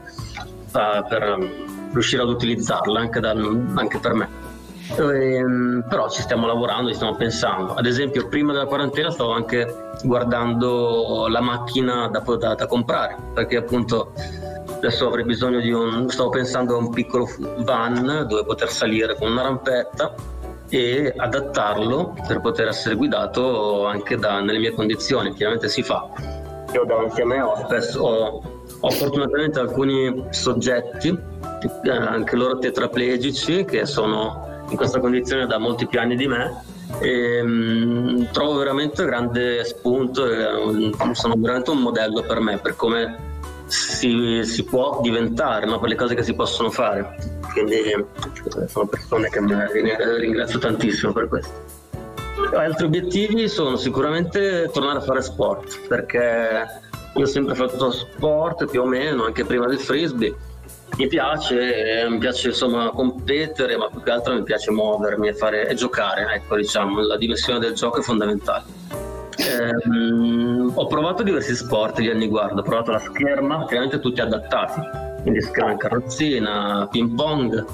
eh, 0.72 1.04
per 1.08 1.38
riuscire 1.92 2.22
ad 2.22 2.28
utilizzarla 2.28 3.00
anche, 3.00 3.20
da- 3.20 3.30
anche 3.30 3.98
per 3.98 4.14
me. 4.14 4.28
Ehm, 4.98 5.84
però 5.88 6.08
ci 6.10 6.22
stiamo 6.22 6.46
lavorando, 6.46 6.88
ci 6.88 6.94
stiamo 6.94 7.16
pensando. 7.16 7.74
Ad 7.74 7.86
esempio, 7.86 8.28
prima 8.28 8.52
della 8.52 8.66
quarantena 8.66 9.10
stavo 9.10 9.32
anche 9.32 9.92
guardando 10.02 11.26
la 11.28 11.40
macchina 11.40 12.08
da, 12.08 12.20
da- 12.20 12.54
da 12.54 12.66
comprare, 12.66 13.16
perché 13.34 13.56
appunto 13.56 14.12
adesso 14.80 15.06
avrei 15.06 15.24
bisogno 15.24 15.60
di 15.60 15.70
un. 15.70 16.08
stavo 16.08 16.30
pensando 16.30 16.74
a 16.74 16.78
un 16.78 16.90
piccolo 16.90 17.28
van 17.58 18.26
dove 18.26 18.44
poter 18.44 18.70
salire 18.70 19.14
con 19.14 19.30
una 19.30 19.42
rampetta 19.42 20.14
e 20.70 21.12
adattarlo 21.16 22.14
per 22.26 22.40
poter 22.40 22.68
essere 22.68 22.94
guidato 22.94 23.86
anche 23.86 24.16
da- 24.16 24.40
nelle 24.40 24.58
mie 24.58 24.72
condizioni. 24.72 25.34
Chiaramente 25.34 25.68
si 25.68 25.82
fa. 25.82 26.08
Io 26.72 26.84
davanti 26.84 27.20
a 27.20 27.26
me 27.26 27.40
ho, 27.40 27.56
spesso, 27.64 28.00
ho, 28.00 28.42
ho 28.80 28.90
fortunatamente 28.90 29.58
alcuni 29.58 30.26
soggetti, 30.30 31.08
eh, 31.08 31.90
anche 31.90 32.36
loro 32.36 32.58
tetraplegici, 32.58 33.64
che 33.64 33.84
sono 33.84 34.62
in 34.70 34.76
questa 34.76 35.00
condizione 35.00 35.46
da 35.46 35.58
molti 35.58 35.86
più 35.86 35.98
anni 35.98 36.16
di 36.16 36.28
me. 36.28 36.62
E, 37.00 37.42
mm, 37.42 38.24
trovo 38.32 38.58
veramente 38.58 39.04
grande 39.04 39.64
spunto 39.64 40.26
e 40.26 40.92
mm, 40.94 41.10
sono 41.12 41.34
veramente 41.36 41.70
un 41.70 41.80
modello 41.80 42.22
per 42.22 42.40
me, 42.40 42.58
per 42.58 42.76
come 42.76 43.29
si, 43.70 44.40
si 44.44 44.64
può 44.64 45.00
diventare, 45.00 45.66
no? 45.66 45.78
per 45.78 45.88
le 45.88 45.94
cose 45.94 46.14
che 46.14 46.22
si 46.22 46.34
possono 46.34 46.70
fare. 46.70 47.16
Quindi 47.52 47.74
eh, 47.74 48.04
sono 48.66 48.86
persone 48.86 49.28
che 49.28 49.40
mi 49.40 49.54
ringrazio 50.18 50.58
tantissimo 50.58 51.12
per 51.12 51.28
questo. 51.28 51.78
Altri 52.54 52.86
obiettivi 52.86 53.48
sono 53.48 53.76
sicuramente 53.76 54.70
tornare 54.72 54.98
a 54.98 55.02
fare 55.02 55.22
sport, 55.22 55.86
perché 55.86 56.66
io 57.14 57.22
ho 57.22 57.26
sempre 57.26 57.54
fatto 57.54 57.90
sport 57.90 58.66
più 58.66 58.82
o 58.82 58.86
meno, 58.86 59.24
anche 59.24 59.44
prima 59.44 59.66
del 59.66 59.78
frisbee. 59.78 60.34
Mi 60.96 61.06
piace, 61.06 62.00
eh, 62.02 62.08
mi 62.08 62.18
piace 62.18 62.48
insomma 62.48 62.90
competere, 62.90 63.76
ma 63.76 63.88
più 63.88 64.02
che 64.02 64.10
altro 64.10 64.34
mi 64.34 64.42
piace 64.42 64.70
muovermi 64.70 65.28
e, 65.28 65.34
fare, 65.34 65.68
e 65.68 65.74
giocare, 65.74 66.26
ecco 66.34 66.56
diciamo, 66.56 67.00
la 67.00 67.16
dimensione 67.16 67.60
del 67.60 67.74
gioco 67.74 68.00
è 68.00 68.02
fondamentale. 68.02 68.64
Ehm, 69.40 70.72
ho 70.74 70.86
provato 70.86 71.22
diversi 71.22 71.54
sport 71.54 72.00
gli 72.00 72.08
anni 72.08 72.28
guardo, 72.28 72.60
ho 72.60 72.64
provato 72.64 72.90
la 72.90 72.98
scherma, 72.98 73.64
chiaramente 73.66 74.00
tutti 74.00 74.20
adattati, 74.20 74.80
quindi 75.22 75.40
scherma 75.40 75.72
in 75.72 75.78
carrozzina, 75.78 76.88
ping 76.90 77.14
pong, 77.14 77.64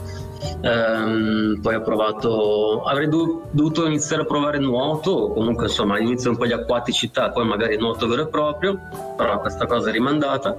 Ehm, 0.61 1.59
poi 1.61 1.75
ho 1.75 1.81
provato, 1.81 2.83
avrei 2.83 3.09
do- 3.09 3.43
dovuto 3.51 3.87
iniziare 3.87 4.23
a 4.23 4.25
provare 4.25 4.59
nuoto, 4.59 5.31
comunque 5.31 5.67
insomma 5.67 5.99
inizio 5.99 6.31
un 6.31 6.37
po' 6.37 6.47
di 6.47 6.53
acquaticità, 6.53 7.31
poi 7.31 7.47
magari 7.47 7.77
nuoto 7.79 8.07
vero 8.07 8.23
e 8.23 8.29
proprio, 8.29 8.79
però 9.17 9.41
questa 9.41 9.67
cosa 9.67 9.91
è 9.91 9.93
rimandata. 9.93 10.57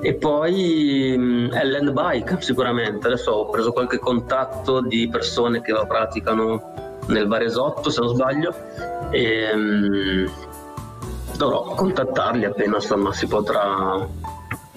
E 0.00 0.14
poi 0.14 1.14
mm, 1.16 1.52
Ellen 1.52 1.92
Bike 1.92 2.40
sicuramente, 2.40 3.06
adesso 3.06 3.30
ho 3.30 3.50
preso 3.50 3.72
qualche 3.72 3.98
contatto 3.98 4.80
di 4.80 5.08
persone 5.08 5.60
che 5.60 5.72
la 5.72 5.86
praticano 5.86 6.83
nel 7.08 7.26
Varesotto 7.26 7.90
se 7.90 8.00
non 8.00 8.14
sbaglio 8.14 8.54
e 9.10 9.50
mm, 9.54 10.26
dovrò 11.36 11.74
contattarli 11.74 12.44
appena 12.44 12.76
insomma 12.76 13.12
si 13.12 13.26
potrà 13.26 14.06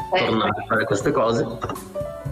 tornare 0.10 0.62
a 0.62 0.66
fare 0.68 0.86
queste 0.86 1.12
cose. 1.12 1.46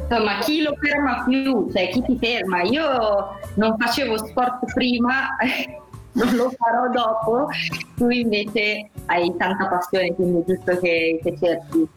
Insomma, 0.07 0.37
chi 0.39 0.61
lo 0.61 0.73
ferma 0.79 1.23
più, 1.27 1.71
cioè 1.71 1.89
chi 1.89 2.01
ti 2.03 2.17
ferma? 2.17 2.61
Io 2.61 3.37
non 3.55 3.75
facevo 3.77 4.17
sport 4.17 4.71
prima, 4.73 5.35
non 6.13 6.35
lo 6.35 6.51
farò 6.55 6.89
dopo, 6.91 7.47
tu 7.95 8.09
invece 8.09 8.89
hai 9.07 9.35
tanta 9.37 9.67
passione, 9.67 10.13
quindi 10.13 10.41
è 10.41 10.45
giusto 10.45 10.79
che, 10.79 11.19
che 11.23 11.37
cerchi. 11.39 11.87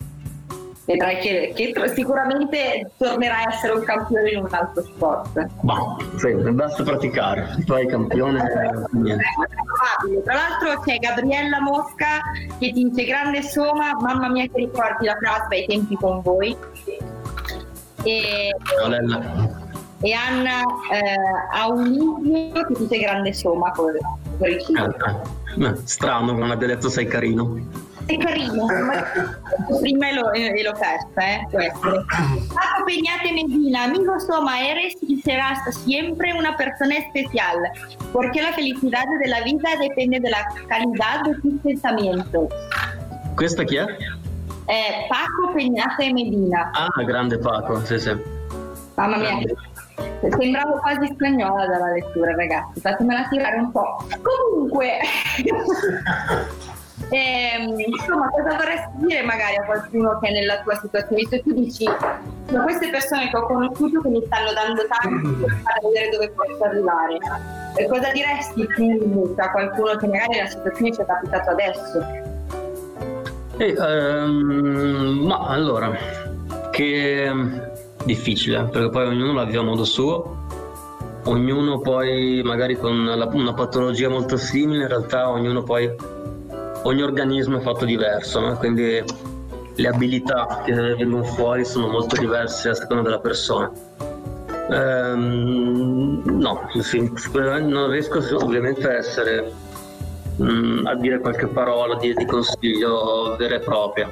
Vedrai 0.88 1.18
che, 1.18 1.52
che 1.54 1.74
sicuramente 1.94 2.92
tornerai 2.96 3.44
a 3.44 3.52
essere 3.52 3.74
un 3.74 3.84
campione 3.84 4.30
in 4.30 4.38
un 4.38 4.48
altro 4.50 4.82
sport. 4.82 5.46
Ma 5.60 5.96
sì, 6.16 6.32
basta 6.32 6.82
praticare, 6.82 7.62
poi 7.66 7.86
campione. 7.86 8.38
Tra 10.24 10.34
l'altro 10.34 10.80
c'è 10.80 10.96
Gabriella 10.96 11.60
Mosca 11.60 12.22
che 12.58 12.72
ti 12.72 12.88
dice 12.88 13.04
grande 13.04 13.42
Soma, 13.42 13.98
mamma 14.00 14.30
mia 14.30 14.46
che 14.46 14.60
ricordi 14.60 15.04
la 15.04 15.18
frase 15.20 15.56
ai 15.56 15.66
tempi 15.66 15.94
con 15.94 16.22
voi. 16.22 16.56
E, 18.04 18.50
e 20.00 20.12
Anna 20.14 20.62
eh, 20.90 21.58
Aulivio 21.58 22.64
che 22.66 22.74
dice 22.78 22.98
grande 22.98 23.34
Soma 23.34 23.72
con, 23.72 23.92
con 24.38 24.48
il 24.48 25.66
eh, 25.66 25.76
strano 25.84 26.32
non 26.32 26.50
abbia 26.50 26.68
detto 26.68 26.88
sei 26.88 27.06
carino. 27.06 27.86
È 28.08 28.16
carino, 28.16 28.64
ma 28.64 29.04
prima 29.80 30.10
lo, 30.12 30.32
eh, 30.32 30.62
l'ho 30.62 30.72
persa, 30.72 31.20
eh, 31.20 31.46
può 31.50 31.60
essere. 31.60 32.04
Paco 32.48 32.84
Peñate 32.86 33.32
Medina, 33.34 33.82
amigo 33.84 34.18
Soma, 34.18 34.58
eres 34.66 34.96
y 35.02 35.20
serás 35.20 35.58
siempre 35.84 36.32
una 36.32 36.56
persona 36.56 36.96
especial, 36.96 37.58
porque 38.10 38.40
la 38.40 38.52
felicidad 38.54 39.04
de 39.22 39.28
la 39.28 39.42
vida 39.42 39.76
depende 39.78 40.20
de 40.20 40.30
la 40.30 40.42
calidad 40.68 41.20
de 41.24 41.34
tus 41.42 41.60
pensamientos. 41.62 42.48
Questa 43.36 43.62
chi 43.64 43.76
è? 43.76 43.84
Eh, 44.68 45.06
Paco 45.10 45.52
Peñate 45.54 46.10
Medina, 46.10 46.70
Ah, 46.74 47.02
grande 47.04 47.36
Paco, 47.38 47.84
sì 47.84 47.98
sì. 47.98 48.16
mamma 48.96 49.18
mia, 49.18 49.36
sembravo 50.30 50.78
quasi 50.80 51.08
spagnola 51.12 51.66
dalla 51.66 51.92
lettura, 51.92 52.34
ragazzi, 52.34 52.80
fatemela 52.80 53.28
tirare 53.28 53.58
un 53.58 53.70
po'. 53.70 53.96
Comunque, 54.22 54.98
ehm, 57.10 57.78
insomma, 57.78 58.28
cosa 58.30 58.56
vorresti 58.56 58.90
dire 58.96 59.22
magari 59.22 59.56
a 59.56 59.64
qualcuno 59.64 60.18
che 60.20 60.28
è 60.28 60.32
nella 60.32 60.60
tua 60.62 60.74
situazione? 60.76 61.16
Visto 61.16 61.36
che 61.36 61.42
tu 61.42 61.52
dici, 61.54 61.84
sono 62.46 62.62
queste 62.62 62.90
persone 62.90 63.30
che 63.30 63.36
ho 63.36 63.46
conosciuto 63.46 64.00
che 64.00 64.08
mi 64.08 64.22
stanno 64.26 64.52
dando 64.52 64.82
tanto 64.86 65.44
per 65.44 65.56
far 65.62 65.80
vedere 65.82 66.08
dove 66.10 66.30
posso 66.30 66.64
arrivare. 66.64 67.18
E 67.76 67.86
cosa 67.86 68.10
diresti 68.12 68.66
tu 68.74 69.34
a 69.36 69.50
qualcuno 69.50 69.96
che 69.96 70.06
magari 70.06 70.36
nella 70.36 70.48
situazione 70.48 70.92
ci 70.92 71.00
è 71.00 71.06
capitato 71.06 71.50
adesso? 71.50 72.26
E, 73.58 73.74
ehm, 73.78 75.24
ma 75.26 75.46
allora, 75.48 75.92
che 76.70 77.32
difficile, 78.04 78.64
perché 78.64 78.88
poi 78.90 79.06
ognuno 79.06 79.32
la 79.32 79.44
vive 79.44 79.58
a 79.58 79.62
modo 79.62 79.84
suo, 79.84 80.46
ognuno 81.24 81.80
poi 81.80 82.40
magari 82.44 82.76
con 82.76 83.04
la- 83.04 83.28
una 83.32 83.52
patologia 83.52 84.08
molto 84.08 84.36
simile, 84.36 84.82
in 84.82 84.88
realtà 84.88 85.28
ognuno 85.28 85.62
poi, 85.62 85.92
ogni 86.88 87.02
organismo 87.02 87.58
è 87.58 87.60
fatto 87.60 87.84
diverso, 87.84 88.40
no? 88.40 88.56
quindi 88.56 89.02
le 89.74 89.88
abilità 89.88 90.62
che 90.64 90.72
vengono 90.72 91.22
fuori 91.22 91.64
sono 91.64 91.86
molto 91.88 92.16
diverse 92.16 92.70
a 92.70 92.74
seconda 92.74 93.02
della 93.02 93.20
persona. 93.20 93.70
Ehm, 94.70 96.22
no, 96.24 96.68
sì, 96.80 97.12
non 97.40 97.90
riesco 97.90 98.18
ovviamente 98.36 98.88
a 98.88 98.94
essere 98.94 99.52
mm, 100.42 100.86
a 100.86 100.94
dire 100.96 101.20
qualche 101.20 101.46
parola 101.46 101.96
di, 101.96 102.14
di 102.14 102.24
consiglio 102.24 103.36
vera 103.38 103.56
e 103.56 103.60
propria. 103.60 104.10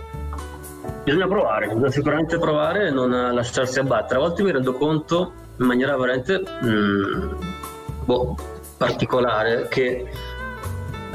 Bisogna 1.03 1.27
provare, 1.27 1.67
bisogna 1.69 1.91
sicuramente 1.91 2.39
provare 2.39 2.89
e 2.89 2.91
non 2.91 3.11
lasciarsi 3.11 3.79
abbattere. 3.79 4.21
A 4.21 4.23
volte 4.23 4.43
mi 4.43 4.53
rendo 4.53 4.75
conto 4.75 5.33
in 5.59 5.67
maniera 5.67 5.97
veramente 5.97 6.43
mm, 6.65 7.33
boh, 8.05 8.37
particolare 8.77 9.67
che 9.69 10.07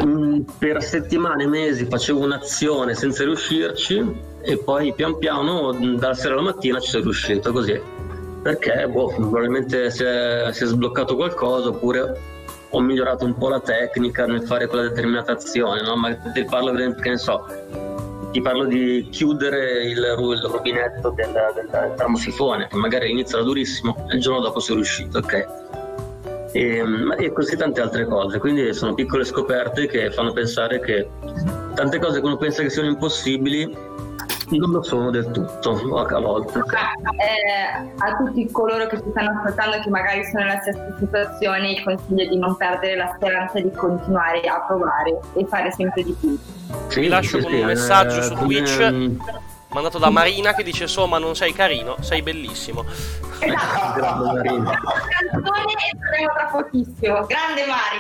mm, 0.04 0.39
per 0.58 0.82
settimane, 0.84 1.48
mesi 1.48 1.86
facevo 1.86 2.20
un'azione 2.20 2.94
senza 2.94 3.24
riuscirci 3.24 4.30
e 4.42 4.58
poi 4.58 4.94
pian 4.94 5.18
piano 5.18 5.74
mm, 5.74 5.96
dalla 5.96 6.14
sera 6.14 6.34
alla 6.34 6.44
mattina 6.44 6.80
ci 6.80 6.89
sono 6.89 7.04
riuscito 7.04 7.52
così. 7.52 7.80
Perché 8.42 8.88
boh, 8.88 9.14
probabilmente 9.16 9.92
si 9.92 10.04
è, 10.04 10.50
si 10.52 10.64
è 10.64 10.66
sbloccato 10.66 11.16
qualcosa 11.16 11.70
oppure 11.70 12.20
ho 12.72 12.80
migliorato 12.80 13.26
un 13.26 13.38
po' 13.38 13.50
la 13.50 13.60
tecnica 13.60 14.26
nel 14.26 14.44
fare 14.44 14.68
quella 14.68 14.88
determinata 14.88 15.34
azione, 15.34 15.82
no? 15.82 15.96
ma 15.96 16.16
ti 16.16 16.44
parlo 16.46 16.74
so, 17.18 17.46
ti 18.32 18.42
parlo 18.42 18.66
di 18.66 19.08
chiudere 19.12 19.84
il, 19.84 19.98
il 19.98 20.50
rubinetto 20.50 21.10
del, 21.10 21.34
del 21.54 21.94
termosifone, 21.98 22.68
che 22.68 22.78
magari 22.78 23.06
all'inizio 23.06 23.38
era 23.38 23.46
durissimo 23.46 24.08
e 24.10 24.16
il 24.16 24.22
giorno 24.22 24.39
dopo 24.39 24.60
sono 24.60 24.78
riuscito, 24.78 25.18
ok? 25.18 25.81
E, 26.54 26.84
ma- 26.84 27.16
e 27.16 27.32
così 27.32 27.56
tante 27.56 27.80
altre 27.82 28.06
cose, 28.06 28.38
quindi 28.39 28.74
sono 28.74 28.93
piccole 28.93 29.24
scoperte 29.24 29.88
che 29.88 30.12
fanno 30.12 30.34
pensare 30.34 30.80
che 30.82 31.10
tante 31.76 31.97
cose 31.99 32.20
che 32.20 32.26
uno 32.26 32.36
pensa 32.38 32.62
che 32.62 32.70
siano 32.70 32.89
impossibili 32.89 33.89
non 34.49 34.70
lo 34.72 34.82
sono 34.84 35.12
del 35.12 35.32
tutto 35.32 35.72
a 35.95 36.20
volte. 36.20 36.60
Eh, 36.60 37.93
a 37.99 38.18
tutti 38.18 38.52
coloro 38.52 38.86
che 38.88 38.97
ci 38.97 39.06
stanno 39.12 39.39
ascoltando 39.39 39.80
che 39.82 39.89
magari 39.89 40.26
sono 40.26 40.43
nella 40.43 40.60
stessa 40.60 40.93
situazione 40.99 41.72
il 41.72 41.84
consiglio 41.84 42.24
è 42.24 42.28
di 42.28 42.38
non 42.38 42.58
perdere 42.58 42.97
la 42.97 43.14
speranza 43.16 43.62
di 43.62 43.72
continuare 43.72 44.41
a 44.41 44.60
provare 44.68 45.20
e 45.36 45.45
fare 45.45 45.72
sempre 45.72 46.04
di 46.04 46.14
più 46.20 46.38
Sì, 46.89 46.99
Vi 46.99 47.08
lascio 47.08 47.38
sì, 47.38 47.43
con 47.43 47.52
sì, 47.54 47.60
un 47.60 47.66
messaggio 47.66 48.18
eh, 48.18 48.24
su 48.24 48.34
come- 48.34 48.45
Twitch. 48.47 49.32
Mandato 49.74 49.97
da 49.97 50.09
Marina 50.09 50.53
che 50.53 50.63
dice 50.63 50.88
Soma 50.88 51.17
non 51.17 51.36
sei 51.36 51.53
carino, 51.53 51.97
sei 52.01 52.22
bellissimo. 52.22 52.86
Esatto. 53.39 53.99
Grande 53.99 54.32
Marina. 54.34 54.80
Canzone 55.30 55.74
e 55.74 55.97
torniamo 55.99 56.34
tra 56.34 56.45
pochissimo. 56.51 57.26
Grande 57.26 57.65
Mari. 57.65 57.99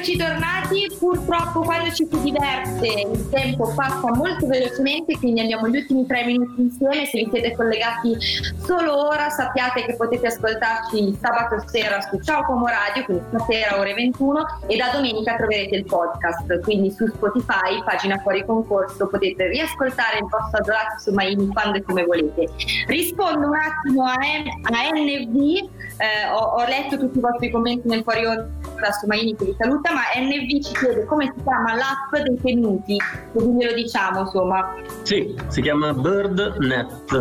Rieccoci 0.00 0.16
tornati, 0.16 0.86
purtroppo 1.00 1.62
quando 1.62 1.90
ci 1.92 2.06
si 2.08 2.20
diverte 2.20 3.08
il 3.10 3.28
tempo 3.30 3.72
passa 3.74 4.12
molto 4.14 4.46
velocemente, 4.46 5.16
quindi 5.16 5.40
abbiamo 5.40 5.66
gli 5.66 5.78
ultimi 5.78 6.06
tre 6.06 6.24
minuti 6.26 6.60
insieme, 6.60 7.06
se 7.06 7.24
vi 7.24 7.30
siete 7.32 7.56
collegati 7.56 8.16
solo 8.62 9.08
ora 9.08 9.30
sappiate 9.30 9.86
che 9.86 9.96
potete 9.96 10.26
ascoltarci 10.26 11.18
sabato 11.18 11.64
sera 11.66 12.02
su 12.02 12.20
Ciao 12.20 12.42
Como 12.42 12.66
Radio, 12.66 13.04
quindi 13.04 13.24
stasera 13.28 13.78
ore 13.78 13.94
21 13.94 14.58
e 14.66 14.76
da 14.76 14.90
domenica 14.92 15.36
troverete 15.36 15.76
il 15.76 15.84
podcast, 15.86 16.60
quindi 16.60 16.90
su 16.90 17.06
Spotify, 17.06 17.82
pagina 17.82 18.18
fuori 18.18 18.44
concorso, 18.44 19.08
potete 19.08 19.48
riascoltare 19.48 20.18
il 20.18 20.26
vostro 20.28 20.58
adorato 20.58 20.98
su 20.98 21.12
Maini 21.12 21.48
quando 21.48 21.78
e 21.78 21.82
come 21.82 22.04
volete. 22.04 22.46
Rispondo 22.86 23.46
un 23.46 23.56
attimo 23.56 24.04
a, 24.04 24.16
M- 24.16 24.74
a 24.74 24.90
NV, 24.92 25.68
eh, 25.96 26.28
ho, 26.30 26.60
ho 26.60 26.64
letto 26.66 26.98
tutti 26.98 27.16
i 27.16 27.20
vostri 27.20 27.50
commenti 27.50 27.88
nel 27.88 28.02
fuori 28.02 28.26
onda 28.26 28.92
su 29.00 29.06
Maini 29.06 29.34
che 29.34 29.46
vi 29.46 29.54
saluta, 29.58 29.92
ma 29.92 30.02
NV 30.14 30.62
ci 30.62 30.72
chiede 30.74 30.89
come 31.06 31.32
si 31.36 31.42
chiama 31.42 31.74
l'app 31.74 32.22
dei 32.22 32.40
tenuti, 32.40 32.96
così 33.32 33.50
ve 33.52 33.64
lo 33.66 33.72
diciamo 33.74 34.20
insomma. 34.20 34.74
Sì, 35.02 35.34
si 35.48 35.62
chiama 35.62 35.92
BirdNet. 35.92 37.18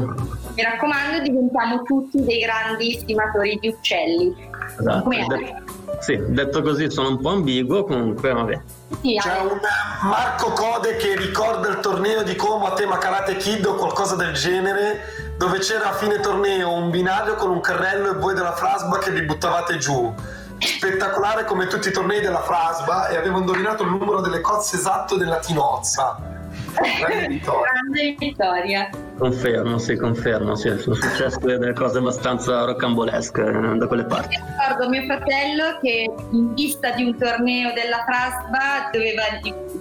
Mi 0.55 0.63
raccomando, 0.63 1.21
diventiamo 1.23 1.83
tutti 1.83 2.23
dei 2.23 2.39
grandi 2.39 2.91
stimatori 2.99 3.57
di 3.61 3.67
uccelli. 3.69 4.47
Esatto. 4.79 5.09
De- 5.09 5.63
sì, 5.99 6.17
detto 6.29 6.61
così 6.61 6.89
sono 6.89 7.09
un 7.09 7.19
po' 7.19 7.29
ambiguo, 7.29 7.83
comunque 7.83 8.31
vabbè. 8.31 8.61
Sì, 9.01 9.17
C'è 9.19 9.39
un 9.39 9.59
Marco 10.03 10.51
Code 10.51 10.95
che 10.97 11.15
ricorda 11.15 11.67
il 11.69 11.79
torneo 11.79 12.23
di 12.23 12.35
Como 12.35 12.65
a 12.67 12.73
tema 12.73 12.97
Karate 12.97 13.35
Kid 13.37 13.65
o 13.65 13.75
qualcosa 13.75 14.15
del 14.15 14.33
genere, 14.33 15.33
dove 15.37 15.59
c'era 15.59 15.89
a 15.89 15.93
fine 15.93 16.19
torneo 16.19 16.71
un 16.73 16.89
binario 16.89 17.35
con 17.35 17.49
un 17.49 17.61
carrello 17.61 18.11
e 18.11 18.13
voi 18.19 18.33
della 18.33 18.53
Frasba 18.53 18.97
che 18.97 19.11
vi 19.11 19.23
buttavate 19.23 19.77
giù. 19.77 20.13
Spettacolare 20.59 21.45
come 21.45 21.67
tutti 21.67 21.87
i 21.87 21.91
tornei 21.91 22.21
della 22.21 22.41
Frasba 22.41 23.07
e 23.07 23.17
avevo 23.17 23.39
indovinato 23.39 23.83
il 23.83 23.89
numero 23.89 24.21
delle 24.21 24.41
cozze 24.41 24.75
esatto 24.75 25.15
della 25.15 25.39
Tinozza. 25.39 26.37
Grande 26.73 27.27
vittoria. 27.33 27.71
Grande 27.71 28.15
vittoria. 28.17 28.89
Confermo, 29.17 29.77
sì, 29.77 29.95
confermo, 29.95 30.55
sì, 30.55 30.77
sono 30.77 30.95
successe 30.95 31.39
delle 31.39 31.73
cose 31.73 31.97
abbastanza 31.97 32.65
rocambolesche 32.65 33.41
eh, 33.41 33.77
da 33.77 33.87
quelle 33.87 34.05
parti. 34.05 34.35
Ricordo 34.35 34.89
mio 34.89 35.03
fratello 35.03 35.77
che 35.81 36.09
in 36.31 36.53
vista 36.53 36.91
di 36.91 37.03
un 37.03 37.17
torneo 37.17 37.73
della 37.73 38.03
Frasba 38.05 38.89
doveva 38.91 39.23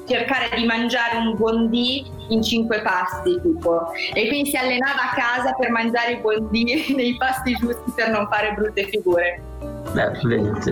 cercare 0.06 0.56
di 0.56 0.64
mangiare 0.64 1.18
un 1.18 1.36
buondì 1.36 2.04
in 2.30 2.42
cinque 2.42 2.80
pasti 2.82 3.40
tipo 3.40 3.92
e 4.12 4.26
quindi 4.28 4.50
si 4.50 4.56
allenava 4.56 5.10
a 5.10 5.14
casa 5.14 5.52
per 5.52 5.70
mangiare 5.70 6.12
i 6.12 6.16
buondì 6.16 6.92
nei 6.96 7.16
pasti 7.16 7.54
giusti 7.54 7.92
per 7.94 8.10
non 8.10 8.26
fare 8.28 8.52
brutte 8.54 8.84
figure. 8.84 9.42
Eh, 9.98 10.10
vedi, 10.26 10.50
sì. 10.62 10.70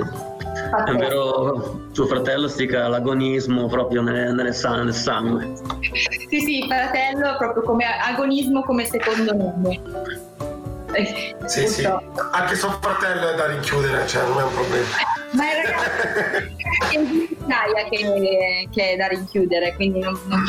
È 0.85 0.93
vero, 0.95 1.89
tuo 1.93 2.07
fratello 2.07 2.49
stica 2.49 2.89
l'agonismo 2.89 3.67
proprio 3.67 4.03
nelle- 4.03 4.33
nelle 4.33 4.53
sa- 4.53 4.83
nel 4.83 4.93
sangue. 4.95 5.53
Sì, 6.29 6.41
sì, 6.41 6.65
fratello 6.69 7.37
proprio 7.39 7.63
come 7.63 7.85
agonismo 7.85 8.63
come 8.63 8.85
secondo 8.85 9.33
nome. 9.35 9.81
Eh, 10.93 11.35
Sì, 11.47 11.67
sì. 11.67 11.85
Anche 12.33 12.55
suo 12.55 12.71
fratello 12.81 13.29
è 13.31 13.35
da 13.35 13.47
rinchiudere, 13.47 14.07
cioè 14.07 14.27
non 14.27 14.39
è 14.39 14.43
un 14.45 14.53
problema. 14.53 14.87
Ma 15.33 15.45
in 15.45 15.51
realtà 15.63 15.85
è 16.91 16.95
in 16.99 17.03
migliaia 17.03 17.89
che, 17.91 18.69
che 18.73 18.91
è 18.93 18.97
da 18.97 19.07
rinchiudere, 19.09 19.75
quindi 19.75 20.01
non, 20.01 20.19
non 20.27 20.43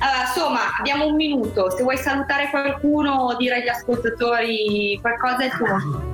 Allora, 0.00 0.20
insomma, 0.26 0.60
abbiamo 0.78 1.06
un 1.06 1.14
minuto. 1.14 1.70
Se 1.70 1.82
vuoi 1.82 1.96
salutare 1.96 2.48
qualcuno 2.50 3.12
o 3.12 3.36
dire 3.36 3.56
agli 3.56 3.68
ascoltatori 3.68 4.98
qualcosa, 5.00 5.38
è 5.38 5.44
il 5.46 5.50
tuo 5.52 5.66
momento. 5.66 6.13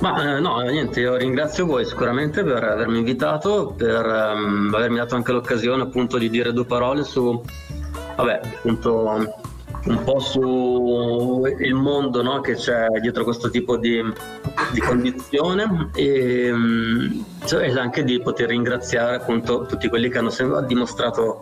Ma 0.00 0.36
eh, 0.36 0.40
no, 0.40 0.60
niente, 0.60 1.00
io 1.00 1.16
ringrazio 1.16 1.66
voi 1.66 1.84
sicuramente 1.84 2.42
per 2.42 2.64
avermi 2.64 2.98
invitato, 2.98 3.74
per 3.76 4.04
ehm, 4.06 4.72
avermi 4.74 4.96
dato 4.96 5.14
anche 5.14 5.32
l'occasione 5.32 5.82
appunto 5.82 6.16
di 6.16 6.30
dire 6.30 6.54
due 6.54 6.64
parole 6.64 7.04
su, 7.04 7.42
vabbè, 8.16 8.40
appunto 8.42 9.38
un 9.84 10.02
po' 10.02 10.18
su 10.18 11.42
il 11.58 11.74
mondo 11.74 12.22
no, 12.22 12.40
che 12.40 12.54
c'è 12.54 12.86
dietro 13.00 13.24
questo 13.24 13.50
tipo 13.50 13.76
di, 13.76 14.02
di 14.72 14.80
condizione 14.80 15.90
e, 15.94 16.52
cioè, 17.44 17.70
anche 17.78 18.02
di 18.02 18.20
poter 18.22 18.48
ringraziare 18.48 19.16
appunto 19.16 19.66
tutti 19.66 19.88
quelli 19.88 20.08
che 20.08 20.18
hanno 20.18 20.30
sempre 20.30 20.64
dimostrato 20.66 21.40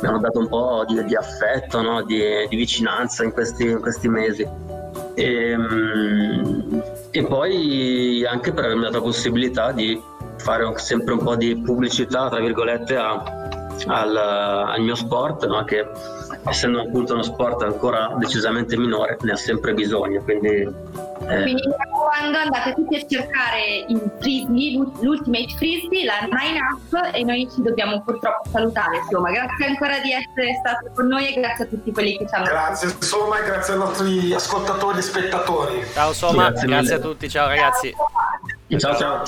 mi 0.00 0.08
hanno 0.08 0.18
dato 0.18 0.38
un 0.38 0.48
po' 0.48 0.84
di, 0.86 1.02
di 1.04 1.14
affetto, 1.14 1.80
no, 1.80 2.02
di, 2.04 2.20
di 2.48 2.56
vicinanza 2.56 3.22
in 3.24 3.32
questi, 3.32 3.64
in 3.64 3.80
questi 3.80 4.08
mesi. 4.08 4.46
E, 5.14 5.56
mm, 5.56 6.80
e 7.18 7.24
poi 7.24 8.24
anche 8.26 8.52
per 8.52 8.64
avermi 8.64 8.82
dato 8.82 8.98
la 8.98 9.02
possibilità 9.02 9.72
di 9.72 10.00
fare 10.36 10.70
sempre 10.76 11.14
un 11.14 11.22
po' 11.22 11.34
di 11.34 11.56
pubblicità, 11.56 12.28
tra 12.28 12.40
virgolette, 12.40 12.96
a- 12.96 13.22
al, 13.86 14.16
al 14.16 14.80
mio 14.80 14.94
sport, 14.94 15.46
no? 15.46 15.64
che 15.64 15.86
essendo 16.46 16.80
appunto 16.80 17.14
uno 17.14 17.22
sport 17.22 17.62
ancora 17.62 18.14
decisamente 18.18 18.76
minore, 18.76 19.16
ne 19.22 19.32
ha 19.32 19.36
sempre 19.36 19.72
bisogno. 19.74 20.22
Quindi, 20.22 20.68
Quindi 21.26 21.62
mi 21.66 21.74
raccomando 21.76 22.38
andate 22.38 22.74
tutti 22.74 22.96
a 22.96 23.06
cercare 23.06 23.84
il 23.88 24.10
frisbee, 24.20 24.72
l'ul- 24.76 24.92
l'Ultimate 25.00 25.54
Frisbee, 25.56 26.04
la 26.04 26.20
9 26.28 26.36
up 26.58 27.14
e 27.14 27.22
noi 27.24 27.48
ci 27.52 27.62
dobbiamo 27.62 28.00
purtroppo 28.02 28.48
salutare. 28.50 28.98
Insomma, 28.98 29.30
grazie 29.30 29.66
ancora 29.66 29.98
di 29.98 30.12
essere 30.12 30.54
stato 30.60 30.90
con 30.94 31.06
noi 31.06 31.34
e 31.34 31.40
grazie 31.40 31.64
a 31.64 31.68
tutti 31.68 31.92
quelli 31.92 32.16
che 32.16 32.26
ci 32.28 32.34
hanno 32.34 32.44
Grazie 32.44 32.88
insomma 32.90 33.38
e 33.40 33.44
grazie 33.44 33.72
ai 33.74 33.78
nostri 33.80 34.34
ascoltatori 34.34 34.98
e 34.98 35.02
spettatori. 35.02 35.84
Ciao 35.92 36.12
Soma, 36.12 36.50
Grazie 36.50 36.66
grazie, 36.68 36.94
a 36.94 36.98
tutti, 36.98 37.28
ciao 37.28 37.48
ragazzi. 37.48 37.94
ciao 38.78 38.96
ciao. 38.96 39.22